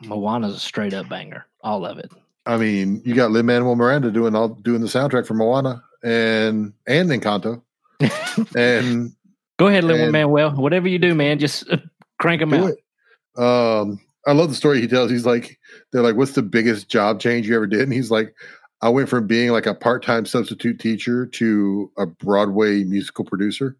Moana's 0.02 0.56
a 0.56 0.58
straight 0.58 0.94
up 0.94 1.08
banger. 1.08 1.46
All 1.62 1.84
of 1.86 1.98
it. 1.98 2.10
I 2.44 2.56
mean, 2.56 3.02
you 3.04 3.14
got 3.14 3.30
Lin 3.30 3.46
Manuel 3.46 3.76
Miranda 3.76 4.10
doing 4.10 4.34
all 4.34 4.48
doing 4.48 4.80
the 4.80 4.88
soundtrack 4.88 5.26
for 5.26 5.34
Moana 5.34 5.82
and 6.02 6.72
and 6.86 7.10
Encanto, 7.10 7.62
and 8.56 9.12
Go 9.58 9.68
ahead, 9.68 9.84
Lin 9.84 10.10
Manuel. 10.10 10.50
Whatever 10.52 10.88
you 10.88 10.98
do, 10.98 11.14
man, 11.14 11.38
just 11.38 11.70
uh, 11.70 11.76
crank 12.18 12.40
them 12.40 12.52
out. 12.54 12.70
it. 12.70 13.40
Um, 13.40 14.00
I 14.26 14.32
love 14.32 14.48
the 14.48 14.56
story 14.56 14.80
he 14.80 14.88
tells. 14.88 15.10
He's 15.10 15.26
like, 15.26 15.58
they're 15.92 16.02
like, 16.02 16.16
"What's 16.16 16.32
the 16.32 16.42
biggest 16.42 16.88
job 16.88 17.20
change 17.20 17.48
you 17.48 17.54
ever 17.54 17.66
did?" 17.68 17.82
And 17.82 17.92
he's 17.92 18.10
like, 18.10 18.34
"I 18.82 18.88
went 18.88 19.08
from 19.08 19.26
being 19.26 19.50
like 19.50 19.66
a 19.66 19.74
part 19.74 20.04
time 20.04 20.26
substitute 20.26 20.78
teacher 20.80 21.26
to 21.26 21.90
a 21.96 22.06
Broadway 22.06 22.84
musical 22.84 23.24
producer." 23.24 23.76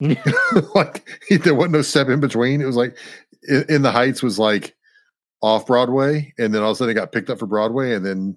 Hmm. 0.00 0.12
like 0.74 1.08
there 1.42 1.54
wasn't 1.54 1.72
no 1.72 1.82
step 1.82 2.08
in 2.08 2.20
between. 2.20 2.60
It 2.60 2.66
was 2.66 2.76
like 2.76 2.96
in, 3.48 3.64
in 3.68 3.82
the 3.82 3.90
Heights 3.90 4.22
was 4.22 4.38
like 4.38 4.76
off 5.42 5.66
Broadway, 5.66 6.32
and 6.38 6.54
then 6.54 6.62
all 6.62 6.70
of 6.70 6.74
a 6.74 6.78
sudden 6.78 6.92
it 6.92 7.00
got 7.00 7.12
picked 7.12 7.30
up 7.30 7.38
for 7.38 7.46
Broadway, 7.46 7.94
and 7.94 8.04
then 8.04 8.36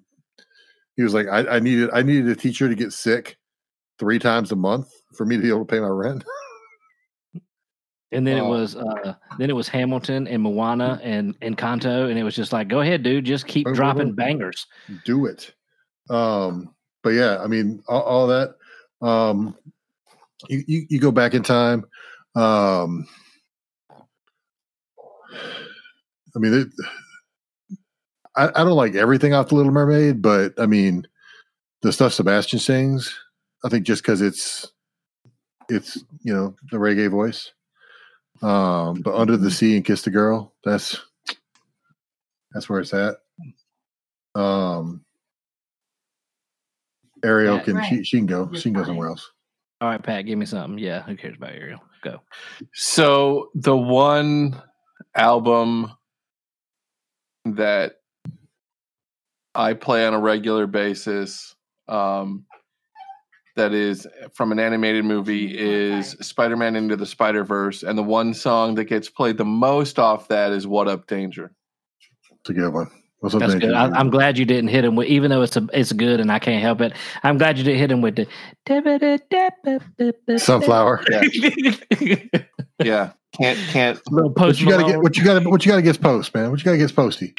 he 0.95 1.03
was 1.03 1.13
like, 1.13 1.27
I, 1.27 1.55
"I 1.55 1.59
needed 1.59 1.89
I 1.93 2.01
needed 2.03 2.29
a 2.29 2.35
teacher 2.35 2.69
to 2.69 2.75
get 2.75 2.93
sick 2.93 3.37
three 3.99 4.19
times 4.19 4.51
a 4.51 4.55
month 4.55 4.89
for 5.15 5.25
me 5.25 5.35
to 5.35 5.41
be 5.41 5.49
able 5.49 5.65
to 5.65 5.65
pay 5.65 5.79
my 5.79 5.87
rent." 5.87 6.23
And 8.13 8.27
then 8.27 8.37
it 8.37 8.41
Oh. 8.41 8.49
was 8.49 8.75
uh 8.75 9.15
then 9.37 9.49
it 9.49 9.53
was 9.55 9.67
Hamilton 9.69 10.27
and 10.27 10.43
Moana 10.43 10.99
and 11.01 11.39
Encanto, 11.39 12.09
and 12.09 12.19
it 12.19 12.23
was 12.23 12.35
just 12.35 12.51
like, 12.51 12.67
go 12.67 12.81
ahead, 12.81 13.03
dude, 13.03 13.25
just 13.25 13.47
keep 13.47 13.67
dropping 13.73 14.13
bangers. 14.13 14.67
do 15.05 15.25
it. 15.27 15.53
Um, 16.09 16.73
but 17.03 17.11
yeah, 17.11 17.41
I 17.41 17.47
mean, 17.47 17.81
all, 17.87 18.01
all 18.01 18.27
that. 18.27 18.55
Um, 19.01 19.55
you, 20.49 20.63
you 20.67 20.85
you 20.89 20.99
go 20.99 21.11
back 21.11 21.33
in 21.33 21.41
time. 21.43 21.85
Um, 22.35 23.07
I 26.35 26.39
mean, 26.39 26.53
it, 26.53 26.67
I 28.35 28.47
I 28.49 28.63
don't 28.63 28.71
like 28.75 28.95
everything 28.95 29.33
off 29.33 29.49
the 29.49 29.55
Little 29.55 29.71
Mermaid, 29.71 30.21
but 30.21 30.53
I 30.59 30.65
mean, 30.65 31.07
the 31.81 31.91
stuff 31.93 32.13
Sebastian 32.13 32.59
sings, 32.59 33.17
I 33.63 33.69
think 33.69 33.85
just 33.85 34.01
because 34.03 34.21
it's 34.21 34.71
it's 35.69 35.97
you 36.23 36.33
know 36.33 36.55
the 36.71 36.77
reggae 36.77 37.09
voice. 37.09 37.51
Um, 38.41 39.01
but 39.01 39.15
under 39.15 39.37
the 39.37 39.51
sea 39.51 39.75
and 39.75 39.85
kiss 39.85 40.01
the 40.01 40.09
girl, 40.09 40.53
that's 40.63 40.99
that's 42.53 42.69
where 42.69 42.79
it's 42.79 42.93
at. 42.93 43.17
Um, 44.35 45.03
Ariel 47.23 47.57
Pat, 47.57 47.65
can 47.65 47.83
she, 47.83 47.95
Right. 47.97 48.07
she 48.07 48.17
can 48.17 48.25
go 48.25 48.49
You're 48.51 48.55
she 48.61 48.71
can 48.71 48.73
go 48.73 48.83
somewhere 48.85 49.09
else. 49.09 49.29
All 49.79 49.89
right, 49.89 50.01
Pat, 50.01 50.25
give 50.25 50.37
me 50.37 50.45
something. 50.45 50.77
Yeah, 50.77 51.01
who 51.03 51.15
cares 51.15 51.37
about 51.37 51.53
Ariel? 51.53 51.81
Go. 52.03 52.21
So 52.73 53.49
the 53.55 53.75
one 53.77 54.61
album 55.15 55.91
that 57.45 57.95
I 59.53 59.73
play 59.73 60.05
on 60.05 60.13
a 60.13 60.19
regular 60.19 60.67
basis 60.67 61.55
um, 61.87 62.45
that 63.55 63.73
is 63.73 64.07
from 64.33 64.51
an 64.51 64.59
animated 64.59 65.05
movie 65.05 65.57
is 65.57 66.11
Spider-Man 66.21 66.75
Into 66.75 66.95
the 66.95 67.05
Spider-Verse, 67.05 67.83
and 67.83 67.97
the 67.97 68.03
one 68.03 68.33
song 68.33 68.75
that 68.75 68.85
gets 68.85 69.09
played 69.09 69.37
the 69.37 69.45
most 69.45 69.99
off 69.99 70.27
that 70.29 70.51
is 70.51 70.65
"What 70.67 70.87
Up 70.87 71.07
Danger." 71.07 71.51
It's 72.39 72.49
a 72.49 72.53
good 72.53 72.73
one. 72.73 72.89
What's 73.19 73.35
up, 73.35 73.41
That's 73.41 73.53
Danger? 73.53 73.67
good. 73.67 73.75
I, 73.75 73.99
I'm 73.99 74.09
glad 74.09 74.39
you 74.39 74.45
didn't 74.45 74.69
hit 74.69 74.83
him 74.83 74.95
with, 74.95 75.07
even 75.07 75.29
though 75.29 75.43
it's 75.43 75.55
a, 75.55 75.67
it's 75.73 75.91
good 75.91 76.19
and 76.19 76.31
I 76.31 76.39
can't 76.39 76.61
help 76.61 76.81
it. 76.81 76.93
I'm 77.21 77.37
glad 77.37 77.59
you 77.59 77.63
didn't 77.63 77.79
hit 77.79 77.91
him 77.91 78.01
with 78.01 78.15
the 78.15 78.27
Sunflower. 80.37 81.03
Yeah, 82.83 83.11
can't 83.33 83.59
can't. 83.69 84.01
Little 84.11 84.31
What 84.31 84.59
you 84.59 84.67
gotta 84.67 84.85
get? 84.85 85.01
What 85.01 85.15
you 85.17 85.23
gotta? 85.23 85.47
What 85.47 85.63
you 85.63 85.71
gotta 85.71 85.83
get? 85.83 86.01
Post 86.01 86.33
man. 86.33 86.49
What 86.49 86.59
you 86.59 86.65
gotta 86.65 86.79
get? 86.79 86.95
Posty. 86.95 87.35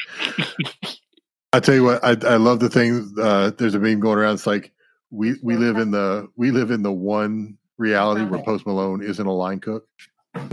I 1.53 1.59
tell 1.59 1.75
you 1.75 1.83
what. 1.83 2.01
I 2.01 2.11
I 2.11 2.37
love 2.37 2.61
the 2.61 2.69
thing. 2.69 3.13
Uh, 3.21 3.51
there's 3.57 3.75
a 3.75 3.79
meme 3.79 3.99
going 3.99 4.17
around. 4.17 4.35
It's 4.35 4.47
like 4.47 4.71
we 5.13 5.35
we 5.43 5.55
live 5.55 5.77
in 5.77 5.91
the 5.91 6.27
we 6.35 6.49
live 6.51 6.71
in 6.71 6.81
the 6.81 6.91
one 6.91 7.57
reality 7.77 8.23
where 8.25 8.41
Post 8.43 8.65
Malone 8.65 9.03
isn't 9.03 9.25
a 9.25 9.31
line 9.31 9.59
cook. 9.59 9.87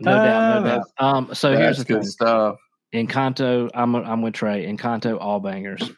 No 0.00 0.12
doubt, 0.12 0.62
no 0.62 0.68
doubt. 0.68 0.86
Um, 0.98 1.34
so 1.34 1.52
here's 1.56 1.76
That's 1.76 1.78
the 1.78 1.84
good 1.94 2.02
thing. 2.02 2.10
stuff. 2.10 2.56
Encanto, 2.94 3.70
I'm 3.74 3.94
I'm 3.96 4.22
with 4.22 4.34
Trey. 4.34 4.66
Encanto, 4.66 5.18
all 5.20 5.40
bangers. 5.40 5.90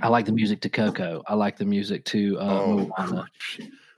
I 0.00 0.08
like 0.08 0.26
the 0.26 0.32
music 0.32 0.60
to 0.62 0.68
Coco. 0.68 1.22
I 1.26 1.34
like 1.34 1.56
the 1.56 1.64
music 1.64 2.04
to 2.06 2.38
uh, 2.38 2.42
Oh, 2.44 2.90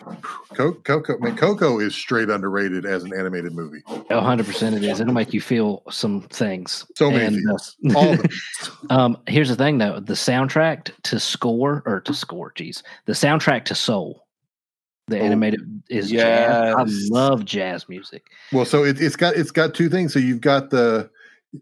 Moana. 0.05 0.21
Co- 0.55 0.73
Coco, 0.73 1.19
man, 1.19 1.37
Coco 1.37 1.81
is 1.81 1.95
straight 1.95 2.29
underrated 2.29 2.87
as 2.87 3.05
an 3.05 3.13
animated 3.15 3.55
movie. 3.55 3.83
100 3.87 4.47
percent 4.47 4.77
it 4.77 4.85
is. 4.85 5.01
It'll 5.01 5.15
make 5.15 5.33
you 5.33 5.41
feel 5.41 5.83
some 5.91 6.23
things. 6.23 6.87
So 6.97 7.11
many 7.11 7.37
And, 7.37 7.51
uh. 7.51 7.99
All 7.99 8.17
um, 8.91 9.19
here's 9.27 9.49
the 9.49 9.57
thing 9.57 9.79
though: 9.79 10.01
the 10.01 10.15
soundtrack 10.15 10.91
to 11.05 11.19
score 11.19 11.83
or 11.87 12.01
to 12.03 12.15
score, 12.15 12.53
geez, 12.55 12.83
the 13.07 13.13
soundtrack 13.13 13.65
to 13.67 13.75
Soul, 13.75 14.25
the 15.09 15.19
Oh, 15.19 15.25
animated 15.25 15.83
is 15.89 16.11
jazz. 16.11 16.75
I 16.77 16.85
love 17.11 17.45
jazz 17.45 17.89
music. 17.89 18.25
Well, 18.53 18.65
so 18.65 18.85
it, 18.85 19.01
it's 19.01 19.17
got 19.17 19.37
it's 19.37 19.51
got 19.51 19.75
two 19.75 19.89
things. 19.89 20.13
So 20.13 20.19
you've 20.19 20.41
got 20.41 20.71
the 20.71 21.11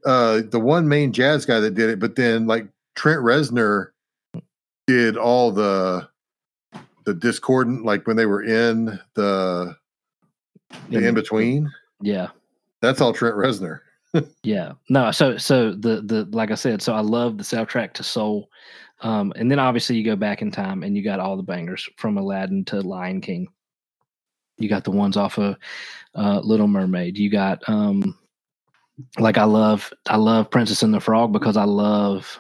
uh 0.05 0.43
the 0.51 0.61
one 0.61 0.89
main 0.89 1.13
jazz 1.13 1.45
guy 1.47 1.61
that 1.61 1.75
did 1.75 1.91
it, 1.91 1.99
but 1.99 2.17
then 2.17 2.47
like 2.47 2.67
Trent 2.95 3.21
Reznor 3.21 3.89
did 4.87 5.17
all 5.17 5.51
the 5.51 6.09
the 7.05 7.15
discordant, 7.15 7.85
like 7.85 8.07
when 8.07 8.17
they 8.17 8.27
were 8.27 8.43
in 8.43 8.99
the 9.15 9.77
the 10.91 11.07
in 11.07 11.15
between. 11.15 11.71
Yeah, 12.01 12.29
That's 12.81 13.01
all 13.01 13.13
Trent 13.13 13.37
Reznor. 13.37 13.81
yeah. 14.43 14.73
No, 14.89 15.11
so 15.11 15.37
so 15.37 15.73
the 15.73 16.03
the 16.03 16.29
like 16.33 16.51
I 16.51 16.57
said, 16.57 16.83
so 16.83 16.95
I 16.95 17.01
love 17.01 17.39
the 17.39 17.45
soundtrack 17.45 17.95
to 17.95 18.03
Soul. 18.03 18.49
Um, 19.01 19.33
and 19.37 19.51
then 19.51 19.59
obviously 19.59 19.97
you 19.97 20.05
go 20.05 20.17
back 20.17 20.43
in 20.43 20.51
time 20.51 20.83
and 20.85 20.97
you 20.97 21.03
got 21.03 21.19
all 21.19 21.37
the 21.37 21.43
bangers 21.43 21.89
from 21.97 22.17
Aladdin 22.19 22.65
to 22.67 22.81
Lion 22.81 23.21
King. 23.21 23.49
You 24.59 24.69
got 24.69 24.85
the 24.85 24.93
ones 24.93 25.17
off 25.17 25.39
of 25.39 25.57
uh, 26.15 26.41
Little 26.41 26.69
Mermaid. 26.69 27.19
You 27.19 27.29
got 27.29 27.69
um, 27.69 28.17
like 29.19 29.39
I 29.39 29.45
love 29.45 29.93
I 30.09 30.17
love 30.17 30.51
Princess 30.51 30.83
and 30.83 30.95
the 30.95 31.01
Frog 31.01 31.33
because 31.33 31.57
I 31.57 31.65
love 31.65 32.39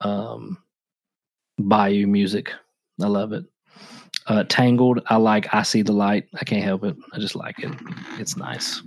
um 0.00 0.58
Bayou 1.58 2.06
music. 2.06 2.52
I 3.02 3.06
love 3.06 3.32
it. 3.32 3.44
Uh, 4.26 4.44
Tangled, 4.48 5.00
I 5.06 5.16
like 5.16 5.52
I 5.52 5.62
See 5.62 5.82
the 5.82 5.92
Light. 5.92 6.24
I 6.40 6.44
can't 6.44 6.64
help 6.64 6.84
it. 6.84 6.96
I 7.12 7.18
just 7.18 7.36
like 7.36 7.58
it. 7.58 7.72
It's 8.18 8.36
nice. 8.36 8.82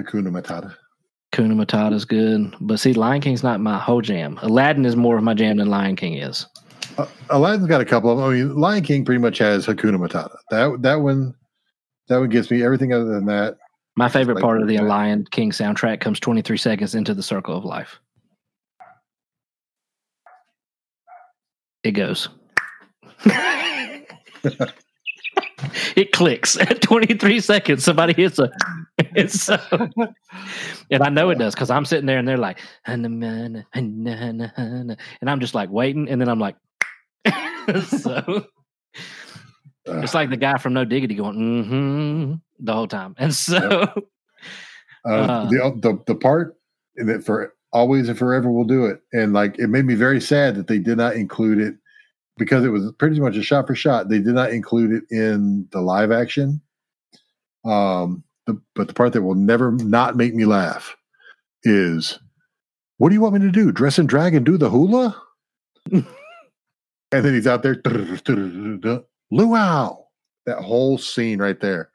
Hakuna 0.00 0.28
Matata. 0.28 0.74
Hakuna 1.32 1.54
Matata 1.54 1.92
is 1.94 2.04
good. 2.04 2.54
But 2.60 2.80
see, 2.80 2.92
Lion 2.92 3.20
King's 3.20 3.42
not 3.44 3.60
my 3.60 3.78
whole 3.78 4.00
jam. 4.00 4.38
Aladdin 4.42 4.84
is 4.84 4.96
more 4.96 5.16
of 5.16 5.22
my 5.22 5.34
jam 5.34 5.58
than 5.58 5.68
Lion 5.68 5.94
King 5.94 6.14
is. 6.14 6.46
Uh, 6.98 7.06
Aladdin's 7.30 7.68
got 7.68 7.80
a 7.80 7.84
couple 7.84 8.10
of. 8.10 8.18
I 8.18 8.32
mean, 8.34 8.56
Lion 8.56 8.82
King 8.82 9.04
pretty 9.04 9.20
much 9.20 9.38
has 9.38 9.64
Hakuna 9.66 9.96
Matata. 9.96 10.36
That 10.50 10.82
that 10.82 10.96
one, 10.96 11.34
that 12.08 12.18
one 12.18 12.28
gets 12.30 12.50
me. 12.50 12.64
Everything 12.64 12.92
other 12.92 13.04
than 13.04 13.26
that, 13.26 13.58
My 13.96 14.08
favorite 14.08 14.34
like 14.34 14.42
part 14.42 14.60
of 14.60 14.66
the 14.66 14.78
that. 14.78 14.84
Lion 14.84 15.24
King 15.30 15.52
soundtrack 15.52 16.00
comes 16.00 16.18
23 16.18 16.56
seconds 16.56 16.96
into 16.96 17.14
the 17.14 17.22
circle 17.22 17.56
of 17.56 17.64
life. 17.64 18.00
It 21.84 21.92
goes. 21.92 22.28
It 25.96 26.12
clicks 26.12 26.56
at 26.60 26.80
23 26.82 27.40
seconds. 27.40 27.84
Somebody 27.84 28.14
hits 28.14 28.38
a. 28.38 28.50
It's 29.14 29.42
so, 29.42 29.58
and 30.90 31.02
I 31.02 31.08
know 31.08 31.30
it 31.30 31.38
does 31.38 31.54
because 31.54 31.70
I'm 31.70 31.84
sitting 31.84 32.06
there 32.06 32.18
and 32.18 32.28
they're 32.28 32.36
like, 32.36 32.60
and 32.86 33.06
I'm 35.22 35.40
just 35.40 35.54
like 35.54 35.70
waiting, 35.70 36.08
and 36.08 36.20
then 36.20 36.28
I'm 36.28 36.38
like, 36.38 36.56
so 37.86 38.46
it's 39.86 40.14
like 40.14 40.30
the 40.30 40.36
guy 40.36 40.58
from 40.58 40.74
No 40.74 40.84
Diggity 40.84 41.14
going, 41.14 41.36
mm-hmm, 41.36 42.34
the 42.64 42.72
whole 42.72 42.86
time. 42.88 43.14
And 43.18 43.34
so, 43.34 43.56
uh, 45.06 45.08
Uh. 45.08 45.44
the 45.46 45.58
the 45.80 45.98
the 46.06 46.14
part 46.14 46.56
that 46.96 47.24
for 47.24 47.54
always 47.72 48.08
and 48.08 48.18
forever 48.18 48.50
will 48.50 48.64
do 48.64 48.86
it, 48.86 49.00
and 49.12 49.32
like 49.32 49.58
it 49.58 49.68
made 49.68 49.86
me 49.86 49.94
very 49.94 50.20
sad 50.20 50.54
that 50.56 50.66
they 50.66 50.78
did 50.78 50.98
not 50.98 51.14
include 51.14 51.58
it 51.58 51.74
because 52.40 52.64
it 52.64 52.70
was 52.70 52.90
pretty 52.98 53.20
much 53.20 53.36
a 53.36 53.42
shot 53.42 53.66
for 53.66 53.74
shot. 53.74 54.08
They 54.08 54.18
did 54.18 54.34
not 54.34 54.50
include 54.50 54.92
it 54.92 55.04
in 55.14 55.68
the 55.70 55.82
live 55.82 56.10
action. 56.10 56.60
Um, 57.66 58.24
the, 58.46 58.60
but 58.74 58.88
the 58.88 58.94
part 58.94 59.12
that 59.12 59.22
will 59.22 59.34
never 59.34 59.70
not 59.72 60.16
make 60.16 60.34
me 60.34 60.46
laugh 60.46 60.96
is, 61.62 62.18
what 62.96 63.10
do 63.10 63.14
you 63.14 63.20
want 63.20 63.34
me 63.34 63.40
to 63.40 63.50
do? 63.50 63.70
Dress 63.70 63.98
and 63.98 64.08
drag 64.08 64.34
and 64.34 64.44
do 64.44 64.56
the 64.56 64.70
hula? 64.70 65.20
and 65.92 66.04
then 67.10 67.34
he's 67.34 67.46
out 67.46 67.62
there, 67.62 67.76
luau. 69.30 69.98
That 70.46 70.58
whole 70.58 70.96
scene 70.96 71.38
right 71.38 71.60
there. 71.60 71.90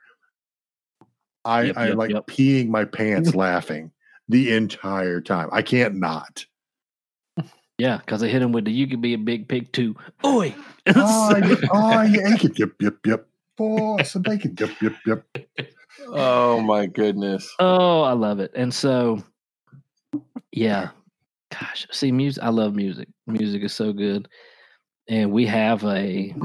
I 1.43 1.63
Yep, 1.63 1.77
I 1.77 1.87
yep, 1.87 1.97
like 1.97 2.11
yep. 2.11 2.27
peeing 2.27 2.69
my 2.69 2.85
pants 2.85 3.33
laughing 3.33 3.91
the 4.29 4.53
entire 4.53 5.21
time. 5.21 5.49
I 5.51 5.63
can't 5.63 5.95
not. 5.95 6.45
Yeah, 7.77 7.97
because 7.97 8.23
I 8.23 8.27
hit 8.27 8.41
him 8.41 8.51
with 8.51 8.65
the 8.65 8.71
you 8.71 8.87
could 8.87 9.01
be 9.01 9.13
a 9.13 9.17
big 9.17 9.47
pig 9.47 9.71
too. 9.71 9.95
Oi! 10.23 10.55
Oh, 10.95 11.35
you, 11.37 11.57
oh, 11.71 12.01
you 12.03 12.21
ate 12.25 12.43
it. 12.43 12.59
Yep, 12.59 12.71
yep, 12.79 12.95
yep. 13.05 13.27
Oh, 13.59 14.01
some 14.03 14.21
bacon. 14.21 14.55
Yep, 14.59 14.69
yep, 14.81 14.93
yep. 15.05 15.25
Oh 16.07 16.61
my 16.61 16.85
goodness. 16.85 17.53
Oh, 17.59 18.01
I 18.01 18.13
love 18.13 18.39
it. 18.39 18.51
And 18.55 18.73
so, 18.73 19.23
yeah, 20.51 20.89
gosh, 21.51 21.87
see, 21.91 22.11
music. 22.11 22.43
I 22.43 22.49
love 22.49 22.75
music. 22.75 23.07
Music 23.27 23.63
is 23.63 23.73
so 23.73 23.91
good, 23.93 24.27
and 25.09 25.31
we 25.31 25.45
have 25.45 25.83
a 25.85 26.35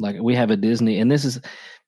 like 0.00 0.16
we 0.20 0.34
have 0.34 0.50
a 0.50 0.56
Disney, 0.56 0.98
and 0.98 1.10
this 1.10 1.24
is, 1.24 1.40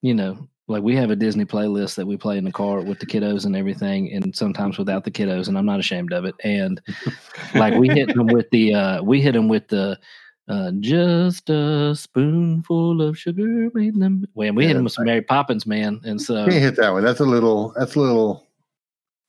you 0.03 0.15
know, 0.15 0.49
like 0.67 0.83
we 0.83 0.97
have 0.97 1.11
a 1.11 1.17
Disney 1.17 1.45
playlist 1.45 1.95
that 1.97 2.07
we 2.07 2.17
play 2.17 2.39
in 2.39 2.45
the 2.45 2.53
car 2.53 2.81
with 2.81 2.99
the 2.99 3.07
kiddos 3.07 3.45
and 3.45 3.55
everything, 3.55 4.11
and 4.13 4.35
sometimes 4.35 4.79
without 4.79 5.05
the 5.05 5.11
kiddos, 5.11 5.49
and 5.49 5.59
I'm 5.59 5.67
not 5.67 5.81
ashamed 5.81 6.13
of 6.13 6.25
it. 6.25 6.35
And 6.43 6.81
like 7.55 7.75
we 7.75 7.89
hit 7.89 8.15
them 8.15 8.29
with 8.29 8.49
the, 8.51 8.75
uh 8.75 9.03
we 9.03 9.21
hit 9.21 9.33
them 9.33 9.49
with 9.49 9.69
the. 9.69 9.99
Uh, 10.47 10.71
just 10.81 11.49
a 11.49 11.95
spoonful 11.97 13.01
of 13.01 13.17
sugar 13.17 13.71
made 13.73 13.99
them. 13.99 14.27
When 14.35 14.55
we 14.55 14.67
hit 14.67 14.75
them 14.75 14.85
with 14.85 14.93
some 14.93 15.07
Mary 15.07 15.23
Poppins, 15.23 15.67
man, 15.67 16.03
and 16.05 16.21
so 16.21 16.45
Can't 16.45 16.63
hit 16.63 16.77
that 16.77 16.93
one. 16.93 17.03
That's 17.03 17.21
a 17.21 17.25
little. 17.25 17.73
That's 17.79 17.95
a 17.95 18.01
little. 18.01 18.47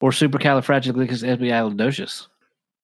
or 0.01 0.11
supercalifragilisticexpialidocious. 0.11 2.27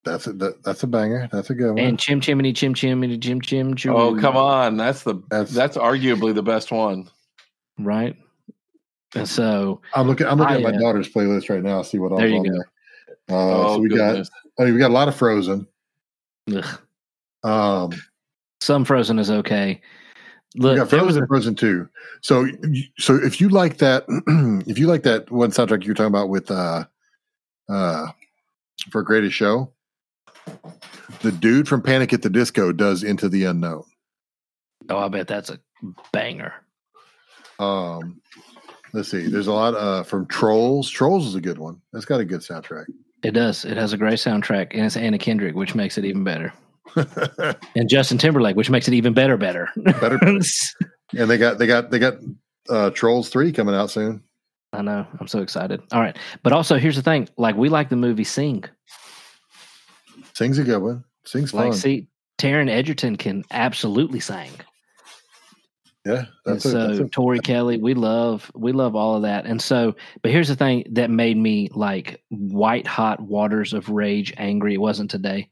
That's 0.04 0.28
a 0.28 0.34
that, 0.34 0.64
that's 0.64 0.84
a 0.84 0.88
banger. 0.88 1.30
That's 1.32 1.50
a 1.50 1.54
good 1.54 1.70
one. 1.74 1.80
And 1.80 2.00
chim 2.00 2.22
chimney 2.22 2.54
chim 2.54 2.74
chimney 2.74 3.18
chim 3.18 3.42
chim 3.42 3.76
chim. 3.76 3.94
Oh 3.96 4.18
come 4.20 4.36
on, 4.38 4.78
that's 4.78 5.04
the 5.04 5.16
That's- 5.30 5.54
that's 5.54 5.78
arguably 5.78 6.34
the 6.34 6.44
best 6.44 6.72
one. 6.72 7.10
Right. 7.78 8.16
And 9.16 9.28
so 9.28 9.82
I'm 9.94 10.08
looking. 10.08 10.26
I'm 10.28 10.38
looking 10.38 10.54
I, 10.56 10.58
at 10.58 10.64
my 10.64 10.70
uh, 10.78 10.80
daughter's 10.80 11.10
playlist 11.10 11.50
right 11.50 11.62
now. 11.64 11.82
See 11.82 11.98
what 12.00 12.12
all's 12.12 12.22
There 12.22 12.30
you 12.30 12.38
on 12.38 12.44
go. 12.44 12.52
there. 12.54 12.72
Uh, 13.30 13.34
oh 13.68 13.76
so 13.76 13.80
we 13.82 13.90
goodness. 13.90 14.30
got. 14.30 14.64
I 14.64 14.66
mean, 14.66 14.74
we 14.74 14.80
got 14.80 14.92
a 14.92 14.94
lot 14.94 15.08
of 15.08 15.16
Frozen. 15.16 15.68
ugh, 16.56 16.80
Um, 17.44 17.92
some 18.62 18.86
frozen 18.86 19.18
is 19.20 19.30
okay. 19.32 19.82
we 20.56 20.62
Look, 20.62 20.78
got 20.78 20.90
there 20.90 21.00
was 21.04 21.16
Frozen 21.18 21.24
a, 21.24 21.28
Frozen 21.28 21.56
two. 21.56 21.90
So, 22.22 22.48
so 23.00 23.16
if 23.16 23.42
you 23.42 23.50
like 23.50 23.78
that, 23.80 24.06
if 24.68 24.78
you 24.78 24.88
like 24.88 25.04
that 25.04 25.30
one 25.32 25.52
soundtrack 25.52 25.84
you're 25.84 25.96
talking 25.96 26.08
about 26.08 26.30
with 26.30 26.50
uh, 26.52 26.86
uh, 27.70 28.08
for 28.92 29.02
Greatest 29.04 29.36
Show, 29.36 29.72
the 31.22 31.32
dude 31.32 31.68
from 31.68 31.82
Panic 31.82 32.14
at 32.14 32.22
the 32.22 32.30
Disco 32.30 32.72
does 32.72 33.04
Into 33.04 33.28
the 33.30 33.46
Unknown. 33.46 33.84
oh, 34.90 34.98
I 34.98 35.08
bet 35.08 35.28
that's 35.28 35.50
a 35.50 35.60
banger. 36.14 36.54
Um, 37.60 38.20
let's 38.94 39.10
see. 39.10 39.28
There's 39.28 39.48
a 39.48 39.54
lot 39.54 39.76
uh, 39.76 40.04
from 40.04 40.26
Trolls. 40.28 40.90
Trolls 40.90 41.28
is 41.28 41.36
a 41.36 41.42
good 41.42 41.58
one. 41.58 41.82
That's 41.94 42.06
got 42.06 42.20
a 42.20 42.26
good 42.26 42.42
soundtrack. 42.42 42.86
It 43.24 43.32
does. 43.32 43.66
It 43.66 43.78
has 43.78 43.94
a 43.94 43.98
great 43.98 44.20
soundtrack, 44.20 44.70
and 44.72 44.86
it's 44.86 44.98
Anna 44.98 45.18
Kendrick, 45.18 45.56
which 45.56 45.76
makes 45.76 45.98
it 45.98 46.06
even 46.06 46.24
better. 46.24 46.54
And 47.76 47.88
Justin 47.88 48.18
Timberlake, 48.18 48.58
which 48.58 48.70
makes 48.70 48.88
it 48.90 48.94
even 48.94 49.14
better, 49.14 49.38
better. 49.38 49.70
Better. 49.78 50.20
and 50.24 51.30
they 51.30 51.38
got 51.38 51.58
they 51.58 51.66
got 51.66 51.90
they 51.90 52.00
got 52.00 52.16
uh, 52.70 52.90
Trolls 52.90 53.30
three 53.30 53.54
coming 53.54 53.74
out 53.74 53.90
soon. 53.90 54.24
I 54.74 54.82
know. 54.82 55.06
I'm 55.20 55.28
so 55.28 55.40
excited. 55.42 55.82
All 55.94 56.02
right, 56.02 56.18
but 56.44 56.52
also 56.52 56.78
here's 56.78 56.98
the 56.98 57.02
thing: 57.02 57.30
like 57.38 57.56
we 57.56 57.70
like 57.70 57.90
the 57.90 57.96
movie 57.96 58.26
Sing. 58.26 58.66
Sing's 60.34 60.58
a 60.58 60.64
good 60.64 60.82
one. 60.82 61.04
Sing's 61.26 61.52
fun. 61.52 61.70
Like, 61.70 61.74
see, 61.76 62.08
Taron 62.38 62.70
Egerton 62.70 63.16
can 63.16 63.44
absolutely 63.52 64.20
sing. 64.20 64.52
Yeah, 66.06 66.14
And 66.20 66.28
that's 66.46 66.66
a, 66.66 66.72
so 66.72 66.88
that's 66.88 67.00
a 67.00 67.08
Tori 67.08 67.40
Kelly, 67.40 67.78
we 67.78 67.94
love 67.94 68.52
we 68.56 68.72
love 68.72 68.96
all 68.96 69.16
of 69.16 69.22
that. 69.24 69.46
And 69.46 69.62
so, 69.62 69.96
but 70.22 70.32
here's 70.32 70.48
the 70.48 70.56
thing 70.56 70.84
that 70.92 71.10
made 71.10 71.38
me 71.38 71.70
like 71.74 72.24
white 72.30 72.88
hot 72.88 73.20
waters 73.22 73.74
of 73.74 73.90
rage 73.90 74.34
angry. 74.38 74.74
It 74.74 74.82
wasn't 74.82 75.12
today. 75.12 75.50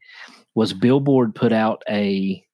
Was 0.54 0.72
Billboard 0.72 1.34
put 1.34 1.52
out 1.52 1.82
a 1.88 2.44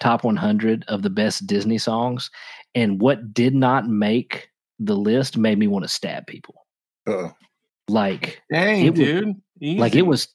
top 0.00 0.24
100 0.24 0.84
of 0.88 1.02
the 1.02 1.10
best 1.10 1.46
Disney 1.46 1.78
songs, 1.78 2.30
and 2.74 3.00
what 3.00 3.34
did 3.34 3.54
not 3.54 3.86
make 3.88 4.48
the 4.78 4.96
list 4.96 5.36
made 5.36 5.58
me 5.58 5.66
want 5.66 5.84
to 5.84 5.88
stab 5.88 6.26
people. 6.26 6.66
uh 7.06 7.28
Like 7.88 8.42
Dang, 8.52 8.86
It 8.86 8.90
was- 8.90 8.98
dude. 9.00 9.36
like 9.78 9.94
it 9.94 10.06
was 10.06 10.28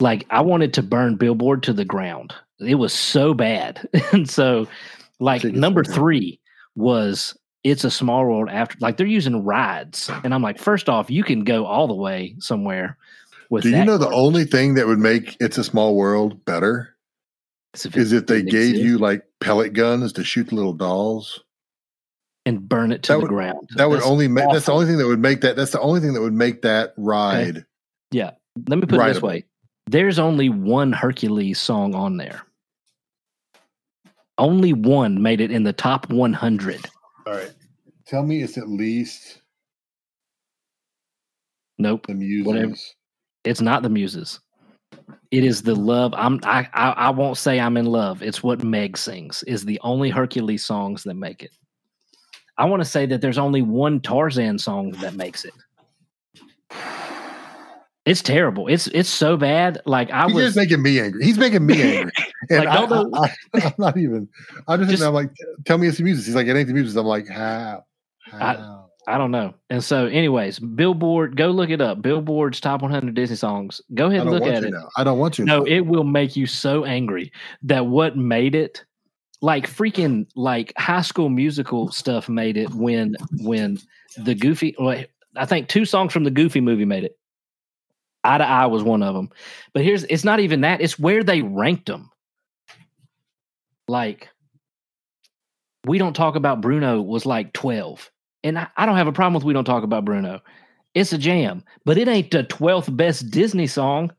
like 0.00 0.26
I 0.30 0.40
wanted 0.42 0.74
to 0.74 0.82
burn 0.82 1.16
Billboard 1.16 1.62
to 1.64 1.72
the 1.72 1.84
ground. 1.84 2.32
It 2.60 2.76
was 2.76 2.92
so 2.92 3.34
bad. 3.34 3.88
and 4.12 4.28
so 4.30 4.66
like 5.20 5.44
number 5.44 5.84
3 5.84 6.40
was 6.76 7.36
it's 7.62 7.84
a 7.84 7.90
small 7.90 8.24
world 8.24 8.48
after 8.50 8.76
like 8.80 8.96
they're 8.96 9.06
using 9.06 9.44
rides 9.44 10.10
and 10.22 10.34
I'm 10.34 10.42
like 10.42 10.58
first 10.58 10.88
off 10.88 11.10
you 11.10 11.22
can 11.24 11.44
go 11.44 11.64
all 11.66 11.86
the 11.86 11.94
way 11.94 12.34
somewhere 12.38 12.96
with 13.50 13.62
Do 13.62 13.70
you 13.70 13.84
know 13.84 13.98
the 13.98 14.10
only 14.10 14.44
thing 14.44 14.74
that 14.74 14.86
would 14.86 14.98
make 14.98 15.36
It's 15.40 15.58
a 15.58 15.64
Small 15.64 15.94
World 15.96 16.44
better 16.44 16.94
if 17.74 17.96
is 17.96 18.12
if 18.12 18.26
they 18.26 18.42
gave 18.42 18.74
you 18.76 18.98
like 18.98 19.22
pellet 19.40 19.72
guns 19.72 20.12
to 20.14 20.24
shoot 20.24 20.48
the 20.48 20.54
little 20.54 20.72
dolls. 20.72 21.40
and 22.46 22.68
burn 22.68 22.92
it 22.92 23.02
to 23.04 23.12
that 23.12 23.16
the 23.16 23.20
would- 23.22 23.28
ground. 23.28 23.68
That 23.76 23.88
would 23.88 23.98
That's 24.00 24.06
only 24.06 24.28
make 24.28 24.50
that's 24.52 24.66
the 24.66 24.72
only 24.72 24.86
thing 24.86 24.98
that 24.98 25.06
would 25.06 25.20
make 25.20 25.40
that 25.42 25.56
that's 25.56 25.72
the 25.72 25.80
only 25.80 26.00
thing 26.00 26.12
that 26.14 26.20
would 26.20 26.32
make 26.34 26.62
that 26.62 26.94
ride. 26.96 27.64
Yeah 28.10 28.32
let 28.68 28.78
me 28.78 28.86
put 28.86 29.00
it 29.00 29.12
this 29.14 29.22
way. 29.22 29.44
There's 29.86 30.18
only 30.18 30.48
one 30.48 30.92
Hercules 30.92 31.58
song 31.60 31.94
on 31.94 32.16
there. 32.16 32.42
Only 34.38 34.72
one 34.72 35.22
made 35.22 35.40
it 35.40 35.50
in 35.50 35.62
the 35.62 35.72
top 35.72 36.10
100. 36.10 36.86
All 37.26 37.32
right. 37.34 37.52
Tell 38.06 38.22
me 38.22 38.42
it's 38.42 38.58
at 38.58 38.68
least 38.68 39.40
Nope. 41.78 42.06
the 42.06 42.14
muses. 42.14 42.46
Whatever. 42.46 42.74
It's 43.44 43.60
not 43.60 43.82
the 43.82 43.88
muses. 43.88 44.40
It 45.30 45.44
is 45.44 45.62
the 45.62 45.74
love. 45.74 46.14
I'm. 46.16 46.38
I, 46.44 46.68
I. 46.74 46.90
I 46.90 47.10
won't 47.10 47.36
say 47.36 47.58
I'm 47.58 47.76
in 47.76 47.86
love. 47.86 48.22
It's 48.22 48.42
what 48.42 48.62
Meg 48.62 48.96
sings. 48.96 49.42
Is 49.44 49.64
the 49.64 49.80
only 49.82 50.10
Hercules 50.10 50.64
songs 50.64 51.02
that 51.04 51.14
make 51.14 51.42
it. 51.42 51.50
I 52.56 52.66
want 52.66 52.80
to 52.82 52.88
say 52.88 53.04
that 53.06 53.20
there's 53.20 53.38
only 53.38 53.62
one 53.62 54.00
Tarzan 54.00 54.58
song 54.58 54.92
that 55.00 55.14
makes 55.14 55.44
it. 55.44 55.52
It's 58.06 58.22
terrible. 58.22 58.68
It's 58.68 58.86
it's 58.88 59.08
so 59.08 59.36
bad. 59.36 59.80
Like 59.86 60.10
I 60.12 60.26
He's 60.26 60.34
was. 60.34 60.44
just 60.46 60.56
making 60.56 60.82
me 60.82 61.00
angry. 61.00 61.24
He's 61.24 61.38
making 61.38 61.66
me 61.66 61.82
angry. 61.82 62.12
And 62.50 62.64
Like, 62.64 62.68
I, 62.68 62.86
don't 62.86 63.10
know- 63.10 63.26
I, 63.54 63.66
am 63.66 63.72
not 63.78 63.96
even. 63.96 64.28
I'm 64.68 64.80
just, 64.80 64.90
Just- 64.90 65.02
I'm 65.02 65.14
like, 65.14 65.30
tell 65.64 65.78
me 65.78 65.88
it's 65.88 65.98
the 65.98 66.04
muses. 66.04 66.26
He's 66.26 66.34
like, 66.34 66.46
it 66.46 66.56
ain't 66.56 66.68
the 66.68 66.74
muses. 66.74 66.96
I'm 66.96 67.06
like, 67.06 67.28
how? 67.28 67.84
I- 68.32 68.38
How? 68.54 68.80
I 69.06 69.18
don't 69.18 69.30
know. 69.30 69.52
And 69.68 69.84
so, 69.84 70.06
anyways, 70.06 70.58
Billboard, 70.58 71.36
go 71.36 71.48
look 71.50 71.68
it 71.68 71.82
up. 71.82 72.00
Billboard's 72.00 72.58
top 72.58 72.80
100 72.80 73.14
Disney 73.14 73.36
songs. 73.36 73.82
Go 73.92 74.06
ahead 74.06 74.22
and 74.22 74.30
look 74.30 74.44
at 74.44 74.64
it. 74.64 74.70
now. 74.70 74.88
I 74.96 75.04
don't 75.04 75.18
want 75.18 75.34
to. 75.34 75.44
No, 75.44 75.58
now. 75.58 75.64
it 75.66 75.80
will 75.80 76.04
make 76.04 76.36
you 76.36 76.46
so 76.46 76.86
angry 76.86 77.30
that 77.64 77.84
what 77.84 78.16
made 78.16 78.54
it, 78.54 78.82
like 79.42 79.68
freaking 79.68 80.26
like 80.36 80.72
High 80.78 81.02
School 81.02 81.28
Musical 81.28 81.90
stuff, 81.92 82.30
made 82.30 82.56
it 82.56 82.70
when 82.70 83.14
when 83.42 83.78
the 84.16 84.34
Goofy. 84.34 84.74
Well, 84.78 85.04
I 85.36 85.44
think 85.44 85.68
two 85.68 85.84
songs 85.84 86.14
from 86.14 86.24
the 86.24 86.30
Goofy 86.30 86.62
movie 86.62 86.86
made 86.86 87.04
it. 87.04 87.18
Eye 88.24 88.38
to 88.38 88.44
Eye 88.44 88.64
was 88.66 88.82
one 88.82 89.02
of 89.02 89.14
them, 89.14 89.28
but 89.74 89.84
here's 89.84 90.04
it's 90.04 90.24
not 90.24 90.40
even 90.40 90.62
that. 90.62 90.80
It's 90.80 90.98
where 90.98 91.22
they 91.22 91.42
ranked 91.42 91.84
them. 91.84 92.10
Like, 93.88 94.28
we 95.86 95.98
don't 95.98 96.14
talk 96.14 96.36
about 96.36 96.60
Bruno 96.60 97.02
was 97.02 97.26
like 97.26 97.52
twelve, 97.52 98.10
and 98.42 98.58
I, 98.58 98.68
I 98.76 98.86
don't 98.86 98.96
have 98.96 99.06
a 99.06 99.12
problem 99.12 99.34
with 99.34 99.44
we 99.44 99.52
don't 99.52 99.64
talk 99.64 99.84
about 99.84 100.04
Bruno. 100.04 100.40
It's 100.94 101.12
a 101.12 101.18
jam, 101.18 101.64
but 101.84 101.98
it 101.98 102.08
ain't 102.08 102.30
the 102.30 102.44
twelfth 102.44 102.94
best 102.96 103.30
Disney 103.30 103.66
song. 103.66 104.12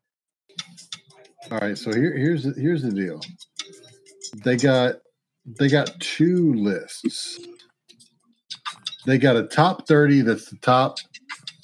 All 1.51 1.59
right, 1.59 1.77
so 1.77 1.93
here, 1.93 2.15
here's 2.17 2.43
the- 2.43 2.59
here's 2.59 2.83
the 2.83 2.91
deal. 2.91 3.19
They 4.43 4.57
got 4.57 4.95
they 5.59 5.69
got 5.69 5.99
two 5.99 6.53
lists. 6.53 7.39
They 9.05 9.17
got 9.17 9.35
a 9.35 9.43
top 9.43 9.87
thirty 9.87 10.21
that's 10.21 10.49
the 10.49 10.57
top 10.57 10.97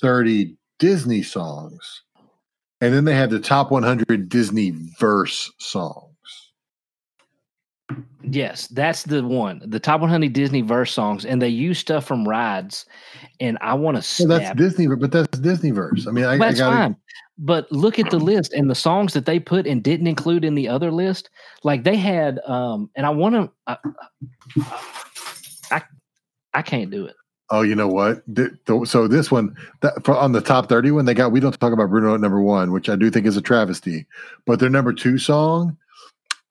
thirty 0.01 0.55
Disney 0.79 1.21
songs, 1.23 2.03
and 2.79 2.93
then 2.93 3.05
they 3.05 3.15
have 3.15 3.29
the 3.29 3.39
top 3.39 3.71
one 3.71 3.83
hundred 3.83 4.29
Disney 4.29 4.71
verse 4.99 5.51
songs. 5.59 6.10
Yes, 8.23 8.67
that's 8.67 9.03
the 9.03 9.23
one. 9.23 9.61
The 9.65 9.79
top 9.79 10.01
100 10.01 10.33
Disney 10.33 10.61
verse 10.61 10.91
songs, 10.91 11.25
and 11.25 11.41
they 11.41 11.49
use 11.49 11.79
stuff 11.79 12.05
from 12.05 12.27
rides. 12.27 12.85
And 13.39 13.57
I 13.61 13.73
want 13.73 13.97
to 13.97 14.03
So 14.03 14.27
that's 14.27 14.55
Disney, 14.55 14.87
but 14.87 15.11
that's 15.11 15.37
Disney 15.39 15.71
verse. 15.71 16.07
I 16.07 16.11
mean, 16.11 16.25
I, 16.25 16.33
I 16.33 16.37
that's 16.37 16.59
got 16.59 16.73
fine. 16.73 16.95
But 17.37 17.71
look 17.71 17.97
at 17.97 18.11
the 18.11 18.19
list 18.19 18.53
and 18.53 18.69
the 18.69 18.75
songs 18.75 19.13
that 19.13 19.25
they 19.25 19.39
put 19.39 19.65
and 19.65 19.81
didn't 19.81 20.07
include 20.07 20.45
in 20.45 20.53
the 20.53 20.67
other 20.67 20.91
list. 20.91 21.29
Like 21.63 21.83
they 21.83 21.95
had, 21.95 22.39
um, 22.45 22.89
and 22.95 23.05
I 23.05 23.09
want 23.09 23.35
to, 23.35 23.51
I, 23.65 23.77
I, 25.71 25.81
I 26.53 26.61
can't 26.61 26.91
do 26.91 27.05
it. 27.05 27.15
Oh, 27.49 27.63
you 27.63 27.75
know 27.75 27.87
what? 27.87 28.23
So 28.85 29.07
this 29.09 29.29
one, 29.29 29.55
that, 29.81 30.05
for, 30.05 30.15
on 30.15 30.31
the 30.31 30.39
top 30.39 30.69
thirty 30.69 30.89
one, 30.89 31.03
they 31.03 31.13
got. 31.13 31.33
We 31.33 31.41
don't 31.41 31.59
talk 31.59 31.73
about 31.73 31.89
Bruno 31.89 32.15
at 32.15 32.21
number 32.21 32.39
one, 32.39 32.71
which 32.71 32.87
I 32.87 32.95
do 32.95 33.11
think 33.11 33.25
is 33.25 33.35
a 33.35 33.41
travesty. 33.41 34.05
But 34.45 34.61
their 34.61 34.69
number 34.69 34.93
two 34.93 35.17
song, 35.17 35.75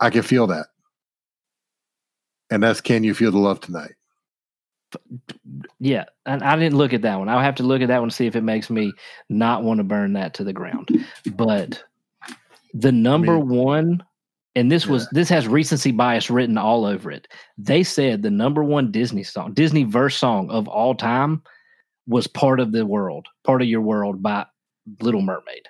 I 0.01 0.11
can 0.11 0.21
feel 0.21 0.47
that, 0.49 0.67
and 2.51 2.63
that's 2.63 2.81
"Can 2.81 3.05
You 3.05 3.15
Feel 3.15 3.33
the 3.33 3.39
Love 3.39 3.61
Tonight." 3.61 3.93
Yeah, 5.79 6.05
and 6.27 6.43
I 6.43 6.57
didn't 6.57 6.79
look 6.79 6.93
at 6.93 7.03
that 7.03 7.19
one. 7.19 7.29
I'll 7.29 7.39
have 7.39 7.55
to 7.57 7.63
look 7.63 7.81
at 7.81 7.89
that 7.89 8.01
one 8.01 8.09
to 8.11 8.15
see 8.15 8.27
if 8.27 8.35
it 8.35 8.43
makes 8.43 8.71
me 8.71 8.93
not 9.29 9.63
want 9.63 9.79
to 9.79 9.85
burn 9.85 10.15
that 10.15 10.35
to 10.35 10.45
the 10.45 10.53
ground. 10.53 10.89
But 11.35 11.83
the 12.75 12.91
number 12.93 13.39
one, 13.39 14.03
and 14.57 14.71
this 14.71 14.87
was 14.87 15.09
this 15.11 15.29
has 15.29 15.47
recency 15.47 15.93
bias 15.93 16.31
written 16.31 16.59
all 16.59 16.85
over 16.85 17.11
it. 17.11 17.29
They 17.57 17.85
said 17.85 18.23
the 18.23 18.31
number 18.31 18.65
one 18.65 18.91
Disney 18.91 19.23
song, 19.23 19.55
Disney 19.55 19.85
verse 19.85 20.17
song 20.17 20.51
of 20.51 20.67
all 20.67 20.95
time, 20.95 21.43
was 22.09 22.27
"Part 22.27 22.59
of 22.59 22.73
the 22.73 22.85
World," 22.85 23.29
"Part 23.45 23.63
of 23.63 23.69
Your 23.69 23.83
World" 23.83 24.23
by 24.23 24.45
Little 25.01 25.23
Mermaid. 25.23 25.69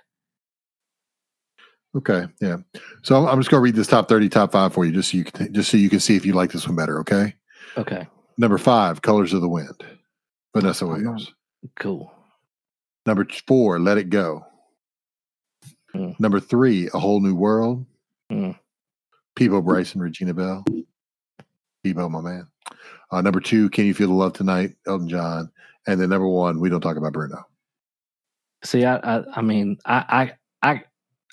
Okay, 1.97 2.26
yeah. 2.41 2.59
So 3.03 3.26
I'm, 3.26 3.38
just 3.38 3.51
gonna 3.51 3.62
read 3.62 3.74
this 3.74 3.88
top 3.88 4.09
thirty, 4.09 4.28
top 4.28 4.53
five 4.53 4.72
for 4.72 4.84
you, 4.84 4.93
just 4.93 5.11
so 5.11 5.16
you 5.16 5.24
can 5.24 5.53
just 5.53 5.70
so 5.70 5.76
you 5.76 5.91
can 5.91 6.01
see 6.01 6.16
if 6.16 6.24
you 6.24 6.32
like 6.32 6.53
this 6.53 6.66
one 6.66 6.76
better. 6.76 7.01
Okay. 7.01 7.34
Okay, 7.76 8.07
Number 8.38 8.59
five, 8.59 9.03
"Colors 9.03 9.32
of 9.32 9.41
the 9.41 9.49
Wind," 9.49 9.84
Vanessa 10.55 10.86
Williams. 10.86 11.32
cool. 11.76 12.12
Number 13.07 13.26
four, 13.47 13.78
"Let 13.78 13.99
It 13.99 14.11
Go." 14.11 14.45
Mm. 15.95 16.18
Number 16.20 16.38
three, 16.38 16.88
"A 16.95 16.99
Whole 16.99 17.20
New 17.20 17.34
World." 17.34 17.84
Mm. 18.30 18.57
Peabo 19.34 19.61
Bryson, 19.61 20.01
Regina 20.01 20.34
Belle. 20.34 20.64
Peabo, 21.82 22.09
my 22.09 22.20
man. 22.20 22.47
Uh, 23.11 23.20
number 23.20 23.41
two, 23.41 23.68
"Can 23.70 23.86
You 23.86 23.95
Feel 23.95 24.09
the 24.09 24.14
Love 24.14 24.32
Tonight?" 24.32 24.76
Elton 24.86 25.09
John. 25.09 25.51
And 25.86 26.01
then 26.01 26.11
number 26.11 26.28
one, 26.28 26.61
we 26.61 26.68
don't 26.68 26.80
talk 26.80 26.97
about 26.97 27.12
Bruno. 27.12 27.45
See, 28.62 28.84
I, 28.84 28.97
I, 28.99 29.24
I 29.36 29.43
mean, 29.43 29.78
I, 29.86 30.32
I, 30.62 30.70
I, 30.70 30.82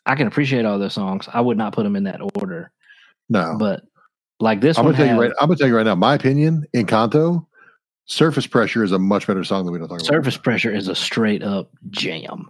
I 0.08 0.16
can 0.16 0.28
appreciate 0.28 0.66
all 0.66 0.80
those 0.80 0.94
songs. 0.94 1.28
I 1.34 1.42
would 1.42 1.58
not 1.58 1.74
put 1.74 1.84
them 1.84 1.96
in 1.96 2.04
that 2.06 2.22
order, 2.36 2.72
No, 3.30 3.56
but 3.60 3.84
like 4.40 4.62
this 4.62 4.78
I'm 4.78 4.86
one, 4.86 4.94
gonna 4.94 5.06
tell 5.06 5.16
you 5.16 5.22
had- 5.22 5.30
right. 5.30 5.38
I'm 5.42 5.48
gonna 5.48 5.58
tell 5.58 5.68
you 5.68 5.76
right 5.76 5.86
now. 5.86 5.96
My 5.96 6.16
opinion, 6.16 6.66
Encanto, 6.76 7.46
Surface 8.06 8.48
Pressure 8.48 8.84
is 8.84 8.92
a 8.94 9.00
much 9.00 9.28
better 9.28 9.44
song 9.44 9.66
than 9.66 9.74
we 9.74 9.80
don't 9.80 9.90
talk 9.90 10.00
about. 10.00 10.08
Surface 10.08 10.38
pressure 10.38 10.72
is 10.74 10.88
a 10.88 10.96
straight 10.96 11.44
up 11.44 11.70
jam. 11.90 12.50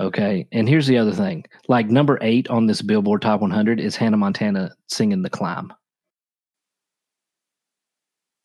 Okay. 0.00 0.46
And 0.52 0.68
here's 0.68 0.86
the 0.88 0.98
other 0.98 1.12
thing 1.12 1.44
like 1.68 1.88
number 1.88 2.18
eight 2.20 2.48
on 2.50 2.66
this 2.66 2.82
Billboard 2.82 3.22
Top 3.22 3.40
100 3.40 3.80
is 3.80 3.96
Hannah 3.96 4.16
Montana 4.16 4.74
singing 4.88 5.22
The 5.22 5.30
Climb. 5.30 5.72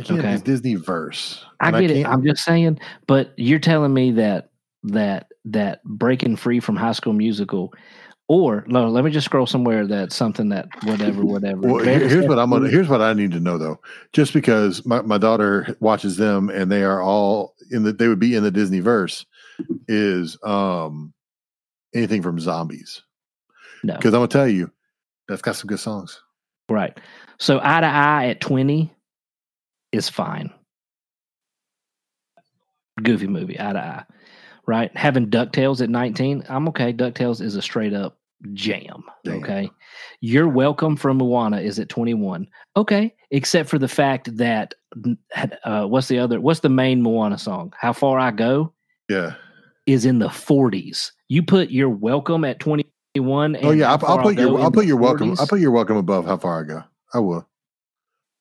Okay. 0.01 0.33
it's 0.33 0.43
Disney 0.43 0.75
verse. 0.75 1.43
I 1.59 1.71
get 1.81 1.91
it. 1.91 2.05
I'm 2.05 2.23
just 2.23 2.45
saying, 2.45 2.79
but 3.05 3.33
you're 3.35 3.59
telling 3.59 3.93
me 3.93 4.11
that, 4.11 4.51
that, 4.83 5.27
that 5.45 5.83
breaking 5.83 6.37
free 6.37 6.61
from 6.61 6.77
high 6.77 6.93
school 6.93 7.11
musical, 7.11 7.73
or 8.29 8.63
no, 8.67 8.87
let 8.87 9.03
me 9.03 9.09
just 9.09 9.25
scroll 9.25 9.47
somewhere 9.47 9.87
that's 9.87 10.15
something 10.15 10.49
that 10.49 10.67
whatever, 10.83 11.25
whatever. 11.25 11.61
Well, 11.61 11.83
here- 11.83 12.07
here's 12.07 12.27
what 12.27 12.37
I'm 12.37 12.51
gonna. 12.51 12.69
Here's 12.69 12.87
what 12.87 13.01
I 13.01 13.11
need 13.13 13.31
to 13.31 13.39
know 13.39 13.57
though. 13.57 13.79
Just 14.13 14.33
because 14.33 14.85
my, 14.85 15.01
my 15.01 15.17
daughter 15.17 15.75
watches 15.79 16.15
them 16.15 16.49
and 16.49 16.71
they 16.71 16.83
are 16.83 17.01
all 17.01 17.55
in 17.71 17.83
the, 17.83 17.91
they 17.91 18.07
would 18.07 18.19
be 18.19 18.35
in 18.35 18.43
the 18.43 18.51
Disney 18.51 18.81
verse, 18.81 19.25
is 19.87 20.37
um 20.43 21.11
anything 21.95 22.21
from 22.21 22.39
zombies. 22.39 23.01
No. 23.83 23.95
Because 23.95 24.13
I'm 24.13 24.19
gonna 24.19 24.27
tell 24.27 24.47
you, 24.47 24.71
that's 25.27 25.41
got 25.41 25.55
some 25.55 25.67
good 25.67 25.79
songs. 25.79 26.21
Right. 26.69 26.95
So 27.39 27.59
eye 27.63 27.81
to 27.81 27.87
eye 27.87 28.27
at 28.27 28.41
20 28.41 28.93
is 29.91 30.07
fine. 30.07 30.51
Goofy 33.01 33.25
movie, 33.25 33.59
eye 33.59 33.73
to 33.73 33.79
eye. 33.79 34.03
Right. 34.67 34.95
Having 34.95 35.31
DuckTales 35.31 35.81
at 35.81 35.89
19, 35.89 36.43
I'm 36.47 36.67
okay. 36.67 36.93
DuckTales 36.93 37.41
is 37.41 37.55
a 37.55 37.61
straight 37.63 37.93
up 37.93 38.18
jam. 38.53 39.03
Jam. 39.25 39.43
Okay. 39.43 39.69
You're 40.21 40.47
welcome 40.47 40.95
from 40.95 41.17
Moana 41.17 41.59
is 41.61 41.79
at 41.79 41.89
21. 41.89 42.47
Okay. 42.75 43.13
Except 43.31 43.69
for 43.69 43.77
the 43.79 43.87
fact 43.87 44.35
that 44.37 44.73
uh, 45.63 45.85
what's 45.85 46.07
the 46.07 46.19
other 46.19 46.41
what's 46.41 46.61
the 46.61 46.69
main 46.69 47.01
Moana 47.01 47.37
song? 47.37 47.73
How 47.77 47.93
far 47.93 48.17
I 48.19 48.31
go 48.31 48.73
Yeah. 49.07 49.33
is 49.85 50.05
in 50.05 50.19
the 50.19 50.29
40s. 50.29 51.11
You 51.27 51.43
put 51.43 51.69
your 51.69 51.89
welcome 51.89 52.43
at 52.43 52.59
21. 52.59 53.57
Oh 53.61 53.71
yeah. 53.71 53.91
I'll, 53.91 54.05
I'll 54.05 54.21
put 54.23 54.37
your 54.37 54.59
I'll 54.59 54.71
put 54.71 54.85
your 54.85 54.97
welcome. 54.97 55.35
I'll 55.39 55.47
put 55.47 55.59
your 55.59 55.71
welcome 55.71 55.97
above 55.97 56.25
how 56.25 56.37
far 56.37 56.61
I 56.61 56.67
go. 56.67 56.83
I 57.13 57.19
will. 57.19 57.47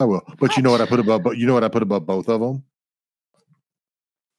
I 0.01 0.05
will. 0.05 0.23
But 0.39 0.57
you 0.57 0.63
know 0.63 0.71
what 0.71 0.81
I 0.81 0.87
put 0.87 1.01
above? 1.01 1.23
But 1.23 1.39
you 1.39 1.47
know 1.47 1.55
what 1.55 1.65
I 1.65 1.69
put 1.69 1.83
above 1.83 2.07
both 2.07 2.29
of 2.29 2.41
them? 2.41 2.65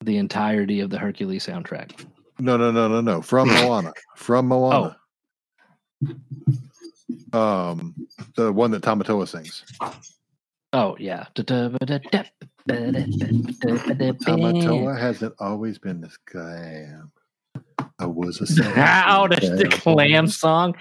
the 0.05 0.17
entirety 0.17 0.79
of 0.79 0.89
the 0.89 0.97
Hercules 0.97 1.45
soundtrack. 1.45 2.05
No, 2.39 2.55
no, 2.55 2.71
no, 2.71 2.87
no, 2.87 3.01
no. 3.01 3.21
From 3.21 3.47
Moana. 3.53 3.91
From 4.15 4.47
Moana. 4.47 4.95
Um, 7.33 7.95
the 8.35 8.51
one 8.51 8.71
that 8.71 8.81
Tamatoa 8.83 9.27
sings. 9.27 9.63
Oh 10.73 10.95
yeah. 10.99 11.25
Tamatoa 14.15 14.99
hasn't 14.99 15.33
always 15.39 15.79
been 15.79 16.01
this 16.01 16.17
glam. 16.25 17.11
I 17.97 18.05
was 18.05 18.41
a 18.41 18.63
How 18.75 19.27
does 19.27 19.49
the 19.57 19.67
clam 19.67 19.95
clam 19.95 20.27
song? 20.27 20.75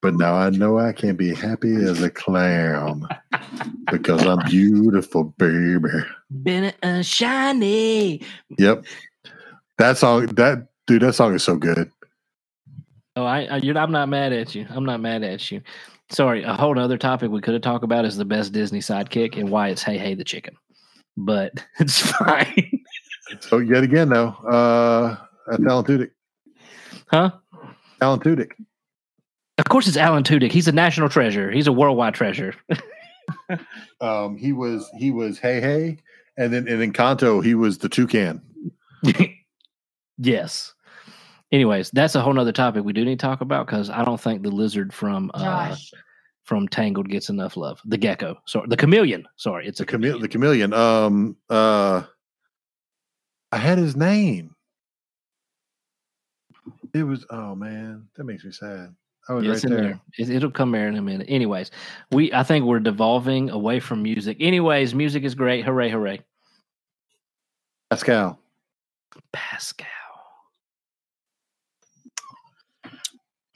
but 0.00 0.14
now 0.14 0.34
I 0.34 0.50
know 0.50 0.78
I 0.78 0.92
can 0.92 1.16
be 1.16 1.34
happy 1.34 1.74
as 1.74 2.02
a 2.02 2.10
clam 2.10 3.06
because 3.90 4.24
I'm 4.24 4.44
beautiful, 4.46 5.24
baby. 5.24 5.88
Been 6.42 6.72
a 6.82 7.02
shiny. 7.02 8.22
Yep, 8.58 8.84
that 9.78 9.98
song. 9.98 10.26
That 10.26 10.68
dude. 10.86 11.02
That 11.02 11.14
song 11.14 11.34
is 11.34 11.42
so 11.42 11.56
good. 11.56 11.90
Oh, 13.18 13.24
I, 13.24 13.46
I 13.46 13.56
you're, 13.56 13.76
I'm 13.76 13.90
not 13.90 14.08
mad 14.08 14.32
at 14.32 14.54
you. 14.54 14.64
I'm 14.70 14.84
not 14.84 15.00
mad 15.00 15.24
at 15.24 15.50
you. 15.50 15.60
Sorry, 16.08 16.44
a 16.44 16.54
whole 16.54 16.78
other 16.78 16.96
topic 16.96 17.32
we 17.32 17.40
could 17.40 17.54
have 17.54 17.64
talked 17.64 17.82
about 17.82 18.04
is 18.04 18.16
the 18.16 18.24
best 18.24 18.52
Disney 18.52 18.78
sidekick 18.78 19.36
and 19.36 19.50
why 19.50 19.70
it's 19.70 19.82
Hey 19.82 19.98
Hey 19.98 20.14
the 20.14 20.22
Chicken. 20.22 20.54
But 21.16 21.52
it's 21.80 22.00
fine. 22.00 22.84
So 23.40 23.58
yet 23.58 23.82
again, 23.82 24.10
though, 24.10 24.28
uh, 24.28 25.16
that's 25.48 25.64
Alan 25.64 25.84
Tudyk. 25.84 26.10
huh? 27.08 27.32
Alan 28.00 28.20
Tudyk. 28.20 28.52
Of 29.58 29.64
course 29.64 29.88
it's 29.88 29.96
Alan 29.96 30.22
Tudyk. 30.22 30.52
He's 30.52 30.68
a 30.68 30.72
national 30.72 31.08
treasure. 31.08 31.50
He's 31.50 31.66
a 31.66 31.72
worldwide 31.72 32.14
treasure. 32.14 32.54
Um, 34.00 34.38
he 34.38 34.52
was 34.54 34.90
he 34.96 35.10
was 35.10 35.38
hey 35.38 35.60
hey, 35.60 35.98
and 36.38 36.50
then 36.50 36.66
in 36.66 36.80
Encanto 36.80 37.44
he 37.44 37.54
was 37.54 37.76
the 37.76 37.88
toucan. 37.88 38.40
yes. 40.18 40.72
Anyways, 41.50 41.90
that's 41.92 42.14
a 42.14 42.20
whole 42.20 42.32
nother 42.34 42.52
topic 42.52 42.84
we 42.84 42.92
do 42.92 43.04
need 43.04 43.18
to 43.18 43.26
talk 43.26 43.40
about 43.40 43.66
because 43.66 43.88
I 43.88 44.04
don't 44.04 44.20
think 44.20 44.42
the 44.42 44.50
lizard 44.50 44.92
from 44.92 45.30
uh, 45.34 45.74
from 46.44 46.68
Tangled 46.68 47.08
gets 47.08 47.30
enough 47.30 47.56
love. 47.56 47.80
The 47.86 47.96
gecko, 47.96 48.38
sorry, 48.46 48.66
the 48.68 48.76
chameleon. 48.76 49.26
Sorry, 49.36 49.66
it's 49.66 49.80
a 49.80 49.84
The 49.84 49.86
chameleon. 49.86 50.20
The 50.20 50.28
chameleon. 50.28 50.72
Um. 50.74 51.36
Uh. 51.48 52.02
I 53.50 53.56
had 53.56 53.78
his 53.78 53.96
name. 53.96 54.54
It 56.94 57.02
was 57.02 57.24
oh 57.30 57.54
man, 57.54 58.06
that 58.16 58.24
makes 58.24 58.44
me 58.44 58.52
sad. 58.52 58.94
I 59.28 59.34
was 59.34 59.46
It's 59.46 59.64
right 59.64 59.70
in 59.72 59.76
there. 59.76 59.82
there. 59.82 60.00
It, 60.18 60.30
it'll 60.36 60.50
come 60.50 60.72
there 60.72 60.88
in 60.88 60.96
a 60.96 61.02
minute. 61.02 61.26
Anyways, 61.30 61.70
we 62.10 62.32
I 62.32 62.42
think 62.42 62.66
we're 62.66 62.78
devolving 62.80 63.48
away 63.50 63.80
from 63.80 64.02
music. 64.02 64.36
Anyways, 64.40 64.94
music 64.94 65.24
is 65.24 65.34
great. 65.34 65.64
Hooray, 65.64 65.88
hooray. 65.90 66.20
Pascal. 67.90 68.38
Pascal. 69.32 69.86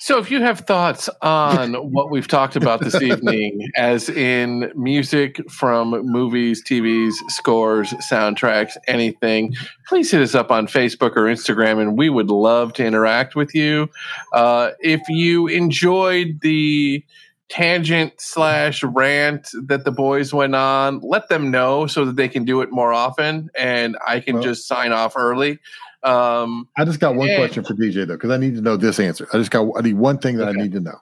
So, 0.04 0.18
if 0.18 0.32
you 0.32 0.42
have 0.42 0.58
thoughts 0.58 1.08
on 1.20 1.74
what 1.92 2.10
we've 2.10 2.26
talked 2.26 2.56
about 2.56 2.80
this 2.80 3.00
evening, 3.00 3.68
as 3.76 4.08
in 4.08 4.72
music 4.74 5.48
from 5.48 5.90
movies, 6.04 6.60
TVs, 6.64 7.12
scores, 7.28 7.90
soundtracks, 8.10 8.76
anything, 8.88 9.54
please 9.86 10.10
hit 10.10 10.20
us 10.20 10.34
up 10.34 10.50
on 10.50 10.66
Facebook 10.66 11.12
or 11.12 11.26
Instagram, 11.26 11.80
and 11.80 11.96
we 11.96 12.10
would 12.10 12.30
love 12.30 12.72
to 12.72 12.84
interact 12.84 13.36
with 13.36 13.54
you. 13.54 13.88
Uh, 14.32 14.72
if 14.80 15.00
you 15.08 15.46
enjoyed 15.46 16.40
the 16.40 17.04
tangent 17.48 18.12
slash 18.18 18.82
rant 18.82 19.50
that 19.68 19.84
the 19.84 19.92
boys 19.92 20.34
went 20.34 20.56
on, 20.56 20.98
let 21.04 21.28
them 21.28 21.48
know 21.48 21.86
so 21.86 22.04
that 22.04 22.16
they 22.16 22.28
can 22.28 22.44
do 22.44 22.60
it 22.60 22.72
more 22.72 22.92
often, 22.92 23.50
and 23.56 23.96
I 24.04 24.18
can 24.18 24.34
Well- 24.34 24.42
just 24.42 24.66
sign 24.66 24.90
off 24.90 25.12
early. 25.16 25.60
Um, 26.04 26.68
I 26.76 26.84
just 26.84 26.98
got 27.00 27.14
one 27.14 27.28
Yeah. 27.28 27.36
question 27.38 27.64
for 27.64 27.74
TJ 27.74 28.06
though, 28.06 28.14
because 28.14 28.30
I 28.30 28.36
need 28.36 28.54
to 28.56 28.60
know 28.60 28.76
this 28.76 28.98
answer. 28.98 29.28
I 29.32 29.38
just 29.38 29.50
got 29.50 29.68
I 29.76 29.80
need 29.82 29.94
one 29.96 30.18
thing 30.18 30.36
that 30.38 30.48
Okay. 30.48 30.58
I 30.58 30.62
need 30.62 30.72
to 30.72 30.80
know. 30.80 30.98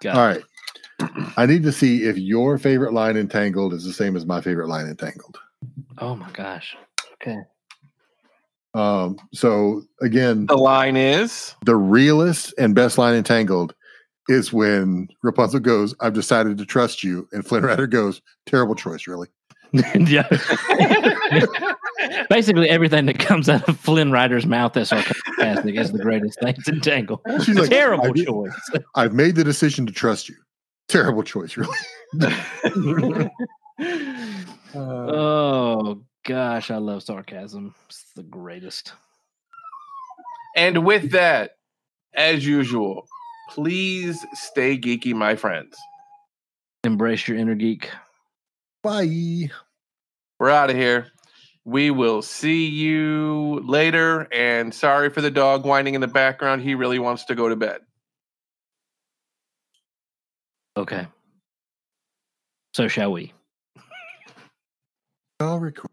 Got 0.00 0.16
All 0.16 0.26
it. 0.28 0.44
right. 1.00 1.30
I 1.36 1.46
need 1.46 1.62
to 1.64 1.72
see 1.72 2.04
if 2.04 2.16
your 2.18 2.58
favorite 2.58 2.92
line 2.92 3.16
in 3.16 3.28
Tangled 3.28 3.72
is 3.72 3.84
the 3.84 3.92
same 3.92 4.16
as 4.16 4.26
my 4.26 4.40
favorite 4.40 4.68
line 4.68 4.86
in 4.86 4.96
Tangled. 4.96 5.38
Oh 5.98 6.16
my 6.16 6.30
gosh. 6.32 6.76
Okay. 7.14 7.36
Um, 8.74 9.16
so 9.32 9.82
again, 10.00 10.46
the 10.46 10.56
line 10.56 10.96
is. 10.96 11.54
the 11.64 11.76
realest 11.76 12.54
and 12.58 12.74
best 12.74 12.98
line 12.98 13.14
in 13.14 13.24
Tangled 13.24 13.74
is 14.28 14.52
when 14.52 15.08
Rapunzel 15.22 15.60
goes, 15.60 15.94
I've 16.00 16.12
decided 16.14 16.58
to 16.58 16.66
trust 16.66 17.02
you. 17.02 17.26
And 17.32 17.46
Flynn 17.46 17.64
Rider 17.64 17.86
goes, 17.86 18.20
terrible 18.46 18.74
choice, 18.74 19.06
really. 19.06 19.28
yeah. 19.94 20.28
Basically, 22.30 22.68
everything 22.68 23.06
that 23.06 23.18
comes 23.18 23.48
out 23.48 23.68
of 23.68 23.78
Flynn 23.78 24.10
Rider's 24.12 24.46
mouth 24.46 24.72
that's 24.72 24.90
sarcastic 24.90 25.74
is 25.76 25.92
the 25.92 25.98
greatest 25.98 26.38
thing 26.40 26.54
in 26.66 26.80
Tangle. 26.80 27.20
She's 27.44 27.56
like, 27.58 27.70
Terrible 27.70 28.06
I 28.06 28.10
did- 28.12 28.26
choice. 28.26 28.70
I've 28.94 29.12
made 29.14 29.34
the 29.34 29.44
decision 29.44 29.86
to 29.86 29.92
trust 29.92 30.28
you. 30.28 30.36
Terrible 30.88 31.22
choice, 31.22 31.56
really. 31.56 33.30
Uh, 34.74 34.80
oh 34.80 36.02
gosh, 36.26 36.70
I 36.70 36.76
love 36.76 37.02
sarcasm. 37.02 37.74
It's 37.88 38.04
the 38.14 38.22
greatest. 38.22 38.92
And 40.56 40.84
with 40.84 41.12
that, 41.12 41.52
as 42.12 42.44
usual, 42.44 43.06
please 43.50 44.24
stay 44.34 44.76
geeky, 44.76 45.14
my 45.14 45.36
friends. 45.36 45.76
Embrace 46.84 47.26
your 47.28 47.38
inner 47.38 47.54
geek. 47.54 47.90
Bye. 48.82 49.50
We're 50.38 50.50
out 50.50 50.70
of 50.70 50.76
here. 50.76 51.06
We 51.68 51.90
will 51.90 52.22
see 52.22 52.64
you 52.64 53.62
later. 53.62 54.26
And 54.32 54.72
sorry 54.72 55.10
for 55.10 55.20
the 55.20 55.30
dog 55.30 55.66
whining 55.66 55.94
in 55.94 56.00
the 56.00 56.06
background. 56.06 56.62
He 56.62 56.74
really 56.74 56.98
wants 56.98 57.26
to 57.26 57.34
go 57.34 57.50
to 57.50 57.56
bed. 57.56 57.82
Okay. 60.78 61.06
So 62.72 62.88
shall 62.88 63.12
we? 63.12 63.34
I'll 65.40 65.60
record. 65.60 65.90